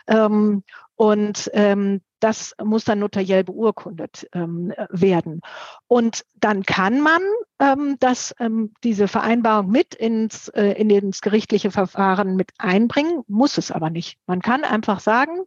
Ähm, 0.07 0.65
und 0.97 1.51
ähm, 1.55 2.03
das 2.23 2.55
muss 2.63 2.85
dann 2.85 3.01
notariell 3.01 3.45
beurkundet 3.45 4.29
ähm, 4.33 4.73
werden. 4.91 5.41
Und 5.89 6.25
dann 6.35 6.63
kann 6.63 7.01
man 7.01 7.21
ähm, 7.59 7.97
das, 7.99 8.35
ähm, 8.39 8.73
diese 8.85 9.09
Vereinbarung 9.09 9.71
mit 9.71 9.95
ins, 9.95 10.49
äh, 10.49 10.73
in 10.73 10.91
ins 10.91 11.21
gerichtliche 11.21 11.71
Verfahren 11.71 12.37
mit 12.37 12.53
einbringen, 12.59 13.23
muss 13.27 13.59
es 13.59 13.71
aber 13.71 13.91
nicht. 13.91 14.19
Man 14.27 14.41
kann 14.41 14.63
einfach 14.65 15.01
sagen, 15.01 15.43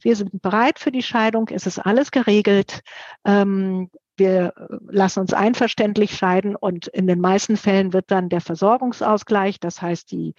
wir 0.00 0.16
sind 0.16 0.42
bereit 0.42 0.78
für 0.78 0.92
die 0.92 1.02
Scheidung, 1.02 1.48
es 1.50 1.66
ist 1.66 1.78
alles 1.78 2.10
geregelt. 2.10 2.80
Ähm, 3.24 3.90
wir 4.16 4.54
lassen 4.88 5.20
uns 5.20 5.34
einverständlich 5.34 6.16
scheiden 6.16 6.56
und 6.56 6.86
in 6.88 7.06
den 7.06 7.20
meisten 7.20 7.56
Fällen 7.56 7.92
wird 7.92 8.10
dann 8.10 8.30
der 8.30 8.40
Versorgungsausgleich, 8.40 9.60
das 9.60 9.82
heißt 9.82 10.10
die, 10.10 10.34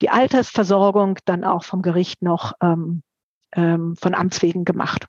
die 0.00 0.08
Altersversorgung, 0.08 1.18
dann 1.26 1.44
auch 1.44 1.62
vom 1.62 1.82
Gericht 1.82 2.22
noch 2.22 2.54
ähm, 2.62 3.02
ähm, 3.54 3.96
von 3.96 4.14
Amts 4.14 4.42
wegen 4.42 4.64
gemacht. 4.64 5.06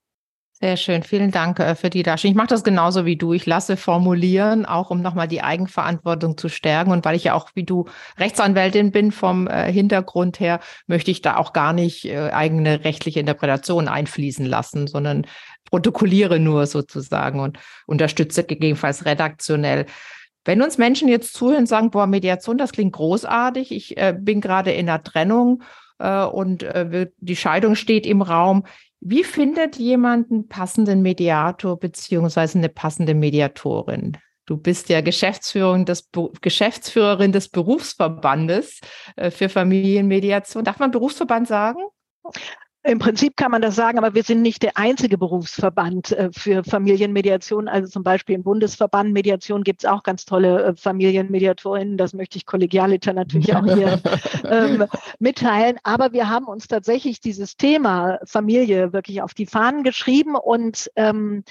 Sehr 0.61 0.75
schön, 0.75 1.03
vielen 1.03 1.31
Dank 1.31 1.57
äh, 1.59 1.73
für 1.73 1.89
die 1.89 2.03
Darstellung. 2.03 2.33
Ich 2.33 2.37
mache 2.37 2.47
das 2.47 2.65
genauso 2.65 3.05
wie 3.05 3.15
du. 3.15 3.31
Ich 3.31 3.45
lasse 3.45 3.77
formulieren, 3.77 4.65
auch 4.65 4.89
um 4.89 5.01
nochmal 5.01 5.29
die 5.29 5.41
Eigenverantwortung 5.41 6.37
zu 6.37 6.49
stärken. 6.49 6.91
Und 6.91 7.05
weil 7.05 7.15
ich 7.15 7.23
ja 7.23 7.33
auch 7.33 7.51
wie 7.53 7.63
du 7.63 7.85
Rechtsanwältin 8.17 8.91
bin 8.91 9.13
vom 9.13 9.47
äh, 9.47 9.71
Hintergrund 9.71 10.41
her, 10.41 10.59
möchte 10.85 11.11
ich 11.11 11.21
da 11.21 11.37
auch 11.37 11.53
gar 11.53 11.71
nicht 11.71 12.03
äh, 12.03 12.31
eigene 12.31 12.83
rechtliche 12.83 13.21
Interpretation 13.21 13.87
einfließen 13.87 14.45
lassen, 14.45 14.87
sondern 14.87 15.25
protokolliere 15.63 16.39
nur 16.39 16.65
sozusagen 16.65 17.39
und 17.39 17.57
unterstütze 17.85 18.43
gegebenenfalls 18.43 19.05
redaktionell. 19.05 19.85
Wenn 20.43 20.61
uns 20.61 20.77
Menschen 20.77 21.07
jetzt 21.07 21.35
zuhören 21.35 21.59
und 21.59 21.67
sagen, 21.67 21.89
boah, 21.89 22.05
Mediation, 22.05 22.57
das 22.57 22.73
klingt 22.73 22.91
großartig, 22.91 23.71
ich 23.71 23.95
äh, 23.95 24.13
bin 24.17 24.41
gerade 24.41 24.73
in 24.73 24.89
einer 24.89 25.01
Trennung 25.01 25.63
und 26.31 26.65
die 27.17 27.35
Scheidung 27.35 27.75
steht 27.75 28.05
im 28.05 28.21
Raum. 28.21 28.63
Wie 29.01 29.23
findet 29.23 29.77
jemand 29.77 30.31
einen 30.31 30.47
passenden 30.47 31.01
Mediator 31.01 31.79
beziehungsweise 31.79 32.57
eine 32.57 32.69
passende 32.69 33.13
Mediatorin? 33.13 34.17
Du 34.45 34.57
bist 34.57 34.89
ja 34.89 35.01
Geschäftsführerin 35.01 35.85
des, 35.85 36.09
Geschäftsführerin 36.41 37.31
des 37.31 37.49
Berufsverbandes 37.49 38.81
äh, 39.15 39.29
für 39.31 39.47
Familienmediation. 39.47 40.63
Darf 40.63 40.79
man 40.79 40.91
Berufsverband 40.91 41.47
sagen? 41.47 41.79
Im 42.83 42.99
Prinzip 42.99 43.35
kann 43.35 43.51
man 43.51 43.61
das 43.61 43.75
sagen, 43.75 43.97
aber 43.97 44.15
wir 44.15 44.23
sind 44.23 44.41
nicht 44.41 44.63
der 44.63 44.77
einzige 44.77 45.17
Berufsverband 45.17 46.13
äh, 46.13 46.29
für 46.31 46.63
Familienmediation. 46.63 47.67
Also 47.67 47.89
zum 47.89 48.03
Beispiel 48.03 48.35
im 48.35 48.43
Bundesverband 48.43 49.11
Mediation 49.11 49.63
gibt 49.63 49.83
es 49.83 49.89
auch 49.89 50.01
ganz 50.01 50.23
tolle 50.23 50.63
äh, 50.63 50.75
Familienmediatorinnen. 50.75 51.97
Das 51.97 52.13
möchte 52.13 52.37
ich 52.37 52.45
kollegialiter 52.45 53.11
natürlich 53.11 53.53
auch 53.53 53.65
hier 53.65 54.01
ähm, 54.49 54.85
mitteilen. 55.19 55.77
Aber 55.83 56.13
wir 56.13 56.29
haben 56.29 56.45
uns 56.45 56.69
tatsächlich 56.69 57.19
dieses 57.19 57.57
Thema 57.57 58.19
Familie 58.25 58.93
wirklich 58.93 59.21
auf 59.21 59.33
die 59.33 59.45
Fahnen 59.45 59.83
geschrieben 59.83 60.35
und 60.35 60.89
ähm, 60.95 61.43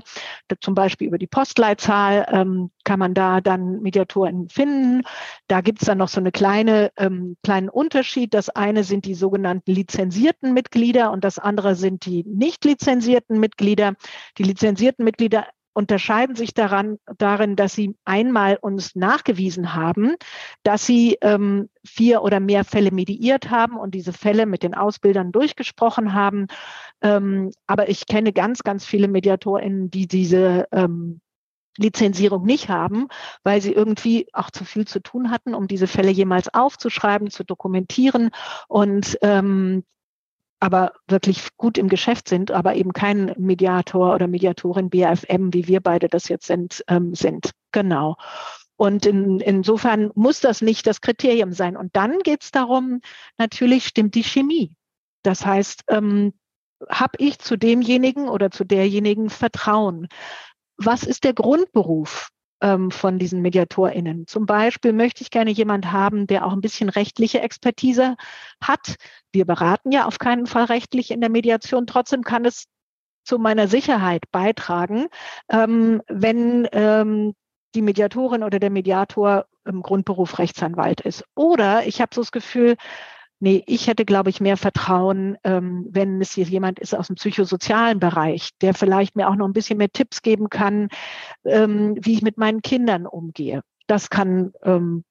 zum 0.60 0.74
Beispiel 0.74 1.08
über 1.08 1.18
die 1.18 1.26
Postleitzahl 1.26 2.24
ähm, 2.30 2.70
kann 2.84 2.98
man 2.98 3.12
da 3.14 3.42
dann 3.42 3.82
Mediatoren 3.82 4.48
finden. 4.48 5.02
Da 5.46 5.60
gibt 5.60 5.82
es 5.82 5.86
dann 5.86 5.98
noch 5.98 6.08
so 6.08 6.20
eine 6.20 6.32
kleine 6.32 6.90
ähm, 6.96 7.36
kleinen 7.42 7.68
Unterschied. 7.68 8.32
Das 8.34 8.48
eine 8.48 8.84
sind 8.84 9.04
die 9.04 9.14
sogenannten 9.14 9.72
lizenzierten 9.72 10.54
Mitglieder 10.54 11.12
und 11.12 11.24
das 11.24 11.38
andere 11.38 11.74
sind 11.74 12.06
die 12.06 12.24
nicht 12.24 12.64
lizenzierten 12.64 13.38
Mitglieder. 13.38 13.92
Die 14.38 14.44
lizenzierten 14.44 15.04
Mitglieder 15.04 15.46
unterscheiden 15.72 16.36
sich 16.36 16.54
daran, 16.54 16.98
darin, 17.18 17.56
dass 17.56 17.74
sie 17.74 17.96
einmal 18.04 18.56
uns 18.56 18.94
nachgewiesen 18.94 19.74
haben, 19.74 20.16
dass 20.62 20.86
sie 20.86 21.18
ähm, 21.20 21.68
vier 21.84 22.22
oder 22.22 22.40
mehr 22.40 22.64
Fälle 22.64 22.90
mediiert 22.90 23.50
haben 23.50 23.76
und 23.76 23.94
diese 23.94 24.12
Fälle 24.12 24.46
mit 24.46 24.62
den 24.62 24.74
Ausbildern 24.74 25.32
durchgesprochen 25.32 26.14
haben. 26.14 26.46
Ähm, 27.00 27.50
aber 27.66 27.88
ich 27.88 28.06
kenne 28.06 28.32
ganz, 28.32 28.62
ganz 28.62 28.84
viele 28.84 29.08
MediatorInnen, 29.08 29.90
die 29.90 30.06
diese 30.06 30.66
ähm, 30.72 31.20
Lizenzierung 31.78 32.44
nicht 32.44 32.68
haben, 32.68 33.08
weil 33.44 33.62
sie 33.62 33.72
irgendwie 33.72 34.28
auch 34.32 34.50
zu 34.50 34.64
viel 34.64 34.86
zu 34.86 35.00
tun 35.00 35.30
hatten, 35.30 35.54
um 35.54 35.68
diese 35.68 35.86
Fälle 35.86 36.10
jemals 36.10 36.52
aufzuschreiben, 36.52 37.30
zu 37.30 37.44
dokumentieren 37.44 38.30
und 38.68 39.18
ähm, 39.22 39.84
aber 40.62 40.92
wirklich 41.08 41.48
gut 41.56 41.76
im 41.76 41.88
Geschäft 41.88 42.28
sind, 42.28 42.52
aber 42.52 42.76
eben 42.76 42.92
kein 42.92 43.34
Mediator 43.36 44.14
oder 44.14 44.28
Mediatorin 44.28 44.90
BAFM, 44.90 45.52
wie 45.52 45.66
wir 45.66 45.80
beide 45.80 46.08
das 46.08 46.28
jetzt 46.28 46.46
sind, 46.46 46.84
ähm, 46.86 47.16
sind. 47.16 47.50
Genau. 47.72 48.16
Und 48.76 49.04
in, 49.04 49.40
insofern 49.40 50.12
muss 50.14 50.38
das 50.38 50.62
nicht 50.62 50.86
das 50.86 51.00
Kriterium 51.00 51.52
sein. 51.52 51.76
Und 51.76 51.96
dann 51.96 52.20
geht 52.20 52.44
es 52.44 52.52
darum, 52.52 53.00
natürlich 53.38 53.86
stimmt 53.86 54.14
die 54.14 54.22
Chemie. 54.22 54.76
Das 55.24 55.44
heißt, 55.44 55.82
ähm, 55.88 56.32
habe 56.88 57.14
ich 57.18 57.40
zu 57.40 57.56
demjenigen 57.56 58.28
oder 58.28 58.52
zu 58.52 58.62
derjenigen 58.62 59.30
Vertrauen? 59.30 60.06
Was 60.76 61.02
ist 61.02 61.24
der 61.24 61.34
Grundberuf? 61.34 62.28
Ähm, 62.62 62.90
von 62.90 63.18
diesen 63.18 63.42
MediatorInnen. 63.42 64.26
Zum 64.26 64.46
Beispiel 64.46 64.92
möchte 64.92 65.22
ich 65.22 65.30
gerne 65.30 65.50
jemand 65.50 65.92
haben, 65.92 66.26
der 66.26 66.46
auch 66.46 66.52
ein 66.52 66.60
bisschen 66.60 66.88
rechtliche 66.88 67.40
Expertise 67.42 68.16
hat. 68.62 68.94
Wir 69.32 69.44
beraten 69.44 69.92
ja 69.92 70.06
auf 70.06 70.18
keinen 70.18 70.46
Fall 70.46 70.64
rechtlich 70.64 71.10
in 71.10 71.20
der 71.20 71.30
Mediation. 71.30 71.86
Trotzdem 71.86 72.22
kann 72.22 72.44
es 72.44 72.66
zu 73.24 73.38
meiner 73.38 73.68
Sicherheit 73.68 74.24
beitragen, 74.30 75.06
ähm, 75.48 76.02
wenn 76.08 76.68
ähm, 76.72 77.34
die 77.74 77.82
Mediatorin 77.82 78.42
oder 78.42 78.58
der 78.58 78.70
Mediator 78.70 79.46
im 79.64 79.82
Grundberuf 79.82 80.38
Rechtsanwalt 80.38 81.00
ist. 81.02 81.24
Oder 81.34 81.86
ich 81.86 82.00
habe 82.00 82.14
so 82.14 82.20
das 82.20 82.32
Gefühl, 82.32 82.76
Nee, 83.44 83.64
ich 83.66 83.88
hätte, 83.88 84.04
glaube 84.04 84.30
ich, 84.30 84.40
mehr 84.40 84.56
Vertrauen, 84.56 85.36
ähm, 85.42 85.84
wenn 85.90 86.20
es 86.20 86.30
hier 86.30 86.44
jemand 86.44 86.78
ist 86.78 86.94
aus 86.94 87.08
dem 87.08 87.16
psychosozialen 87.16 87.98
Bereich, 87.98 88.50
der 88.60 88.72
vielleicht 88.72 89.16
mir 89.16 89.28
auch 89.28 89.34
noch 89.34 89.46
ein 89.46 89.52
bisschen 89.52 89.78
mehr 89.78 89.90
Tipps 89.90 90.22
geben 90.22 90.48
kann, 90.48 90.90
ähm, 91.44 91.96
wie 92.00 92.12
ich 92.12 92.22
mit 92.22 92.38
meinen 92.38 92.62
Kindern 92.62 93.04
umgehe. 93.04 93.62
Das 93.88 94.10
kann 94.10 94.52
ähm, 94.62 95.02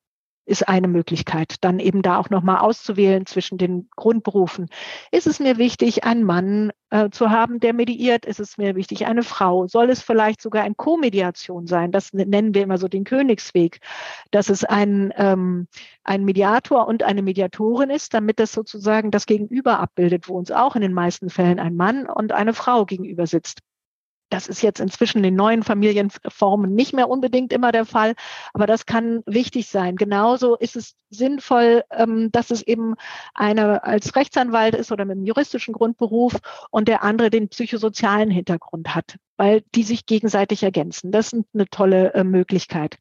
ist 0.45 0.67
eine 0.67 0.87
Möglichkeit. 0.87 1.55
Dann 1.61 1.79
eben 1.79 2.01
da 2.01 2.17
auch 2.17 2.29
nochmal 2.29 2.59
auszuwählen 2.59 3.25
zwischen 3.25 3.57
den 3.57 3.89
Grundberufen. 3.95 4.67
Ist 5.11 5.27
es 5.27 5.39
mir 5.39 5.57
wichtig, 5.57 6.03
einen 6.03 6.23
Mann 6.23 6.71
äh, 6.89 7.09
zu 7.09 7.29
haben, 7.29 7.59
der 7.59 7.73
mediiert? 7.73 8.25
Ist 8.25 8.39
es 8.39 8.57
mir 8.57 8.75
wichtig, 8.75 9.05
eine 9.05 9.23
Frau? 9.23 9.67
Soll 9.67 9.89
es 9.89 10.01
vielleicht 10.01 10.41
sogar 10.41 10.63
ein 10.63 10.75
Co-Mediation 10.75 11.67
sein? 11.67 11.91
Das 11.91 12.13
nennen 12.13 12.53
wir 12.53 12.63
immer 12.63 12.77
so 12.77 12.87
den 12.87 13.03
Königsweg, 13.03 13.79
dass 14.31 14.49
es 14.49 14.63
ein, 14.63 15.13
ähm, 15.15 15.67
ein 16.03 16.25
Mediator 16.25 16.87
und 16.87 17.03
eine 17.03 17.21
Mediatorin 17.21 17.89
ist, 17.89 18.13
damit 18.13 18.39
das 18.39 18.51
sozusagen 18.51 19.11
das 19.11 19.25
Gegenüber 19.25 19.79
abbildet, 19.79 20.27
wo 20.27 20.37
uns 20.37 20.51
auch 20.51 20.75
in 20.75 20.81
den 20.81 20.93
meisten 20.93 21.29
Fällen 21.29 21.59
ein 21.59 21.75
Mann 21.75 22.07
und 22.07 22.31
eine 22.31 22.53
Frau 22.53 22.85
gegenüber 22.85 23.27
sitzt. 23.27 23.59
Das 24.31 24.47
ist 24.47 24.61
jetzt 24.61 24.79
inzwischen 24.79 25.23
in 25.25 25.35
neuen 25.35 25.61
Familienformen 25.61 26.73
nicht 26.73 26.93
mehr 26.93 27.09
unbedingt 27.09 27.51
immer 27.51 27.73
der 27.73 27.85
Fall, 27.85 28.15
aber 28.53 28.65
das 28.65 28.85
kann 28.85 29.23
wichtig 29.25 29.67
sein. 29.67 29.97
Genauso 29.97 30.55
ist 30.55 30.77
es 30.77 30.95
sinnvoll, 31.09 31.83
ähm, 31.91 32.31
dass 32.31 32.49
es 32.49 32.61
eben 32.61 32.95
einer 33.33 33.83
als 33.83 34.15
Rechtsanwalt 34.15 34.73
ist 34.73 34.91
oder 34.91 35.03
mit 35.03 35.17
einem 35.17 35.25
juristischen 35.25 35.73
Grundberuf 35.73 36.37
und 36.69 36.87
der 36.87 37.03
andere 37.03 37.29
den 37.29 37.49
psychosozialen 37.49 38.31
Hintergrund 38.31 38.95
hat, 38.95 39.17
weil 39.35 39.63
die 39.75 39.83
sich 39.83 40.05
gegenseitig 40.05 40.63
ergänzen. 40.63 41.11
Das 41.11 41.33
ist 41.33 41.43
eine 41.53 41.67
tolle 41.67 42.13
äh, 42.13 42.23
Möglichkeit. 42.23 42.99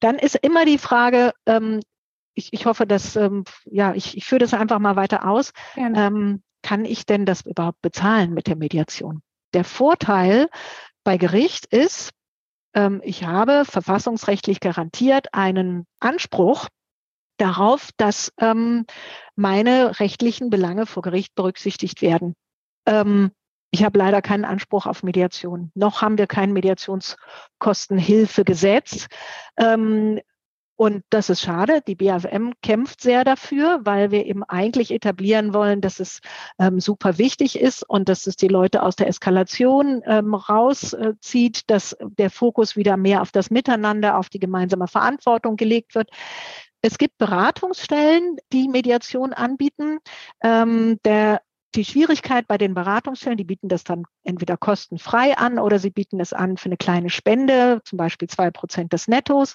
Dann 0.00 0.16
ist 0.16 0.34
immer 0.34 0.64
die 0.64 0.78
Frage, 0.78 1.34
ähm, 1.46 1.80
ich, 2.34 2.52
ich 2.52 2.66
hoffe, 2.66 2.84
dass, 2.84 3.14
ähm, 3.14 3.44
ja, 3.64 3.94
ich, 3.94 4.16
ich 4.16 4.24
führe 4.24 4.40
das 4.40 4.54
einfach 4.54 4.80
mal 4.80 4.96
weiter 4.96 5.28
aus. 5.28 5.52
kann 6.62 6.84
ich 6.84 7.06
denn 7.06 7.26
das 7.26 7.42
überhaupt 7.42 7.80
bezahlen 7.80 8.34
mit 8.34 8.48
der 8.48 8.56
Mediation? 8.56 9.22
Der 9.54 9.64
Vorteil 9.64 10.48
bei 11.04 11.16
Gericht 11.16 11.66
ist, 11.66 12.10
ähm, 12.74 13.00
ich 13.04 13.24
habe 13.24 13.64
verfassungsrechtlich 13.64 14.58
garantiert 14.60 15.28
einen 15.32 15.86
Anspruch 16.00 16.68
darauf, 17.38 17.90
dass 17.96 18.32
ähm, 18.38 18.84
meine 19.36 20.00
rechtlichen 20.00 20.50
Belange 20.50 20.84
vor 20.86 21.02
Gericht 21.02 21.34
berücksichtigt 21.34 22.02
werden. 22.02 22.34
Ähm, 22.86 23.30
ich 23.70 23.84
habe 23.84 23.98
leider 23.98 24.22
keinen 24.22 24.46
Anspruch 24.46 24.86
auf 24.86 25.02
Mediation. 25.02 25.70
Noch 25.74 26.00
haben 26.02 26.18
wir 26.18 26.26
kein 26.26 26.52
Mediationskostenhilfegesetz. 26.52 29.06
Und 30.78 31.02
das 31.10 31.28
ist 31.28 31.40
schade. 31.40 31.82
Die 31.88 31.96
BAFM 31.96 32.52
kämpft 32.62 33.00
sehr 33.00 33.24
dafür, 33.24 33.80
weil 33.82 34.12
wir 34.12 34.26
eben 34.26 34.44
eigentlich 34.44 34.92
etablieren 34.92 35.52
wollen, 35.52 35.80
dass 35.80 35.98
es 35.98 36.20
ähm, 36.60 36.78
super 36.78 37.18
wichtig 37.18 37.58
ist 37.58 37.82
und 37.82 38.08
dass 38.08 38.28
es 38.28 38.36
die 38.36 38.46
Leute 38.46 38.84
aus 38.84 38.94
der 38.94 39.08
Eskalation 39.08 40.02
ähm, 40.06 40.34
rauszieht, 40.34 41.68
dass 41.68 41.96
der 42.00 42.30
Fokus 42.30 42.76
wieder 42.76 42.96
mehr 42.96 43.22
auf 43.22 43.32
das 43.32 43.50
Miteinander, 43.50 44.16
auf 44.16 44.28
die 44.28 44.38
gemeinsame 44.38 44.86
Verantwortung 44.86 45.56
gelegt 45.56 45.96
wird. 45.96 46.10
Es 46.80 46.96
gibt 46.96 47.18
Beratungsstellen, 47.18 48.36
die 48.52 48.68
Mediation 48.68 49.32
anbieten. 49.32 49.98
Ähm, 50.44 51.00
der 51.04 51.40
die 51.78 51.84
Schwierigkeit 51.84 52.48
bei 52.48 52.58
den 52.58 52.74
Beratungsstellen, 52.74 53.38
die 53.38 53.44
bieten 53.44 53.68
das 53.68 53.84
dann 53.84 54.02
entweder 54.24 54.56
kostenfrei 54.56 55.38
an 55.38 55.60
oder 55.60 55.78
sie 55.78 55.90
bieten 55.90 56.18
es 56.18 56.32
an 56.32 56.56
für 56.56 56.66
eine 56.66 56.76
kleine 56.76 57.08
Spende, 57.08 57.80
zum 57.84 57.96
Beispiel 57.96 58.28
zwei 58.28 58.50
Prozent 58.50 58.92
des 58.92 59.06
Nettos. 59.06 59.54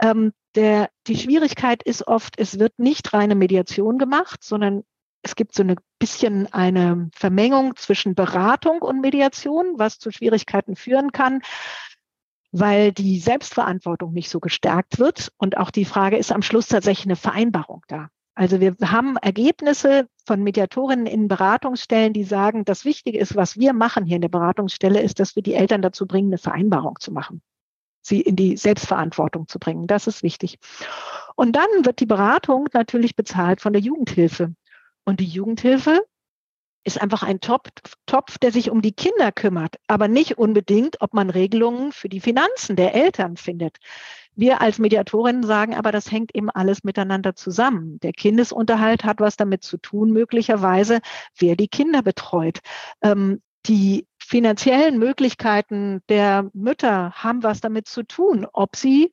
Ähm, 0.00 0.32
der, 0.54 0.90
die 1.06 1.16
Schwierigkeit 1.16 1.82
ist 1.82 2.06
oft, 2.06 2.38
es 2.38 2.58
wird 2.58 2.78
nicht 2.78 3.14
reine 3.14 3.34
Mediation 3.34 3.96
gemacht, 3.96 4.44
sondern 4.44 4.84
es 5.22 5.36
gibt 5.36 5.54
so 5.54 5.62
ein 5.62 5.74
bisschen 5.98 6.52
eine 6.52 7.08
Vermengung 7.14 7.76
zwischen 7.76 8.14
Beratung 8.14 8.82
und 8.82 9.00
Mediation, 9.00 9.78
was 9.78 9.98
zu 9.98 10.10
Schwierigkeiten 10.10 10.76
führen 10.76 11.12
kann, 11.12 11.40
weil 12.52 12.92
die 12.92 13.18
Selbstverantwortung 13.18 14.12
nicht 14.12 14.28
so 14.28 14.38
gestärkt 14.38 14.98
wird. 14.98 15.32
Und 15.38 15.56
auch 15.56 15.70
die 15.70 15.86
Frage 15.86 16.18
ist 16.18 16.30
am 16.30 16.42
Schluss 16.42 16.68
tatsächlich 16.68 17.06
eine 17.06 17.16
Vereinbarung 17.16 17.82
da. 17.88 18.10
Also 18.36 18.60
wir 18.60 18.74
haben 18.82 19.16
Ergebnisse 19.16 20.08
von 20.26 20.42
Mediatorinnen 20.42 21.06
in 21.06 21.28
Beratungsstellen, 21.28 22.12
die 22.12 22.24
sagen, 22.24 22.64
das 22.64 22.84
Wichtige 22.84 23.18
ist, 23.18 23.36
was 23.36 23.58
wir 23.58 23.72
machen 23.72 24.04
hier 24.06 24.16
in 24.16 24.22
der 24.22 24.28
Beratungsstelle, 24.28 25.00
ist, 25.00 25.20
dass 25.20 25.36
wir 25.36 25.42
die 25.42 25.54
Eltern 25.54 25.82
dazu 25.82 26.06
bringen, 26.06 26.30
eine 26.30 26.38
Vereinbarung 26.38 26.98
zu 26.98 27.12
machen, 27.12 27.42
sie 28.00 28.20
in 28.20 28.34
die 28.34 28.56
Selbstverantwortung 28.56 29.46
zu 29.46 29.60
bringen. 29.60 29.86
Das 29.86 30.08
ist 30.08 30.24
wichtig. 30.24 30.58
Und 31.36 31.54
dann 31.54 31.68
wird 31.82 32.00
die 32.00 32.06
Beratung 32.06 32.68
natürlich 32.72 33.14
bezahlt 33.14 33.60
von 33.60 33.72
der 33.72 33.82
Jugendhilfe. 33.82 34.54
Und 35.04 35.20
die 35.20 35.26
Jugendhilfe 35.26 36.04
ist 36.82 37.00
einfach 37.00 37.22
ein 37.22 37.40
Topf, 37.40 38.38
der 38.38 38.52
sich 38.52 38.70
um 38.70 38.82
die 38.82 38.92
Kinder 38.92 39.32
kümmert, 39.32 39.76
aber 39.86 40.08
nicht 40.08 40.38
unbedingt, 40.38 41.00
ob 41.00 41.14
man 41.14 41.30
Regelungen 41.30 41.92
für 41.92 42.08
die 42.08 42.20
Finanzen 42.20 42.76
der 42.76 42.94
Eltern 42.94 43.36
findet. 43.36 43.78
Wir 44.36 44.60
als 44.60 44.78
Mediatorinnen 44.78 45.44
sagen 45.44 45.74
aber, 45.74 45.92
das 45.92 46.10
hängt 46.10 46.34
eben 46.34 46.50
alles 46.50 46.84
miteinander 46.84 47.34
zusammen. 47.34 48.00
Der 48.00 48.12
Kindesunterhalt 48.12 49.04
hat 49.04 49.20
was 49.20 49.36
damit 49.36 49.62
zu 49.62 49.76
tun, 49.76 50.10
möglicherweise, 50.10 51.00
wer 51.38 51.56
die 51.56 51.68
Kinder 51.68 52.02
betreut. 52.02 52.60
Ähm, 53.02 53.42
die 53.66 54.06
finanziellen 54.18 54.98
Möglichkeiten 54.98 56.02
der 56.08 56.50
Mütter 56.52 57.12
haben 57.12 57.42
was 57.42 57.60
damit 57.60 57.86
zu 57.86 58.02
tun, 58.02 58.46
ob 58.52 58.76
sie 58.76 59.12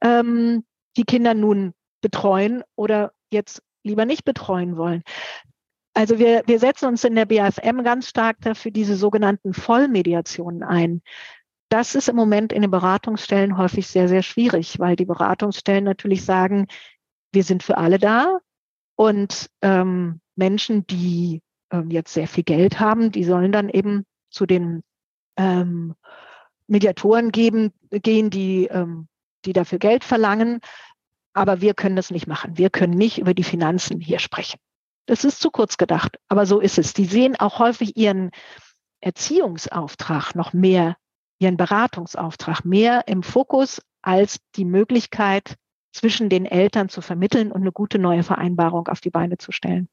ähm, 0.00 0.64
die 0.96 1.04
Kinder 1.04 1.34
nun 1.34 1.72
betreuen 2.00 2.62
oder 2.76 3.12
jetzt 3.30 3.62
lieber 3.82 4.04
nicht 4.04 4.24
betreuen 4.24 4.76
wollen. 4.76 5.02
Also 5.94 6.18
wir, 6.18 6.42
wir 6.46 6.58
setzen 6.58 6.86
uns 6.86 7.04
in 7.04 7.14
der 7.14 7.26
BAFM 7.26 7.84
ganz 7.84 8.08
stark 8.08 8.38
dafür 8.40 8.72
diese 8.72 8.96
sogenannten 8.96 9.54
Vollmediationen 9.54 10.64
ein 10.64 11.02
das 11.74 11.96
ist 11.96 12.08
im 12.08 12.14
Moment 12.14 12.52
in 12.52 12.62
den 12.62 12.70
Beratungsstellen 12.70 13.58
häufig 13.58 13.88
sehr, 13.88 14.06
sehr 14.06 14.22
schwierig, 14.22 14.78
weil 14.78 14.94
die 14.94 15.06
Beratungsstellen 15.06 15.82
natürlich 15.82 16.24
sagen, 16.24 16.68
wir 17.32 17.42
sind 17.42 17.64
für 17.64 17.78
alle 17.78 17.98
da 17.98 18.38
und 18.94 19.50
ähm, 19.60 20.20
Menschen, 20.36 20.86
die 20.86 21.42
ähm, 21.72 21.90
jetzt 21.90 22.14
sehr 22.14 22.28
viel 22.28 22.44
Geld 22.44 22.78
haben, 22.78 23.10
die 23.10 23.24
sollen 23.24 23.50
dann 23.50 23.68
eben 23.68 24.04
zu 24.30 24.46
den 24.46 24.84
ähm, 25.36 25.96
Mediatoren 26.68 27.32
geben, 27.32 27.72
gehen, 27.90 28.30
die, 28.30 28.66
ähm, 28.66 29.08
die 29.44 29.52
dafür 29.52 29.80
Geld 29.80 30.04
verlangen. 30.04 30.60
Aber 31.32 31.60
wir 31.60 31.74
können 31.74 31.96
das 31.96 32.12
nicht 32.12 32.28
machen. 32.28 32.56
Wir 32.56 32.70
können 32.70 32.94
nicht 32.94 33.18
über 33.18 33.34
die 33.34 33.42
Finanzen 33.42 33.98
hier 33.98 34.20
sprechen. 34.20 34.60
Das 35.06 35.24
ist 35.24 35.40
zu 35.40 35.50
kurz 35.50 35.76
gedacht, 35.76 36.18
aber 36.28 36.46
so 36.46 36.60
ist 36.60 36.78
es. 36.78 36.92
Die 36.92 37.06
sehen 37.06 37.34
auch 37.34 37.58
häufig 37.58 37.96
ihren 37.96 38.30
Erziehungsauftrag 39.00 40.36
noch 40.36 40.52
mehr, 40.52 40.94
ihren 41.44 41.56
Beratungsauftrag 41.56 42.64
mehr 42.64 43.04
im 43.06 43.22
Fokus 43.22 43.80
als 44.02 44.38
die 44.56 44.64
Möglichkeit, 44.64 45.56
zwischen 45.92 46.28
den 46.28 46.44
Eltern 46.44 46.88
zu 46.88 47.00
vermitteln 47.00 47.52
und 47.52 47.60
eine 47.60 47.70
gute 47.70 48.00
neue 48.00 48.24
Vereinbarung 48.24 48.88
auf 48.88 49.00
die 49.00 49.10
Beine 49.10 49.38
zu 49.38 49.52
stellen. 49.52 49.88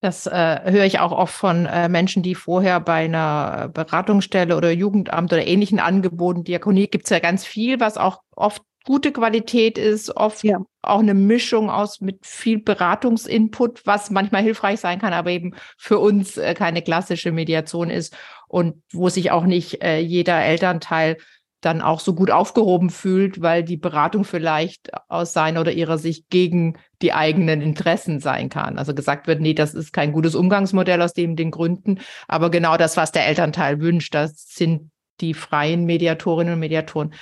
Das 0.00 0.26
äh, 0.26 0.60
höre 0.64 0.84
ich 0.84 1.00
auch 1.00 1.12
oft 1.12 1.34
von 1.34 1.66
äh, 1.66 1.88
Menschen, 1.88 2.22
die 2.22 2.34
vorher 2.34 2.80
bei 2.80 3.04
einer 3.04 3.68
Beratungsstelle 3.68 4.56
oder 4.56 4.70
Jugendamt 4.70 5.32
oder 5.32 5.46
ähnlichen 5.46 5.80
Angeboten, 5.80 6.44
Diakonie 6.44 6.86
gibt 6.86 7.04
es 7.04 7.10
ja 7.10 7.18
ganz 7.18 7.44
viel, 7.44 7.80
was 7.80 7.98
auch 7.98 8.22
oft 8.34 8.62
gute 8.86 9.12
Qualität 9.12 9.76
ist, 9.76 10.16
oft 10.16 10.44
ja. 10.44 10.60
auch 10.80 11.00
eine 11.00 11.12
Mischung 11.12 11.68
aus 11.68 12.00
mit 12.00 12.24
viel 12.24 12.58
Beratungsinput, 12.62 13.84
was 13.84 14.10
manchmal 14.10 14.42
hilfreich 14.42 14.80
sein 14.80 15.00
kann, 15.00 15.12
aber 15.12 15.30
eben 15.30 15.54
für 15.76 15.98
uns 15.98 16.38
äh, 16.38 16.54
keine 16.54 16.82
klassische 16.82 17.32
Mediation 17.32 17.90
ist 17.90 18.16
und 18.48 18.82
wo 18.92 19.08
sich 19.08 19.32
auch 19.32 19.44
nicht 19.44 19.82
äh, 19.82 19.98
jeder 19.98 20.40
Elternteil 20.42 21.18
dann 21.60 21.80
auch 21.80 21.98
so 21.98 22.14
gut 22.14 22.30
aufgehoben 22.30 22.90
fühlt, 22.90 23.42
weil 23.42 23.64
die 23.64 23.76
Beratung 23.76 24.24
vielleicht 24.24 24.90
aus 25.08 25.32
seiner 25.32 25.62
oder 25.62 25.72
ihrer 25.72 25.98
Sicht 25.98 26.30
gegen 26.30 26.78
die 27.02 27.12
eigenen 27.12 27.60
Interessen 27.60 28.20
sein 28.20 28.48
kann. 28.50 28.78
Also 28.78 28.94
gesagt 28.94 29.26
wird, 29.26 29.40
nee, 29.40 29.54
das 29.54 29.74
ist 29.74 29.92
kein 29.92 30.12
gutes 30.12 30.36
Umgangsmodell 30.36 31.02
aus 31.02 31.12
dem 31.12 31.34
den 31.34 31.50
Gründen, 31.50 31.98
aber 32.28 32.50
genau 32.50 32.76
das, 32.76 32.96
was 32.96 33.10
der 33.10 33.26
Elternteil 33.26 33.80
wünscht, 33.80 34.14
das 34.14 34.46
sind 34.48 34.90
die 35.20 35.34
freien 35.34 35.86
Mediatorinnen 35.86 36.54
und 36.54 36.60
Mediatoren 36.60 37.14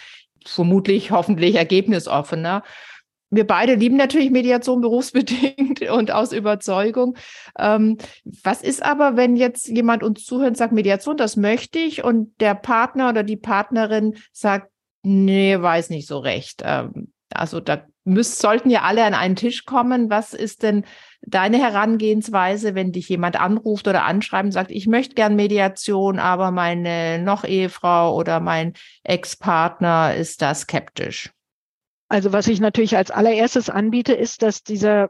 vermutlich 0.44 1.10
hoffentlich 1.10 1.56
ergebnisoffener 1.56 2.62
wir 3.34 3.46
beide 3.46 3.74
lieben 3.74 3.96
natürlich 3.96 4.30
Mediation 4.30 4.80
berufsbedingt 4.80 5.82
und 5.90 6.10
aus 6.10 6.32
Überzeugung. 6.32 7.16
Ähm, 7.58 7.98
was 8.42 8.62
ist 8.62 8.82
aber, 8.82 9.16
wenn 9.16 9.36
jetzt 9.36 9.68
jemand 9.68 10.02
uns 10.02 10.24
zuhört 10.24 10.50
und 10.50 10.56
sagt, 10.56 10.72
Mediation, 10.72 11.16
das 11.16 11.36
möchte 11.36 11.78
ich 11.78 12.04
und 12.04 12.40
der 12.40 12.54
Partner 12.54 13.08
oder 13.10 13.22
die 13.22 13.36
Partnerin 13.36 14.16
sagt, 14.32 14.70
nee, 15.02 15.60
weiß 15.60 15.90
nicht 15.90 16.06
so 16.06 16.18
recht. 16.18 16.62
Ähm, 16.64 17.12
also 17.32 17.60
da 17.60 17.84
müssen, 18.04 18.40
sollten 18.40 18.70
ja 18.70 18.82
alle 18.82 19.04
an 19.04 19.14
einen 19.14 19.36
Tisch 19.36 19.64
kommen. 19.64 20.10
Was 20.10 20.34
ist 20.34 20.62
denn 20.62 20.84
deine 21.26 21.58
Herangehensweise, 21.58 22.74
wenn 22.74 22.92
dich 22.92 23.08
jemand 23.08 23.40
anruft 23.40 23.88
oder 23.88 24.04
anschreibt 24.04 24.46
und 24.46 24.52
sagt, 24.52 24.70
ich 24.70 24.86
möchte 24.86 25.14
gern 25.14 25.36
Mediation, 25.36 26.18
aber 26.18 26.50
meine 26.50 27.18
noch 27.18 27.44
Ehefrau 27.44 28.16
oder 28.16 28.40
mein 28.40 28.74
Ex-Partner 29.04 30.14
ist 30.14 30.42
da 30.42 30.54
skeptisch? 30.54 31.30
Also 32.08 32.32
was 32.32 32.46
ich 32.46 32.60
natürlich 32.60 32.96
als 32.96 33.10
allererstes 33.10 33.70
anbiete, 33.70 34.12
ist, 34.12 34.42
dass 34.42 34.62
dieser 34.62 35.08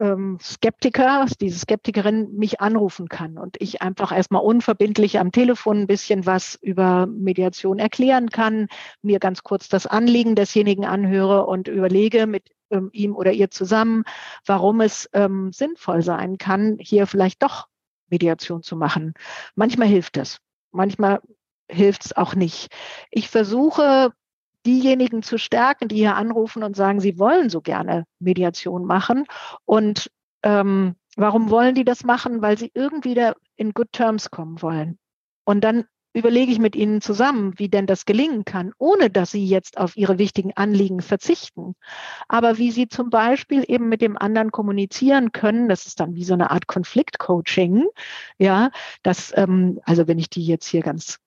ähm, 0.00 0.38
Skeptiker, 0.40 1.26
diese 1.40 1.58
Skeptikerin 1.58 2.32
mich 2.34 2.60
anrufen 2.60 3.08
kann 3.08 3.36
und 3.36 3.56
ich 3.60 3.82
einfach 3.82 4.12
erstmal 4.12 4.42
unverbindlich 4.42 5.18
am 5.18 5.32
Telefon 5.32 5.82
ein 5.82 5.86
bisschen 5.86 6.24
was 6.26 6.58
über 6.62 7.06
Mediation 7.06 7.78
erklären 7.78 8.30
kann, 8.30 8.68
mir 9.02 9.18
ganz 9.18 9.42
kurz 9.42 9.68
das 9.68 9.86
Anliegen 9.86 10.34
desjenigen 10.34 10.86
anhöre 10.86 11.44
und 11.46 11.68
überlege 11.68 12.26
mit 12.26 12.50
ähm, 12.70 12.90
ihm 12.92 13.14
oder 13.14 13.32
ihr 13.32 13.50
zusammen, 13.50 14.04
warum 14.46 14.80
es 14.80 15.08
ähm, 15.12 15.52
sinnvoll 15.52 16.02
sein 16.02 16.38
kann, 16.38 16.78
hier 16.80 17.06
vielleicht 17.06 17.42
doch 17.42 17.68
Mediation 18.08 18.62
zu 18.62 18.76
machen. 18.76 19.14
Manchmal 19.54 19.88
hilft 19.88 20.16
es, 20.16 20.38
manchmal 20.72 21.20
hilft 21.68 22.04
es 22.04 22.16
auch 22.16 22.34
nicht. 22.34 22.68
Ich 23.10 23.28
versuche 23.28 24.12
diejenigen 24.66 25.22
zu 25.22 25.38
stärken, 25.38 25.88
die 25.88 25.96
hier 25.96 26.16
anrufen 26.16 26.62
und 26.62 26.76
sagen, 26.76 27.00
sie 27.00 27.18
wollen 27.18 27.48
so 27.48 27.60
gerne 27.60 28.04
Mediation 28.18 28.84
machen. 28.84 29.24
Und 29.64 30.10
ähm, 30.42 30.96
warum 31.16 31.50
wollen 31.50 31.74
die 31.74 31.84
das 31.84 32.04
machen? 32.04 32.42
Weil 32.42 32.58
sie 32.58 32.70
irgendwie 32.74 33.14
da 33.14 33.34
in 33.56 33.72
Good 33.72 33.92
Terms 33.92 34.30
kommen 34.30 34.60
wollen. 34.60 34.98
Und 35.44 35.62
dann 35.62 35.84
überlege 36.12 36.50
ich 36.50 36.58
mit 36.58 36.74
ihnen 36.74 37.00
zusammen, 37.00 37.54
wie 37.56 37.68
denn 37.68 37.86
das 37.86 38.04
gelingen 38.04 38.44
kann, 38.44 38.72
ohne 38.78 39.10
dass 39.10 39.30
sie 39.30 39.46
jetzt 39.46 39.78
auf 39.78 39.96
ihre 39.96 40.18
wichtigen 40.18 40.52
Anliegen 40.56 41.00
verzichten. 41.02 41.74
Aber 42.28 42.58
wie 42.58 42.70
sie 42.72 42.88
zum 42.88 43.10
Beispiel 43.10 43.64
eben 43.66 43.88
mit 43.88 44.00
dem 44.02 44.18
anderen 44.18 44.50
kommunizieren 44.50 45.32
können, 45.32 45.68
das 45.68 45.86
ist 45.86 46.00
dann 46.00 46.14
wie 46.14 46.24
so 46.24 46.34
eine 46.34 46.50
Art 46.50 46.66
Konfliktcoaching. 46.66 47.86
Ja, 48.38 48.70
das, 49.02 49.32
ähm, 49.36 49.80
also 49.84 50.08
wenn 50.08 50.18
ich 50.18 50.30
die 50.30 50.44
jetzt 50.44 50.66
hier 50.66 50.82
ganz 50.82 51.18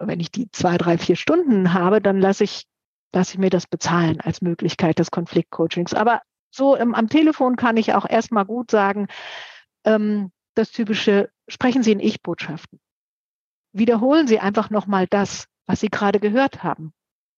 wenn 0.00 0.20
ich 0.20 0.30
die 0.30 0.50
zwei, 0.50 0.78
drei, 0.78 0.98
vier 0.98 1.16
Stunden 1.16 1.72
habe, 1.72 2.00
dann 2.00 2.20
lasse 2.20 2.44
ich, 2.44 2.64
lasse 3.12 3.34
ich 3.34 3.38
mir 3.38 3.50
das 3.50 3.66
bezahlen 3.66 4.20
als 4.20 4.40
Möglichkeit 4.40 4.98
des 4.98 5.10
Konfliktcoachings. 5.10 5.94
Aber 5.94 6.22
so 6.50 6.76
im, 6.76 6.94
am 6.94 7.08
Telefon 7.08 7.56
kann 7.56 7.76
ich 7.76 7.94
auch 7.94 8.08
erstmal 8.08 8.44
gut 8.44 8.70
sagen, 8.70 9.08
ähm, 9.84 10.32
das 10.54 10.70
typische, 10.70 11.30
sprechen 11.48 11.82
Sie 11.82 11.92
in 11.92 12.00
Ich-Botschaften. 12.00 12.80
Wiederholen 13.72 14.26
Sie 14.26 14.38
einfach 14.38 14.70
nochmal 14.70 15.06
das, 15.06 15.46
was 15.66 15.80
Sie 15.80 15.88
gerade 15.88 16.20
gehört 16.20 16.62
haben. 16.62 16.92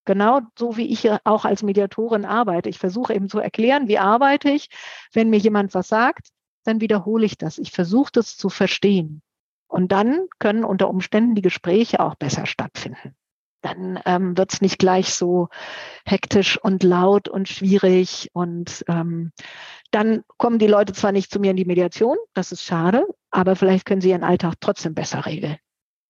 Genau 0.04 0.40
so 0.58 0.76
wie 0.76 0.92
ich 0.92 1.10
auch 1.24 1.44
als 1.44 1.62
Mediatorin 1.62 2.24
arbeite. 2.24 2.68
Ich 2.68 2.78
versuche 2.78 3.14
eben 3.14 3.28
zu 3.28 3.38
erklären, 3.38 3.88
wie 3.88 3.98
arbeite 3.98 4.50
ich. 4.50 4.68
Wenn 5.12 5.30
mir 5.30 5.38
jemand 5.38 5.74
was 5.74 5.88
sagt, 5.88 6.28
dann 6.64 6.80
wiederhole 6.80 7.24
ich 7.24 7.38
das. 7.38 7.58
Ich 7.58 7.70
versuche 7.70 8.12
das 8.12 8.36
zu 8.36 8.50
verstehen. 8.50 9.22
Und 9.66 9.92
dann 9.92 10.26
können 10.38 10.64
unter 10.64 10.88
Umständen 10.88 11.34
die 11.34 11.42
Gespräche 11.42 12.00
auch 12.00 12.16
besser 12.16 12.46
stattfinden. 12.46 13.14
Dann 13.62 13.98
ähm, 14.04 14.36
wird 14.36 14.52
es 14.52 14.60
nicht 14.60 14.78
gleich 14.78 15.14
so 15.14 15.48
hektisch 16.04 16.58
und 16.62 16.82
laut 16.82 17.28
und 17.28 17.48
schwierig. 17.48 18.28
Und 18.34 18.84
ähm, 18.88 19.32
dann 19.90 20.22
kommen 20.36 20.58
die 20.58 20.66
Leute 20.66 20.92
zwar 20.92 21.12
nicht 21.12 21.32
zu 21.32 21.40
mir 21.40 21.52
in 21.52 21.56
die 21.56 21.64
Mediation, 21.64 22.18
das 22.34 22.52
ist 22.52 22.62
schade, 22.62 23.06
aber 23.30 23.56
vielleicht 23.56 23.86
können 23.86 24.02
sie 24.02 24.10
ihren 24.10 24.24
Alltag 24.24 24.54
trotzdem 24.60 24.94
besser 24.94 25.24
regeln. 25.24 25.56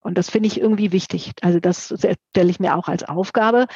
Und 0.04 0.16
das 0.16 0.30
finde 0.30 0.46
ich 0.46 0.60
irgendwie 0.60 0.92
wichtig. 0.92 1.32
Also 1.42 1.58
das 1.58 1.92
stelle 2.30 2.50
ich 2.50 2.60
mir 2.60 2.76
auch 2.76 2.86
als 2.86 3.02
Aufgabe. 3.02 3.66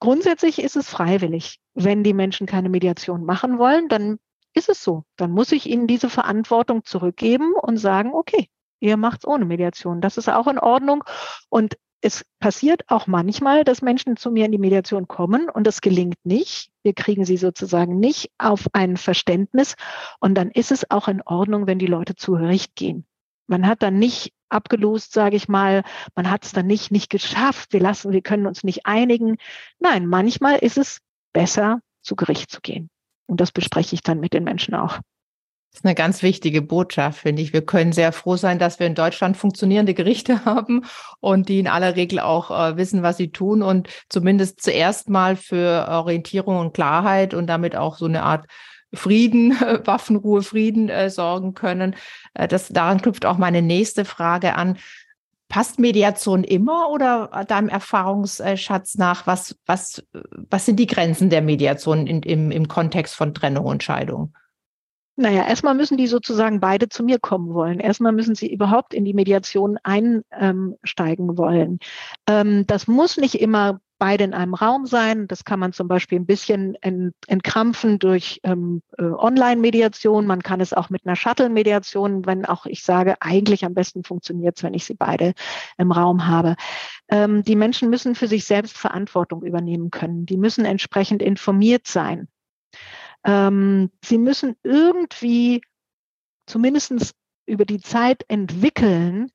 Grundsätzlich 0.00 0.60
ist 0.60 0.74
es 0.74 0.90
freiwillig. 0.90 1.60
Wenn 1.74 2.02
die 2.02 2.14
Menschen 2.14 2.48
keine 2.48 2.68
Mediation 2.68 3.24
machen 3.24 3.58
wollen, 3.58 3.88
dann 3.88 4.18
ist 4.54 4.68
es 4.68 4.82
so. 4.82 5.04
Dann 5.16 5.30
muss 5.30 5.52
ich 5.52 5.68
ihnen 5.68 5.86
diese 5.86 6.10
Verantwortung 6.10 6.84
zurückgeben 6.84 7.52
und 7.54 7.76
sagen, 7.76 8.12
okay, 8.12 8.48
Ihr 8.84 8.98
macht 8.98 9.20
es 9.20 9.26
ohne 9.26 9.46
Mediation. 9.46 10.02
Das 10.02 10.18
ist 10.18 10.28
auch 10.28 10.46
in 10.46 10.58
Ordnung. 10.58 11.04
Und 11.48 11.78
es 12.02 12.22
passiert 12.38 12.82
auch 12.88 13.06
manchmal, 13.06 13.64
dass 13.64 13.80
Menschen 13.80 14.18
zu 14.18 14.30
mir 14.30 14.44
in 14.44 14.52
die 14.52 14.58
Mediation 14.58 15.08
kommen 15.08 15.48
und 15.48 15.66
es 15.66 15.80
gelingt 15.80 16.18
nicht. 16.22 16.68
Wir 16.82 16.92
kriegen 16.92 17.24
sie 17.24 17.38
sozusagen 17.38 17.98
nicht 17.98 18.30
auf 18.36 18.66
ein 18.74 18.98
Verständnis. 18.98 19.76
Und 20.20 20.34
dann 20.34 20.50
ist 20.50 20.70
es 20.70 20.90
auch 20.90 21.08
in 21.08 21.22
Ordnung, 21.22 21.66
wenn 21.66 21.78
die 21.78 21.86
Leute 21.86 22.14
zu 22.14 22.32
Gericht 22.32 22.76
gehen. 22.76 23.06
Man 23.46 23.66
hat 23.66 23.82
dann 23.82 23.98
nicht 23.98 24.32
abgelost, 24.48 25.12
sage 25.12 25.36
ich 25.36 25.48
mal, 25.48 25.82
man 26.14 26.30
hat 26.30 26.44
es 26.44 26.52
dann 26.52 26.66
nicht, 26.66 26.90
nicht 26.90 27.10
geschafft, 27.10 27.72
wir 27.72 27.80
lassen, 27.80 28.12
wir 28.12 28.22
können 28.22 28.46
uns 28.46 28.64
nicht 28.64 28.86
einigen. 28.86 29.36
Nein, 29.78 30.06
manchmal 30.06 30.58
ist 30.58 30.78
es 30.78 31.00
besser, 31.32 31.80
zu 32.02 32.16
Gericht 32.16 32.50
zu 32.50 32.60
gehen. 32.60 32.88
Und 33.26 33.40
das 33.40 33.52
bespreche 33.52 33.94
ich 33.94 34.02
dann 34.02 34.20
mit 34.20 34.32
den 34.32 34.44
Menschen 34.44 34.74
auch. 34.74 35.00
Das 35.74 35.80
ist 35.80 35.86
eine 35.86 35.96
ganz 35.96 36.22
wichtige 36.22 36.62
Botschaft, 36.62 37.18
finde 37.18 37.42
ich. 37.42 37.52
Wir 37.52 37.66
können 37.66 37.92
sehr 37.92 38.12
froh 38.12 38.36
sein, 38.36 38.60
dass 38.60 38.78
wir 38.78 38.86
in 38.86 38.94
Deutschland 38.94 39.36
funktionierende 39.36 39.92
Gerichte 39.92 40.44
haben 40.44 40.84
und 41.18 41.48
die 41.48 41.58
in 41.58 41.66
aller 41.66 41.96
Regel 41.96 42.20
auch 42.20 42.52
äh, 42.52 42.76
wissen, 42.76 43.02
was 43.02 43.16
sie 43.16 43.32
tun 43.32 43.60
und 43.60 43.88
zumindest 44.08 44.62
zuerst 44.62 45.08
mal 45.08 45.34
für 45.34 45.88
Orientierung 45.88 46.58
und 46.58 46.74
Klarheit 46.74 47.34
und 47.34 47.48
damit 47.48 47.74
auch 47.74 47.96
so 47.96 48.04
eine 48.04 48.22
Art 48.22 48.46
Frieden, 48.94 49.52
Waffenruhe, 49.84 50.42
Frieden 50.42 50.88
äh, 50.88 51.10
sorgen 51.10 51.54
können. 51.54 51.94
Äh, 52.34 52.48
das, 52.48 52.68
daran 52.68 53.00
knüpft 53.00 53.26
auch 53.26 53.38
meine 53.38 53.62
nächste 53.62 54.04
Frage 54.04 54.56
an. 54.56 54.78
Passt 55.48 55.78
Mediation 55.78 56.42
immer 56.42 56.90
oder 56.90 57.44
deinem 57.46 57.68
Erfahrungsschatz 57.68 58.96
nach? 58.96 59.26
Was, 59.26 59.56
was, 59.66 60.02
was 60.50 60.66
sind 60.66 60.80
die 60.80 60.86
Grenzen 60.86 61.30
der 61.30 61.42
Mediation 61.42 62.06
in, 62.06 62.22
im, 62.22 62.50
im 62.50 62.66
Kontext 62.66 63.14
von 63.14 63.34
Trennung 63.34 63.66
und 63.66 63.82
Scheidung? 63.82 64.34
Naja, 65.16 65.46
erstmal 65.46 65.74
müssen 65.74 65.96
die 65.96 66.08
sozusagen 66.08 66.58
beide 66.58 66.88
zu 66.88 67.04
mir 67.04 67.20
kommen 67.20 67.54
wollen. 67.54 67.78
Erstmal 67.78 68.10
müssen 68.10 68.34
sie 68.34 68.52
überhaupt 68.52 68.94
in 68.94 69.04
die 69.04 69.14
Mediation 69.14 69.78
einsteigen 69.84 71.38
wollen. 71.38 71.78
Ähm, 72.26 72.66
das 72.66 72.88
muss 72.88 73.16
nicht 73.16 73.40
immer 73.40 73.80
beide 73.98 74.24
in 74.24 74.34
einem 74.34 74.54
Raum 74.54 74.86
sein. 74.86 75.28
Das 75.28 75.44
kann 75.44 75.60
man 75.60 75.72
zum 75.72 75.88
Beispiel 75.88 76.18
ein 76.18 76.26
bisschen 76.26 76.76
entkrampfen 77.26 77.98
durch 77.98 78.40
ähm, 78.42 78.82
äh, 78.98 79.04
Online-Mediation. 79.04 80.26
Man 80.26 80.42
kann 80.42 80.60
es 80.60 80.72
auch 80.72 80.90
mit 80.90 81.06
einer 81.06 81.16
Shuttle-Mediation, 81.16 82.26
wenn 82.26 82.44
auch 82.44 82.66
ich 82.66 82.82
sage, 82.82 83.16
eigentlich 83.20 83.64
am 83.64 83.74
besten 83.74 84.04
funktioniert 84.04 84.56
es, 84.56 84.62
wenn 84.62 84.74
ich 84.74 84.84
sie 84.84 84.94
beide 84.94 85.34
im 85.78 85.92
Raum 85.92 86.26
habe. 86.26 86.56
Ähm, 87.08 87.42
die 87.44 87.56
Menschen 87.56 87.90
müssen 87.90 88.14
für 88.14 88.28
sich 88.28 88.44
selbst 88.44 88.76
Verantwortung 88.76 89.42
übernehmen 89.42 89.90
können. 89.90 90.26
Die 90.26 90.36
müssen 90.36 90.64
entsprechend 90.64 91.22
informiert 91.22 91.86
sein. 91.86 92.28
Ähm, 93.24 93.90
sie 94.04 94.18
müssen 94.18 94.56
irgendwie 94.62 95.62
zumindest 96.46 97.14
über 97.46 97.64
die 97.64 97.80
Zeit 97.80 98.24
entwickeln, 98.28 99.30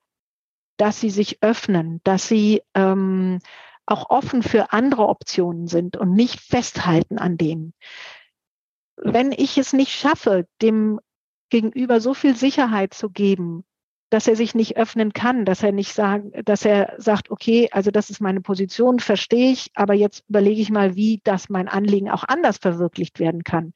dass 0.77 0.99
sie 0.99 1.09
sich 1.09 1.41
öffnen, 1.41 1.99
dass 2.03 2.27
sie 2.27 2.61
ähm, 2.73 3.39
auch 3.89 4.09
offen 4.09 4.43
für 4.43 4.71
andere 4.71 5.07
Optionen 5.07 5.67
sind 5.67 5.97
und 5.97 6.13
nicht 6.13 6.39
festhalten 6.39 7.17
an 7.17 7.37
denen. 7.37 7.73
Wenn 8.95 9.31
ich 9.31 9.57
es 9.57 9.73
nicht 9.73 9.91
schaffe, 9.91 10.45
dem 10.61 10.99
Gegenüber 11.49 11.99
so 11.99 12.13
viel 12.13 12.35
Sicherheit 12.35 12.93
zu 12.93 13.09
geben, 13.09 13.63
dass 14.09 14.27
er 14.27 14.35
sich 14.35 14.55
nicht 14.55 14.75
öffnen 14.75 15.13
kann, 15.13 15.45
dass 15.45 15.61
er 15.61 15.71
nicht 15.71 15.93
sagen, 15.93 16.31
dass 16.43 16.65
er 16.65 16.95
sagt, 16.97 17.29
okay, 17.29 17.69
also 17.71 17.91
das 17.91 18.09
ist 18.09 18.21
meine 18.21 18.41
Position, 18.41 18.99
verstehe 18.99 19.51
ich, 19.51 19.69
aber 19.75 19.93
jetzt 19.93 20.23
überlege 20.27 20.61
ich 20.61 20.71
mal, 20.71 20.95
wie 20.95 21.21
das 21.23 21.49
mein 21.49 21.67
Anliegen 21.67 22.09
auch 22.09 22.23
anders 22.27 22.57
verwirklicht 22.57 23.19
werden 23.19 23.43
kann. 23.43 23.73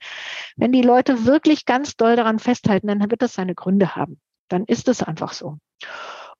Wenn 0.56 0.72
die 0.72 0.82
Leute 0.82 1.26
wirklich 1.26 1.66
ganz 1.66 1.96
doll 1.96 2.16
daran 2.16 2.40
festhalten, 2.40 2.88
dann 2.88 3.12
wird 3.12 3.22
das 3.22 3.34
seine 3.34 3.54
Gründe 3.54 3.96
haben. 3.96 4.20
Dann 4.50 4.66
ist 4.66 4.88
es 4.88 5.04
einfach 5.04 5.34
so. 5.34 5.58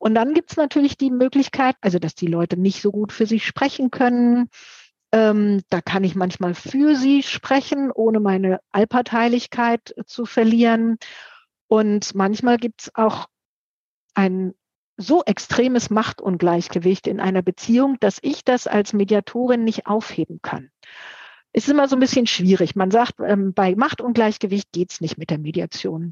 Und 0.04 0.16
dann 0.16 0.34
gibt 0.34 0.52
es 0.52 0.58
natürlich 0.58 0.98
die 0.98 1.12
Möglichkeit, 1.12 1.78
also 1.80 1.98
dass 1.98 2.14
die 2.14 2.28
Leute 2.28 2.58
nicht 2.58 2.82
so 2.82 2.92
gut 2.92 3.14
für 3.14 3.26
sich 3.26 3.46
sprechen 3.46 3.90
können. 3.90 4.50
Ähm, 5.14 5.62
da 5.70 5.80
kann 5.80 6.04
ich 6.04 6.14
manchmal 6.14 6.56
für 6.56 6.98
sie 6.98 7.24
sprechen, 7.24 7.90
ohne 7.90 8.20
meine 8.20 8.60
Allparteilichkeit 8.74 9.96
zu 10.06 10.26
verlieren. 10.26 10.98
Und 11.70 12.16
manchmal 12.16 12.58
gibt 12.58 12.82
es 12.82 12.96
auch 12.96 13.28
ein 14.14 14.54
so 14.98 15.24
extremes 15.24 15.90
Machtungleichgewicht 15.90 17.08
in 17.08 17.22
einer 17.22 17.42
Beziehung, 17.42 17.98
dass 18.02 18.20
ich 18.22 18.44
das 18.44 18.68
als 18.68 18.92
Mediatorin 18.92 19.64
nicht 19.64 19.88
aufheben 19.88 20.40
kann. 20.42 20.70
Es 21.54 21.64
ist 21.64 21.70
immer 21.70 21.88
so 21.88 21.96
ein 21.96 22.02
bisschen 22.02 22.28
schwierig. 22.28 22.76
Man 22.76 22.92
sagt, 22.92 23.22
ähm, 23.26 23.54
bei 23.54 23.74
Machtungleichgewicht 23.74 24.74
geht's 24.74 25.00
nicht 25.00 25.18
mit 25.18 25.30
der 25.30 25.40
Mediation. 25.40 26.12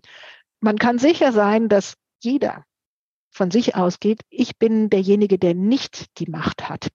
Man 0.61 0.77
kann 0.79 0.97
sicher 0.97 1.33
sein, 1.33 1.67
dass 1.67 1.97
jeder 2.21 2.63
von 3.31 3.49
sich 3.49 3.75
ausgeht, 3.75 4.21
ich 4.29 4.57
bin 4.57 4.89
derjenige, 4.89 5.39
der 5.39 5.55
nicht 5.55 6.19
die 6.19 6.29
Macht 6.29 6.69
hat. 6.69 6.89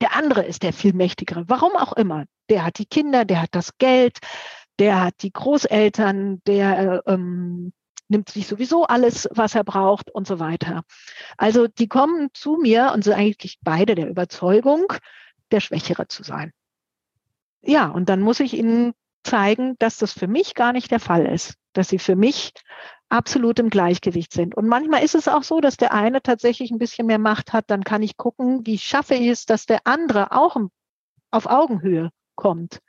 Der 0.00 0.16
andere 0.16 0.44
ist 0.44 0.62
der 0.62 0.72
viel 0.72 0.92
mächtigere. 0.92 1.44
Warum 1.46 1.76
auch 1.76 1.92
immer. 1.92 2.24
Der 2.50 2.64
hat 2.64 2.78
die 2.78 2.86
Kinder, 2.86 3.24
der 3.24 3.42
hat 3.42 3.50
das 3.52 3.78
Geld, 3.78 4.18
der 4.78 5.02
hat 5.02 5.22
die 5.22 5.32
Großeltern, 5.32 6.42
der 6.46 7.02
ähm, 7.06 7.72
nimmt 8.08 8.28
sich 8.28 8.46
sowieso 8.46 8.84
alles, 8.84 9.28
was 9.30 9.54
er 9.54 9.64
braucht 9.64 10.10
und 10.10 10.26
so 10.26 10.38
weiter. 10.38 10.82
Also 11.36 11.68
die 11.68 11.88
kommen 11.88 12.28
zu 12.34 12.56
mir 12.56 12.92
und 12.94 13.04
sind 13.04 13.14
eigentlich 13.14 13.58
beide 13.62 13.94
der 13.94 14.08
Überzeugung, 14.08 14.92
der 15.50 15.60
Schwächere 15.60 16.08
zu 16.08 16.22
sein. 16.22 16.52
Ja, 17.62 17.88
und 17.88 18.08
dann 18.08 18.20
muss 18.20 18.40
ich 18.40 18.54
ihnen 18.54 18.92
zeigen, 19.22 19.76
dass 19.78 19.96
das 19.96 20.12
für 20.12 20.28
mich 20.28 20.54
gar 20.54 20.72
nicht 20.72 20.90
der 20.90 21.00
Fall 21.00 21.24
ist, 21.24 21.54
dass 21.74 21.88
sie 21.88 21.98
für 21.98 22.16
mich 22.16 22.52
absolut 23.08 23.58
im 23.58 23.70
Gleichgewicht 23.70 24.32
sind. 24.32 24.56
Und 24.56 24.66
manchmal 24.66 25.04
ist 25.04 25.14
es 25.14 25.28
auch 25.28 25.42
so, 25.42 25.60
dass 25.60 25.76
der 25.76 25.92
eine 25.92 26.22
tatsächlich 26.22 26.70
ein 26.70 26.78
bisschen 26.78 27.06
mehr 27.06 27.18
Macht 27.18 27.52
hat. 27.52 27.66
Dann 27.68 27.84
kann 27.84 28.02
ich 28.02 28.16
gucken, 28.16 28.66
wie 28.66 28.78
schaffe 28.78 29.14
ich 29.14 29.28
es, 29.28 29.46
dass 29.46 29.66
der 29.66 29.80
andere 29.84 30.32
auch 30.32 30.56
auf 31.30 31.46
Augenhöhe 31.46 32.10
kommt. 32.34 32.80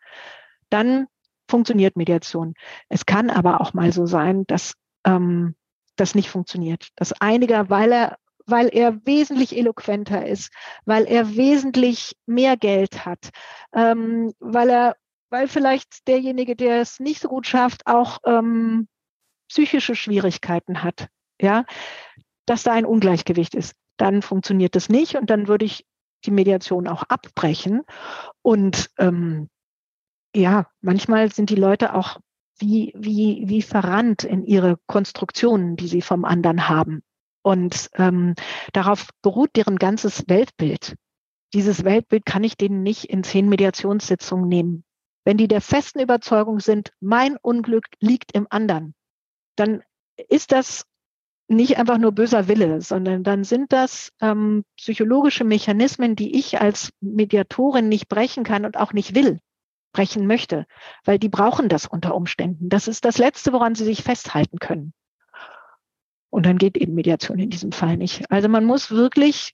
Dann 0.70 1.08
funktioniert 1.50 1.96
Mediation. 1.96 2.54
Es 2.90 3.06
kann 3.06 3.30
aber 3.30 3.62
auch 3.62 3.74
mal 3.74 3.92
so 3.92 4.06
sein, 4.06 4.46
dass 4.48 4.74
ähm, 5.06 5.56
das 5.96 6.16
nicht 6.16 6.30
funktioniert. 6.30 6.90
Dass 6.96 7.14
einiger, 7.22 7.70
weil 7.70 7.92
er 7.92 8.18
weil 8.48 8.68
er 8.68 9.06
wesentlich 9.06 9.58
eloquenter 9.58 10.26
ist, 10.28 10.52
weil 10.86 11.06
er 11.06 11.36
wesentlich 11.36 12.16
mehr 12.26 12.58
Geld 12.58 13.06
hat, 13.06 13.30
ähm, 13.74 14.34
weil 14.40 14.70
er, 14.70 14.96
weil 15.36 15.50
vielleicht 15.50 16.08
derjenige, 16.08 16.56
der 16.56 16.80
es 16.80 17.02
nicht 17.02 17.20
so 17.22 17.28
gut 17.28 17.46
schafft, 17.46 17.88
auch 17.88 18.20
ähm, 18.26 18.88
psychische 19.50 19.94
Schwierigkeiten 19.94 20.82
hat, 20.82 21.10
ja, 21.42 21.66
dass 22.46 22.64
da 22.64 22.72
ein 22.72 22.86
Ungleichgewicht 22.86 23.54
ist. 23.54 23.74
Dann 23.98 24.22
funktioniert 24.22 24.76
das 24.76 24.88
nicht 24.88 25.16
und 25.16 25.30
dann 25.30 25.50
würde 25.50 25.66
ich 25.66 25.86
die 26.24 26.32
Mediation 26.32 26.88
auch 26.88 27.04
abbrechen. 27.04 27.82
Und 28.44 28.90
ähm, 28.98 29.50
ja, 30.34 30.68
manchmal 30.80 31.30
sind 31.34 31.50
die 31.50 31.56
Leute 31.56 31.96
auch 31.96 32.18
wie, 32.58 32.94
wie, 32.96 33.44
wie 33.46 33.62
verrannt 33.62 34.24
in 34.24 34.46
ihre 34.46 34.78
Konstruktionen, 34.88 35.76
die 35.76 35.90
sie 35.90 36.02
vom 36.02 36.24
anderen 36.24 36.70
haben. 36.70 37.04
Und 37.42 37.90
ähm, 37.96 38.36
darauf 38.72 39.10
beruht 39.22 39.50
deren 39.58 39.80
ganzes 39.80 40.24
Weltbild. 40.30 40.96
Dieses 41.54 41.84
Weltbild 41.84 42.26
kann 42.26 42.46
ich 42.46 42.56
denen 42.56 42.84
nicht 42.84 43.04
in 43.04 43.26
zehn 43.26 43.50
Mediationssitzungen 43.50 44.48
nehmen. 44.48 44.86
Wenn 45.26 45.38
die 45.38 45.48
der 45.48 45.62
festen 45.62 46.00
Überzeugung 46.00 46.60
sind, 46.60 46.94
mein 47.02 47.36
Unglück 47.42 47.86
liegt 48.00 48.32
im 48.34 48.48
anderen, 48.50 48.94
dann 49.56 49.84
ist 50.30 50.52
das 50.52 50.86
nicht 51.48 51.78
einfach 51.78 51.98
nur 51.98 52.12
böser 52.12 52.48
Wille, 52.48 52.82
sondern 52.82 53.24
dann 53.24 53.44
sind 53.44 53.72
das 53.74 54.12
ähm, 54.22 54.64
psychologische 54.78 55.44
Mechanismen, 55.44 56.16
die 56.16 56.38
ich 56.38 56.60
als 56.62 56.92
Mediatorin 57.02 57.90
nicht 57.90 58.08
brechen 58.08 58.44
kann 58.44 58.66
und 58.66 58.78
auch 58.78 58.94
nicht 58.94 59.14
will 59.14 59.40
brechen 59.94 60.28
möchte, 60.28 60.66
weil 61.06 61.20
die 61.20 61.30
brauchen 61.30 61.70
das 61.70 61.86
unter 61.86 62.16
Umständen. 62.16 62.70
Das 62.70 62.88
ist 62.88 63.06
das 63.06 63.18
Letzte, 63.18 63.54
woran 63.54 63.76
sie 63.76 63.86
sich 63.86 64.04
festhalten 64.04 64.60
können. 64.60 64.94
Und 66.30 66.46
dann 66.46 66.58
geht 66.58 66.76
eben 66.76 66.96
Mediation 66.96 67.40
in 67.40 67.50
diesem 67.50 67.72
Fall 67.72 67.96
nicht. 67.96 68.30
Also 68.30 68.50
man 68.50 68.66
muss 68.66 68.92
wirklich 68.92 69.54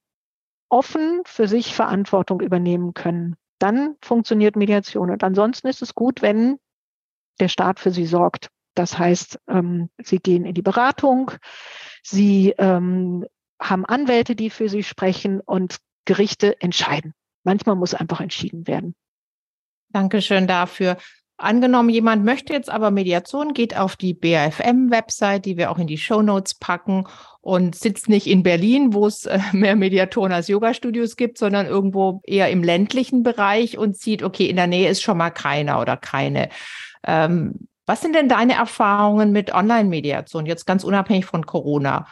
offen 0.67 1.21
für 1.25 1.47
sich 1.47 1.75
Verantwortung 1.75 2.41
übernehmen 2.41 2.95
können. 2.95 3.35
Dann 3.61 3.95
funktioniert 4.01 4.55
Mediation. 4.55 5.11
Und 5.11 5.23
ansonsten 5.23 5.67
ist 5.67 5.83
es 5.83 5.93
gut, 5.93 6.23
wenn 6.23 6.57
der 7.39 7.47
Staat 7.47 7.79
für 7.79 7.91
sie 7.91 8.07
sorgt. 8.07 8.49
Das 8.73 8.97
heißt, 8.97 9.39
ähm, 9.47 9.89
sie 10.01 10.17
gehen 10.17 10.45
in 10.45 10.55
die 10.55 10.63
Beratung, 10.63 11.31
sie 12.01 12.55
ähm, 12.57 13.25
haben 13.61 13.85
Anwälte, 13.85 14.35
die 14.35 14.49
für 14.49 14.67
sie 14.67 14.81
sprechen 14.81 15.41
und 15.41 15.77
Gerichte 16.05 16.59
entscheiden. 16.59 17.13
Manchmal 17.43 17.75
muss 17.75 17.93
einfach 17.93 18.19
entschieden 18.19 18.65
werden. 18.65 18.95
Dankeschön 19.89 20.47
dafür. 20.47 20.97
Angenommen, 21.41 21.89
jemand 21.89 22.23
möchte 22.23 22.53
jetzt 22.53 22.69
aber 22.69 22.91
Mediation, 22.91 23.53
geht 23.53 23.75
auf 23.75 23.95
die 23.95 24.13
BAFM-Website, 24.13 25.45
die 25.45 25.57
wir 25.57 25.71
auch 25.71 25.79
in 25.79 25.87
die 25.87 25.97
Show 25.97 26.21
Notes 26.21 26.53
packen 26.53 27.07
und 27.41 27.75
sitzt 27.75 28.09
nicht 28.09 28.27
in 28.27 28.43
Berlin, 28.43 28.93
wo 28.93 29.07
es 29.07 29.25
äh, 29.25 29.39
mehr 29.51 29.75
Mediatoren 29.75 30.31
als 30.31 30.47
Yoga-Studios 30.47 31.17
gibt, 31.17 31.37
sondern 31.37 31.65
irgendwo 31.65 32.21
eher 32.23 32.49
im 32.51 32.63
ländlichen 32.63 33.23
Bereich 33.23 33.77
und 33.77 33.97
sieht, 33.97 34.21
okay, 34.21 34.45
in 34.45 34.55
der 34.55 34.67
Nähe 34.67 34.89
ist 34.89 35.01
schon 35.01 35.17
mal 35.17 35.31
keiner 35.31 35.81
oder 35.81 35.97
keine. 35.97 36.49
Ähm, 37.05 37.67
was 37.87 38.01
sind 38.01 38.15
denn 38.15 38.29
deine 38.29 38.53
Erfahrungen 38.53 39.31
mit 39.31 39.53
Online-Mediation, 39.53 40.45
jetzt 40.45 40.65
ganz 40.65 40.83
unabhängig 40.83 41.25
von 41.25 41.45
Corona? 41.45 42.05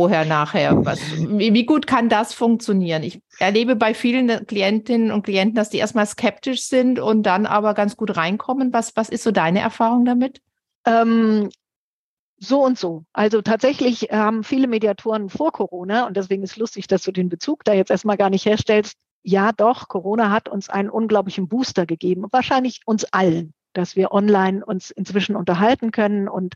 Vorher, 0.00 0.24
nachher. 0.24 0.86
Was, 0.86 0.98
wie, 1.18 1.66
gut 1.66 1.86
kann 1.86 2.08
das 2.08 2.32
funktionieren? 2.32 3.02
Ich 3.02 3.20
erlebe 3.38 3.76
bei 3.76 3.92
vielen 3.92 4.46
Klientinnen 4.46 5.10
und 5.10 5.24
Klienten, 5.24 5.54
dass 5.54 5.68
die 5.68 5.76
erstmal 5.76 6.06
skeptisch 6.06 6.62
sind 6.62 6.98
und 6.98 7.24
dann 7.24 7.44
aber 7.44 7.74
ganz 7.74 7.98
gut 7.98 8.16
reinkommen. 8.16 8.72
Was, 8.72 8.96
was 8.96 9.10
ist 9.10 9.24
so 9.24 9.30
deine 9.30 9.60
Erfahrung 9.60 10.06
damit? 10.06 10.40
Ähm, 10.86 11.50
so 12.38 12.64
und 12.64 12.78
so. 12.78 13.04
Also 13.12 13.42
tatsächlich 13.42 14.08
haben 14.10 14.42
viele 14.42 14.68
Mediatoren 14.68 15.28
vor 15.28 15.52
Corona, 15.52 16.06
und 16.06 16.16
deswegen 16.16 16.44
ist 16.44 16.56
lustig, 16.56 16.86
dass 16.86 17.02
du 17.02 17.12
den 17.12 17.28
Bezug 17.28 17.62
da 17.64 17.74
jetzt 17.74 17.90
erstmal 17.90 18.16
gar 18.16 18.30
nicht 18.30 18.46
herstellst. 18.46 18.94
Ja, 19.22 19.52
doch, 19.52 19.88
Corona 19.88 20.30
hat 20.30 20.48
uns 20.48 20.70
einen 20.70 20.88
unglaublichen 20.88 21.46
Booster 21.46 21.84
gegeben, 21.84 22.24
wahrscheinlich 22.30 22.80
uns 22.86 23.04
allen 23.04 23.52
dass 23.72 23.96
wir 23.96 24.12
online 24.12 24.64
uns 24.64 24.90
inzwischen 24.90 25.36
unterhalten 25.36 25.90
können 25.90 26.28
und 26.28 26.54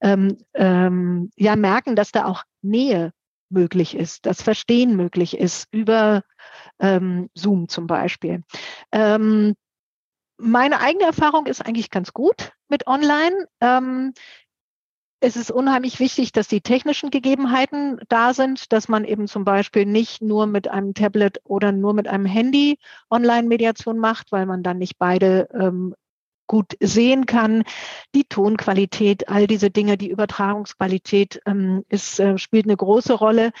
ähm, 0.00 0.38
ähm, 0.54 1.30
ja 1.36 1.56
merken, 1.56 1.96
dass 1.96 2.12
da 2.12 2.26
auch 2.26 2.44
Nähe 2.62 3.12
möglich 3.50 3.96
ist, 3.96 4.26
dass 4.26 4.42
Verstehen 4.42 4.96
möglich 4.96 5.36
ist 5.36 5.68
über 5.72 6.22
ähm, 6.78 7.28
Zoom 7.34 7.68
zum 7.68 7.86
Beispiel. 7.86 8.42
Ähm, 8.92 9.54
meine 10.38 10.80
eigene 10.80 11.04
Erfahrung 11.04 11.46
ist 11.46 11.60
eigentlich 11.60 11.90
ganz 11.90 12.12
gut 12.12 12.52
mit 12.68 12.86
Online. 12.86 13.46
Ähm, 13.60 14.14
es 15.22 15.36
ist 15.36 15.50
unheimlich 15.50 16.00
wichtig, 16.00 16.32
dass 16.32 16.48
die 16.48 16.62
technischen 16.62 17.10
Gegebenheiten 17.10 18.00
da 18.08 18.32
sind, 18.32 18.72
dass 18.72 18.88
man 18.88 19.04
eben 19.04 19.28
zum 19.28 19.44
Beispiel 19.44 19.84
nicht 19.84 20.22
nur 20.22 20.46
mit 20.46 20.68
einem 20.68 20.94
Tablet 20.94 21.40
oder 21.44 21.72
nur 21.72 21.92
mit 21.92 22.08
einem 22.08 22.24
Handy 22.24 22.78
Online-Mediation 23.10 23.98
macht, 23.98 24.32
weil 24.32 24.46
man 24.46 24.62
dann 24.62 24.78
nicht 24.78 24.98
beide 24.98 25.48
ähm, 25.52 25.94
gut 26.50 26.76
sehen 26.80 27.26
kann, 27.26 27.62
die 28.12 28.24
Tonqualität, 28.24 29.28
all 29.28 29.46
diese 29.46 29.70
Dinge, 29.70 29.96
die 29.96 30.10
Übertragungsqualität 30.10 31.40
ähm, 31.46 31.84
ist, 31.88 32.18
äh, 32.18 32.38
spielt 32.38 32.66
eine 32.66 32.76
große 32.76 33.12
Rolle. 33.12 33.52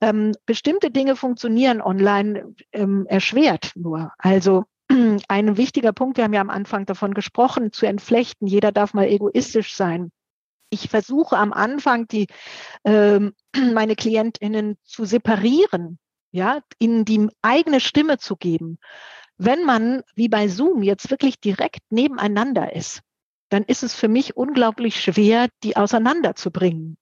Ähm, 0.00 0.30
bestimmte 0.46 0.92
Dinge 0.92 1.16
funktionieren 1.16 1.82
online 1.82 2.54
ähm, 2.70 3.04
erschwert 3.08 3.72
nur. 3.74 4.12
Also 4.18 4.62
ein 5.28 5.56
wichtiger 5.56 5.92
Punkt, 5.92 6.18
wir 6.18 6.24
haben 6.24 6.34
ja 6.34 6.40
am 6.40 6.50
Anfang 6.50 6.86
davon 6.86 7.14
gesprochen, 7.14 7.72
zu 7.72 7.84
entflechten. 7.84 8.46
Jeder 8.46 8.70
darf 8.70 8.94
mal 8.94 9.08
egoistisch 9.08 9.74
sein. 9.74 10.12
Ich 10.70 10.88
versuche 10.88 11.36
am 11.36 11.52
Anfang 11.52 12.06
die 12.06 12.28
ähm, 12.84 13.34
meine 13.74 13.96
KlientInnen 13.96 14.78
zu 14.84 15.04
separieren, 15.04 15.98
ja, 16.30 16.60
ihnen 16.78 17.04
die 17.04 17.28
eigene 17.42 17.80
Stimme 17.80 18.18
zu 18.18 18.36
geben. 18.36 18.78
Wenn 19.38 19.64
man 19.64 20.02
wie 20.14 20.28
bei 20.28 20.48
Zoom 20.48 20.82
jetzt 20.82 21.10
wirklich 21.10 21.40
direkt 21.40 21.80
nebeneinander 21.90 22.74
ist, 22.74 23.00
dann 23.50 23.64
ist 23.64 23.82
es 23.82 23.94
für 23.94 24.08
mich 24.08 24.36
unglaublich 24.36 25.00
schwer, 25.00 25.48
die 25.62 25.76
auseinanderzubringen. 25.76 26.96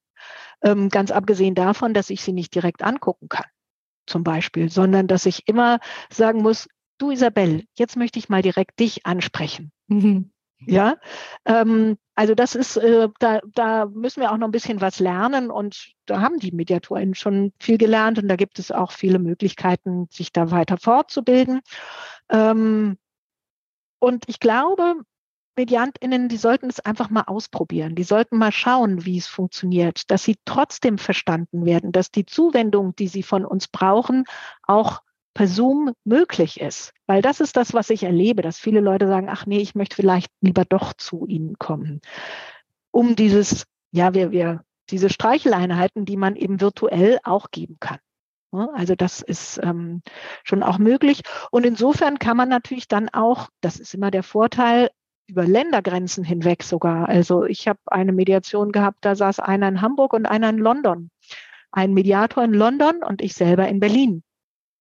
Ähm, 0.62 0.88
ganz 0.88 1.10
abgesehen 1.10 1.54
davon, 1.54 1.94
dass 1.94 2.10
ich 2.10 2.22
sie 2.22 2.32
nicht 2.32 2.54
direkt 2.54 2.82
angucken 2.82 3.28
kann. 3.28 3.46
zum 4.06 4.24
Beispiel, 4.24 4.70
sondern 4.70 5.06
dass 5.06 5.26
ich 5.26 5.48
immer 5.48 5.78
sagen 6.10 6.42
muss, 6.42 6.68
du 6.98 7.10
Isabel, 7.10 7.64
jetzt 7.78 7.96
möchte 7.96 8.18
ich 8.18 8.28
mal 8.28 8.42
direkt 8.42 8.78
dich 8.80 9.06
ansprechen. 9.06 9.72
Mhm. 9.88 10.30
Ja, 10.66 10.96
ähm, 11.44 11.98
also 12.14 12.34
das 12.34 12.54
ist, 12.54 12.76
äh, 12.78 13.08
da, 13.18 13.40
da 13.54 13.86
müssen 13.86 14.20
wir 14.22 14.32
auch 14.32 14.38
noch 14.38 14.48
ein 14.48 14.52
bisschen 14.52 14.80
was 14.80 15.00
lernen 15.00 15.50
und 15.50 15.92
da 16.06 16.20
haben 16.20 16.38
die 16.38 16.52
Mediatoren 16.52 17.14
schon 17.14 17.52
viel 17.60 17.76
gelernt 17.78 18.18
und 18.18 18.28
da 18.28 18.36
gibt 18.36 18.58
es 18.58 18.70
auch 18.72 18.92
viele 18.92 19.18
Möglichkeiten, 19.18 20.06
sich 20.10 20.32
da 20.32 20.50
weiter 20.50 20.78
fortzubilden. 20.78 21.60
Ähm, 22.30 22.96
und 23.98 24.24
ich 24.28 24.40
glaube, 24.40 24.96
MediantInnen, 25.56 26.28
die 26.28 26.36
sollten 26.36 26.68
es 26.68 26.80
einfach 26.80 27.10
mal 27.10 27.22
ausprobieren. 27.22 27.94
Die 27.94 28.02
sollten 28.02 28.38
mal 28.38 28.52
schauen, 28.52 29.04
wie 29.04 29.18
es 29.18 29.26
funktioniert, 29.26 30.10
dass 30.10 30.24
sie 30.24 30.36
trotzdem 30.44 30.98
verstanden 30.98 31.64
werden, 31.64 31.92
dass 31.92 32.10
die 32.10 32.26
Zuwendung, 32.26 32.96
die 32.96 33.08
sie 33.08 33.22
von 33.22 33.44
uns 33.44 33.68
brauchen, 33.68 34.24
auch 34.62 35.00
per 35.34 35.48
Zoom 35.48 35.92
möglich 36.04 36.60
ist. 36.60 36.92
Weil 37.06 37.22
das 37.22 37.40
ist 37.40 37.56
das, 37.56 37.74
was 37.74 37.90
ich 37.90 38.04
erlebe, 38.04 38.42
dass 38.42 38.58
viele 38.58 38.80
Leute 38.80 39.06
sagen, 39.06 39.28
ach 39.28 39.46
nee, 39.46 39.58
ich 39.58 39.74
möchte 39.74 39.96
vielleicht 39.96 40.30
lieber 40.40 40.64
doch 40.64 40.92
zu 40.94 41.26
Ihnen 41.26 41.58
kommen. 41.58 42.00
Um 42.90 43.16
dieses, 43.16 43.64
ja, 43.90 44.14
wir, 44.14 44.30
wir, 44.30 44.64
diese 44.90 45.10
Streicheleinheiten, 45.10 46.04
die 46.04 46.16
man 46.16 46.36
eben 46.36 46.60
virtuell 46.60 47.18
auch 47.24 47.50
geben 47.50 47.76
kann. 47.80 47.98
Also 48.54 48.94
das 48.94 49.20
ist 49.20 49.60
ähm, 49.62 50.02
schon 50.44 50.62
auch 50.62 50.78
möglich. 50.78 51.22
Und 51.50 51.66
insofern 51.66 52.18
kann 52.18 52.36
man 52.36 52.48
natürlich 52.48 52.88
dann 52.88 53.08
auch, 53.08 53.48
das 53.60 53.78
ist 53.78 53.94
immer 53.94 54.10
der 54.10 54.22
Vorteil, 54.22 54.90
über 55.26 55.46
Ländergrenzen 55.46 56.24
hinweg 56.24 56.62
sogar. 56.62 57.08
Also 57.08 57.44
ich 57.44 57.66
habe 57.66 57.78
eine 57.86 58.12
Mediation 58.12 58.72
gehabt, 58.72 58.98
da 59.04 59.14
saß 59.14 59.40
einer 59.40 59.68
in 59.68 59.80
Hamburg 59.80 60.12
und 60.12 60.26
einer 60.26 60.50
in 60.50 60.58
London. 60.58 61.10
Ein 61.72 61.94
Mediator 61.94 62.44
in 62.44 62.52
London 62.52 63.02
und 63.02 63.22
ich 63.22 63.34
selber 63.34 63.66
in 63.68 63.80
Berlin. 63.80 64.22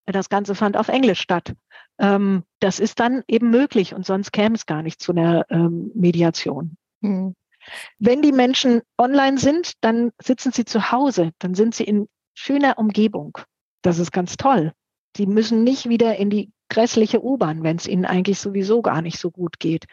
Das 0.05 0.29
Ganze 0.29 0.53
fand 0.53 0.75
auf 0.75 0.89
Englisch 0.89 1.21
statt. 1.21 1.53
Ähm, 1.97 2.43
das 2.59 2.79
ist 2.79 2.99
dann 2.99 3.23
eben 3.27 3.49
möglich 3.49 3.93
und 3.95 4.05
sonst 4.05 4.33
käme 4.33 4.55
es 4.55 4.65
gar 4.65 4.81
nicht 4.81 5.01
zu 5.01 5.13
einer 5.13 5.45
ähm, 5.49 5.91
Mediation. 5.95 6.77
Hm. 7.01 7.35
Wenn 7.97 8.21
die 8.21 8.33
Menschen 8.33 8.81
online 8.97 9.37
sind, 9.37 9.73
dann 9.81 10.11
sitzen 10.21 10.51
sie 10.51 10.65
zu 10.65 10.91
Hause, 10.91 11.31
dann 11.39 11.55
sind 11.55 11.73
sie 11.73 11.85
in 11.85 12.07
schöner 12.33 12.77
Umgebung. 12.77 13.37
Das 13.83 13.99
ist 13.99 14.11
ganz 14.11 14.35
toll. 14.37 14.73
Sie 15.15 15.27
müssen 15.27 15.63
nicht 15.63 15.87
wieder 15.87 16.15
in 16.15 16.31
die 16.31 16.51
grässliche 16.69 17.23
U-Bahn, 17.23 17.61
wenn 17.61 17.75
es 17.75 17.87
ihnen 17.87 18.05
eigentlich 18.05 18.39
sowieso 18.39 18.81
gar 18.81 19.03
nicht 19.03 19.19
so 19.19 19.29
gut 19.29 19.59
geht. 19.59 19.85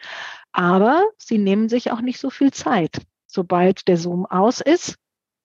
Aber 0.51 1.03
sie 1.19 1.37
nehmen 1.37 1.69
sich 1.69 1.91
auch 1.91 2.01
nicht 2.01 2.19
so 2.19 2.31
viel 2.31 2.51
Zeit. 2.51 3.03
Sobald 3.27 3.87
der 3.87 3.97
Zoom 3.97 4.25
aus 4.25 4.61
ist, 4.61 4.95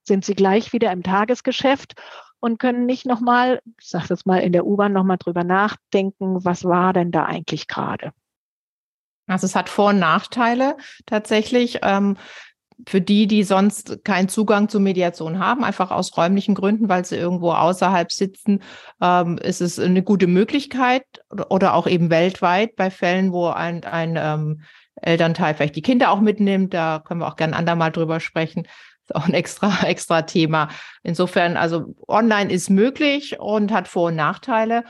sind 0.04 0.24
sie 0.24 0.34
gleich 0.34 0.72
wieder 0.72 0.90
im 0.92 1.02
Tagesgeschäft 1.02 1.94
und 2.40 2.58
können 2.58 2.86
nicht 2.86 3.04
nochmal, 3.06 3.60
ich 3.78 3.88
sage 3.88 4.06
das 4.08 4.24
mal 4.24 4.38
in 4.38 4.52
der 4.52 4.66
U-Bahn, 4.66 4.92
nochmal 4.92 5.18
drüber 5.18 5.44
nachdenken, 5.44 6.44
was 6.44 6.64
war 6.64 6.92
denn 6.92 7.10
da 7.10 7.24
eigentlich 7.24 7.68
gerade. 7.68 8.12
Also 9.26 9.46
es 9.46 9.56
hat 9.56 9.68
Vor- 9.68 9.90
und 9.90 9.98
Nachteile 9.98 10.76
tatsächlich. 11.04 11.80
Ähm, 11.82 12.16
für 12.86 13.00
die, 13.00 13.26
die 13.26 13.42
sonst 13.42 14.04
keinen 14.04 14.28
Zugang 14.28 14.68
zur 14.68 14.80
Mediation 14.80 15.38
haben, 15.38 15.64
einfach 15.64 15.90
aus 15.90 16.16
räumlichen 16.16 16.54
Gründen, 16.54 16.88
weil 16.88 17.04
sie 17.04 17.16
irgendwo 17.16 17.52
außerhalb 17.52 18.12
sitzen, 18.12 18.62
ähm, 19.00 19.38
ist 19.38 19.60
es 19.60 19.78
eine 19.78 20.02
gute 20.02 20.26
Möglichkeit 20.26 21.04
oder 21.48 21.74
auch 21.74 21.86
eben 21.86 22.10
weltweit 22.10 22.76
bei 22.76 22.90
Fällen, 22.90 23.32
wo 23.32 23.48
ein, 23.48 23.84
ein 23.84 24.16
ähm, 24.18 24.62
Elternteil 24.96 25.54
vielleicht 25.54 25.76
die 25.76 25.82
Kinder 25.82 26.10
auch 26.10 26.20
mitnimmt. 26.20 26.74
Da 26.74 27.02
können 27.04 27.20
wir 27.20 27.28
auch 27.28 27.36
gerne 27.36 27.56
andermal 27.56 27.92
drüber 27.92 28.20
sprechen 28.20 28.66
ist 29.06 29.14
auch 29.14 29.26
ein 29.26 29.34
extra, 29.34 29.82
extra 29.86 30.22
Thema. 30.22 30.68
Insofern, 31.02 31.56
also 31.56 31.94
online 32.08 32.52
ist 32.52 32.70
möglich 32.70 33.38
und 33.38 33.72
hat 33.72 33.88
Vor- 33.88 34.08
und 34.08 34.16
Nachteile. 34.16 34.84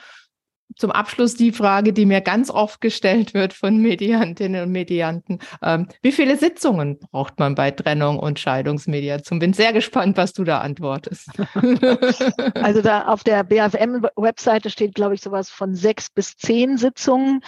Zum 0.77 0.91
Abschluss 0.91 1.35
die 1.35 1.53
Frage, 1.53 1.93
die 1.93 2.07
mir 2.07 2.21
ganz 2.21 2.51
oft 2.51 2.81
gestellt 2.81 3.35
wird 3.35 3.53
von 3.53 3.79
Mediantinnen 3.79 4.63
und 4.63 4.73
Medianten. 4.73 5.39
Ähm, 5.63 5.89
wie 6.03 6.13
viele 6.13 6.37
Sitzungen 6.37 6.99
braucht 6.99 7.39
man 7.39 7.55
bei 7.55 7.71
Trennung 7.71 8.19
und 8.19 8.39
Scheidungsmediation? 8.39 9.39
Bin 9.39 9.53
sehr 9.53 9.73
gespannt, 9.73 10.17
was 10.17 10.33
du 10.33 10.45
da 10.45 10.61
antwortest. 10.61 11.31
Also 12.55 12.83
da 12.83 13.07
auf 13.07 13.23
der 13.23 13.45
BFM-Webseite 13.45 14.71
steht, 14.71 14.95
glaube 14.95 15.15
ich, 15.15 15.21
sowas 15.21 15.51
von 15.51 15.75
sechs 15.75 16.11
bis 16.11 16.37
zehn 16.37 16.79
Sitzungen. 16.79 17.41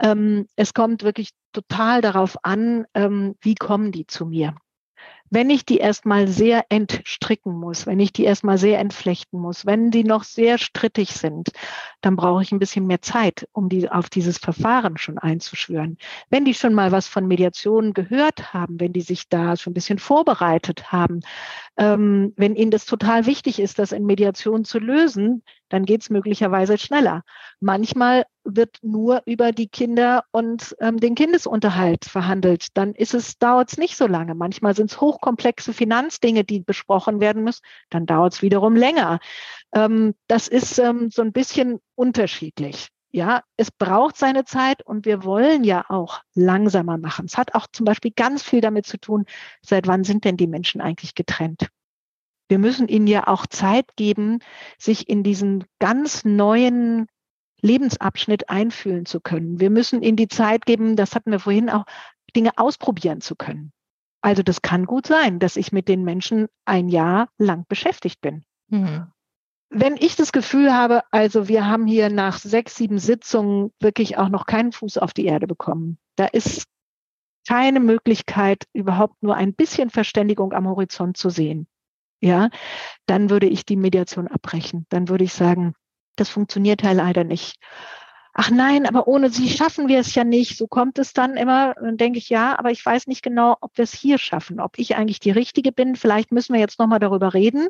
Ähm, 0.00 0.46
es 0.56 0.74
kommt 0.74 1.02
wirklich 1.02 1.30
total 1.52 2.00
darauf 2.00 2.36
an, 2.42 2.84
ähm, 2.94 3.36
wie 3.40 3.54
kommen 3.54 3.92
die 3.92 4.06
zu 4.06 4.26
mir 4.26 4.54
wenn 5.30 5.50
ich 5.50 5.64
die 5.64 5.78
erstmal 5.78 6.28
sehr 6.28 6.66
entstricken 6.68 7.52
muss, 7.52 7.86
wenn 7.86 8.00
ich 8.00 8.12
die 8.12 8.24
erstmal 8.24 8.58
sehr 8.58 8.78
entflechten 8.78 9.40
muss, 9.40 9.66
wenn 9.66 9.90
die 9.90 10.04
noch 10.04 10.24
sehr 10.24 10.58
strittig 10.58 11.12
sind, 11.12 11.50
dann 12.00 12.16
brauche 12.16 12.42
ich 12.42 12.52
ein 12.52 12.58
bisschen 12.58 12.86
mehr 12.86 13.02
Zeit, 13.02 13.48
um 13.52 13.68
die 13.68 13.90
auf 13.90 14.08
dieses 14.08 14.38
Verfahren 14.38 14.96
schon 14.96 15.18
einzuschwören. 15.18 15.98
Wenn 16.30 16.44
die 16.44 16.54
schon 16.54 16.74
mal 16.74 16.92
was 16.92 17.08
von 17.08 17.26
Mediation 17.26 17.92
gehört 17.92 18.52
haben, 18.52 18.78
wenn 18.80 18.92
die 18.92 19.00
sich 19.00 19.28
da 19.28 19.56
schon 19.56 19.72
ein 19.72 19.74
bisschen 19.74 19.98
vorbereitet 19.98 20.92
haben, 20.92 21.20
ähm, 21.76 22.32
wenn 22.36 22.56
ihnen 22.56 22.70
das 22.70 22.86
total 22.86 23.26
wichtig 23.26 23.58
ist, 23.58 23.78
das 23.78 23.92
in 23.92 24.06
Mediation 24.06 24.64
zu 24.64 24.78
lösen, 24.78 25.42
dann 25.68 25.84
geht 25.84 26.02
es 26.02 26.10
möglicherweise 26.10 26.78
schneller. 26.78 27.22
Manchmal 27.60 28.24
wird 28.44 28.78
nur 28.82 29.22
über 29.26 29.52
die 29.52 29.68
Kinder 29.68 30.24
und 30.30 30.76
ähm, 30.80 30.98
den 30.98 31.14
Kindesunterhalt 31.14 32.04
verhandelt. 32.04 32.68
Dann 32.74 32.94
ist 32.94 33.14
es, 33.14 33.38
dauert 33.38 33.72
es 33.72 33.78
nicht 33.78 33.96
so 33.96 34.06
lange. 34.06 34.34
Manchmal 34.34 34.76
sind 34.76 34.90
es 34.90 35.00
hochkomplexe 35.00 35.72
Finanzdinge, 35.72 36.44
die 36.44 36.60
besprochen 36.60 37.20
werden 37.20 37.42
müssen. 37.42 37.62
Dann 37.90 38.06
dauert 38.06 38.34
es 38.34 38.42
wiederum 38.42 38.76
länger. 38.76 39.18
Ähm, 39.74 40.14
das 40.28 40.48
ist 40.48 40.78
ähm, 40.78 41.10
so 41.10 41.22
ein 41.22 41.32
bisschen 41.32 41.80
unterschiedlich. 41.94 42.88
Ja, 43.10 43.42
es 43.56 43.70
braucht 43.70 44.16
seine 44.16 44.44
Zeit 44.44 44.84
und 44.84 45.06
wir 45.06 45.24
wollen 45.24 45.64
ja 45.64 45.86
auch 45.88 46.20
langsamer 46.34 46.98
machen. 46.98 47.26
Es 47.26 47.38
hat 47.38 47.54
auch 47.54 47.66
zum 47.72 47.86
Beispiel 47.86 48.12
ganz 48.14 48.42
viel 48.42 48.60
damit 48.60 48.86
zu 48.86 48.98
tun, 48.98 49.24
seit 49.62 49.86
wann 49.86 50.04
sind 50.04 50.24
denn 50.24 50.36
die 50.36 50.46
Menschen 50.46 50.80
eigentlich 50.80 51.14
getrennt? 51.14 51.68
Wir 52.48 52.58
müssen 52.58 52.88
ihnen 52.88 53.06
ja 53.06 53.26
auch 53.26 53.46
Zeit 53.46 53.96
geben, 53.96 54.38
sich 54.78 55.08
in 55.08 55.22
diesen 55.22 55.64
ganz 55.78 56.24
neuen 56.24 57.06
Lebensabschnitt 57.60 58.48
einfühlen 58.48 59.06
zu 59.06 59.20
können. 59.20 59.60
Wir 59.60 59.70
müssen 59.70 60.02
ihnen 60.02 60.16
die 60.16 60.28
Zeit 60.28 60.66
geben, 60.66 60.96
das 60.96 61.14
hatten 61.14 61.30
wir 61.30 61.40
vorhin 61.40 61.70
auch, 61.70 61.84
Dinge 62.34 62.52
ausprobieren 62.56 63.20
zu 63.20 63.34
können. 63.34 63.72
Also 64.20 64.42
das 64.42 64.62
kann 64.62 64.86
gut 64.86 65.06
sein, 65.06 65.38
dass 65.38 65.56
ich 65.56 65.72
mit 65.72 65.88
den 65.88 66.04
Menschen 66.04 66.48
ein 66.64 66.88
Jahr 66.88 67.28
lang 67.38 67.64
beschäftigt 67.68 68.20
bin. 68.20 68.44
Mhm. 68.68 69.06
Wenn 69.70 69.96
ich 69.96 70.16
das 70.16 70.32
Gefühl 70.32 70.72
habe, 70.72 71.02
also 71.10 71.48
wir 71.48 71.66
haben 71.66 71.86
hier 71.86 72.10
nach 72.10 72.38
sechs, 72.38 72.76
sieben 72.76 72.98
Sitzungen 72.98 73.72
wirklich 73.80 74.16
auch 74.18 74.28
noch 74.28 74.46
keinen 74.46 74.72
Fuß 74.72 74.98
auf 74.98 75.12
die 75.12 75.26
Erde 75.26 75.46
bekommen, 75.46 75.98
da 76.16 76.26
ist 76.26 76.66
keine 77.48 77.80
Möglichkeit, 77.80 78.64
überhaupt 78.72 79.22
nur 79.22 79.36
ein 79.36 79.54
bisschen 79.54 79.90
Verständigung 79.90 80.52
am 80.52 80.68
Horizont 80.68 81.16
zu 81.16 81.30
sehen, 81.30 81.66
ja, 82.20 82.50
dann 83.06 83.30
würde 83.30 83.46
ich 83.46 83.64
die 83.64 83.76
Mediation 83.76 84.28
abbrechen. 84.28 84.86
Dann 84.88 85.08
würde 85.08 85.24
ich 85.24 85.32
sagen, 85.32 85.74
das 86.16 86.28
funktioniert 86.28 86.82
ja 86.82 86.92
leider 86.92 87.24
nicht. 87.24 87.56
Ach 88.38 88.50
nein, 88.50 88.86
aber 88.86 89.08
ohne 89.08 89.30
sie 89.30 89.48
schaffen 89.48 89.88
wir 89.88 89.98
es 89.98 90.14
ja 90.14 90.22
nicht. 90.22 90.58
So 90.58 90.66
kommt 90.66 90.98
es 90.98 91.14
dann 91.14 91.38
immer. 91.38 91.74
Dann 91.74 91.96
denke 91.96 92.18
ich, 92.18 92.28
ja, 92.28 92.58
aber 92.58 92.70
ich 92.70 92.84
weiß 92.84 93.06
nicht 93.06 93.22
genau, 93.22 93.56
ob 93.62 93.76
wir 93.78 93.84
es 93.84 93.94
hier 93.94 94.18
schaffen, 94.18 94.60
ob 94.60 94.78
ich 94.78 94.96
eigentlich 94.96 95.20
die 95.20 95.30
Richtige 95.30 95.72
bin. 95.72 95.96
Vielleicht 95.96 96.32
müssen 96.32 96.52
wir 96.52 96.60
jetzt 96.60 96.78
nochmal 96.78 96.98
darüber 96.98 97.32
reden, 97.32 97.68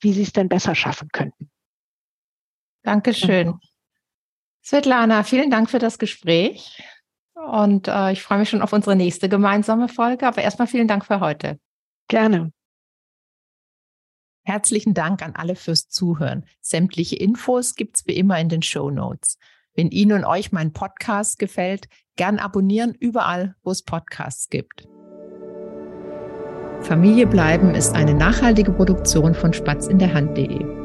wie 0.00 0.12
sie 0.12 0.22
es 0.22 0.32
denn 0.32 0.48
besser 0.48 0.74
schaffen 0.74 1.10
könnten. 1.12 1.48
Dankeschön. 2.82 3.60
Svetlana, 4.64 5.22
vielen 5.22 5.50
Dank 5.50 5.70
für 5.70 5.78
das 5.78 5.98
Gespräch. 5.98 6.82
Und 7.34 7.88
äh, 7.88 8.12
ich 8.12 8.22
freue 8.22 8.38
mich 8.38 8.50
schon 8.50 8.62
auf 8.62 8.72
unsere 8.72 8.96
nächste 8.96 9.28
gemeinsame 9.28 9.88
Folge. 9.88 10.26
Aber 10.26 10.42
erstmal 10.42 10.68
vielen 10.68 10.88
Dank 10.88 11.06
für 11.06 11.20
heute. 11.20 11.58
Gerne. 12.08 12.52
Herzlichen 14.50 14.94
Dank 14.94 15.22
an 15.22 15.36
alle 15.36 15.54
fürs 15.54 15.88
Zuhören. 15.88 16.44
Sämtliche 16.60 17.14
Infos 17.14 17.76
gibt 17.76 17.98
es 17.98 18.06
wie 18.08 18.16
immer 18.16 18.36
in 18.40 18.48
den 18.48 18.62
Show 18.62 18.90
Notes. 18.90 19.38
Wenn 19.76 19.90
Ihnen 19.90 20.10
und 20.10 20.24
euch 20.24 20.50
mein 20.50 20.72
Podcast 20.72 21.38
gefällt, 21.38 21.86
gern 22.16 22.40
abonnieren 22.40 22.92
überall, 22.98 23.54
wo 23.62 23.70
es 23.70 23.84
Podcasts 23.84 24.48
gibt. 24.48 24.88
Familie 26.80 27.28
bleiben 27.28 27.76
ist 27.76 27.94
eine 27.94 28.12
nachhaltige 28.12 28.72
Produktion 28.72 29.36
von 29.36 29.52
Spatz 29.52 29.86
in 29.86 30.00
der 30.00 30.14
Hand.de. 30.14 30.79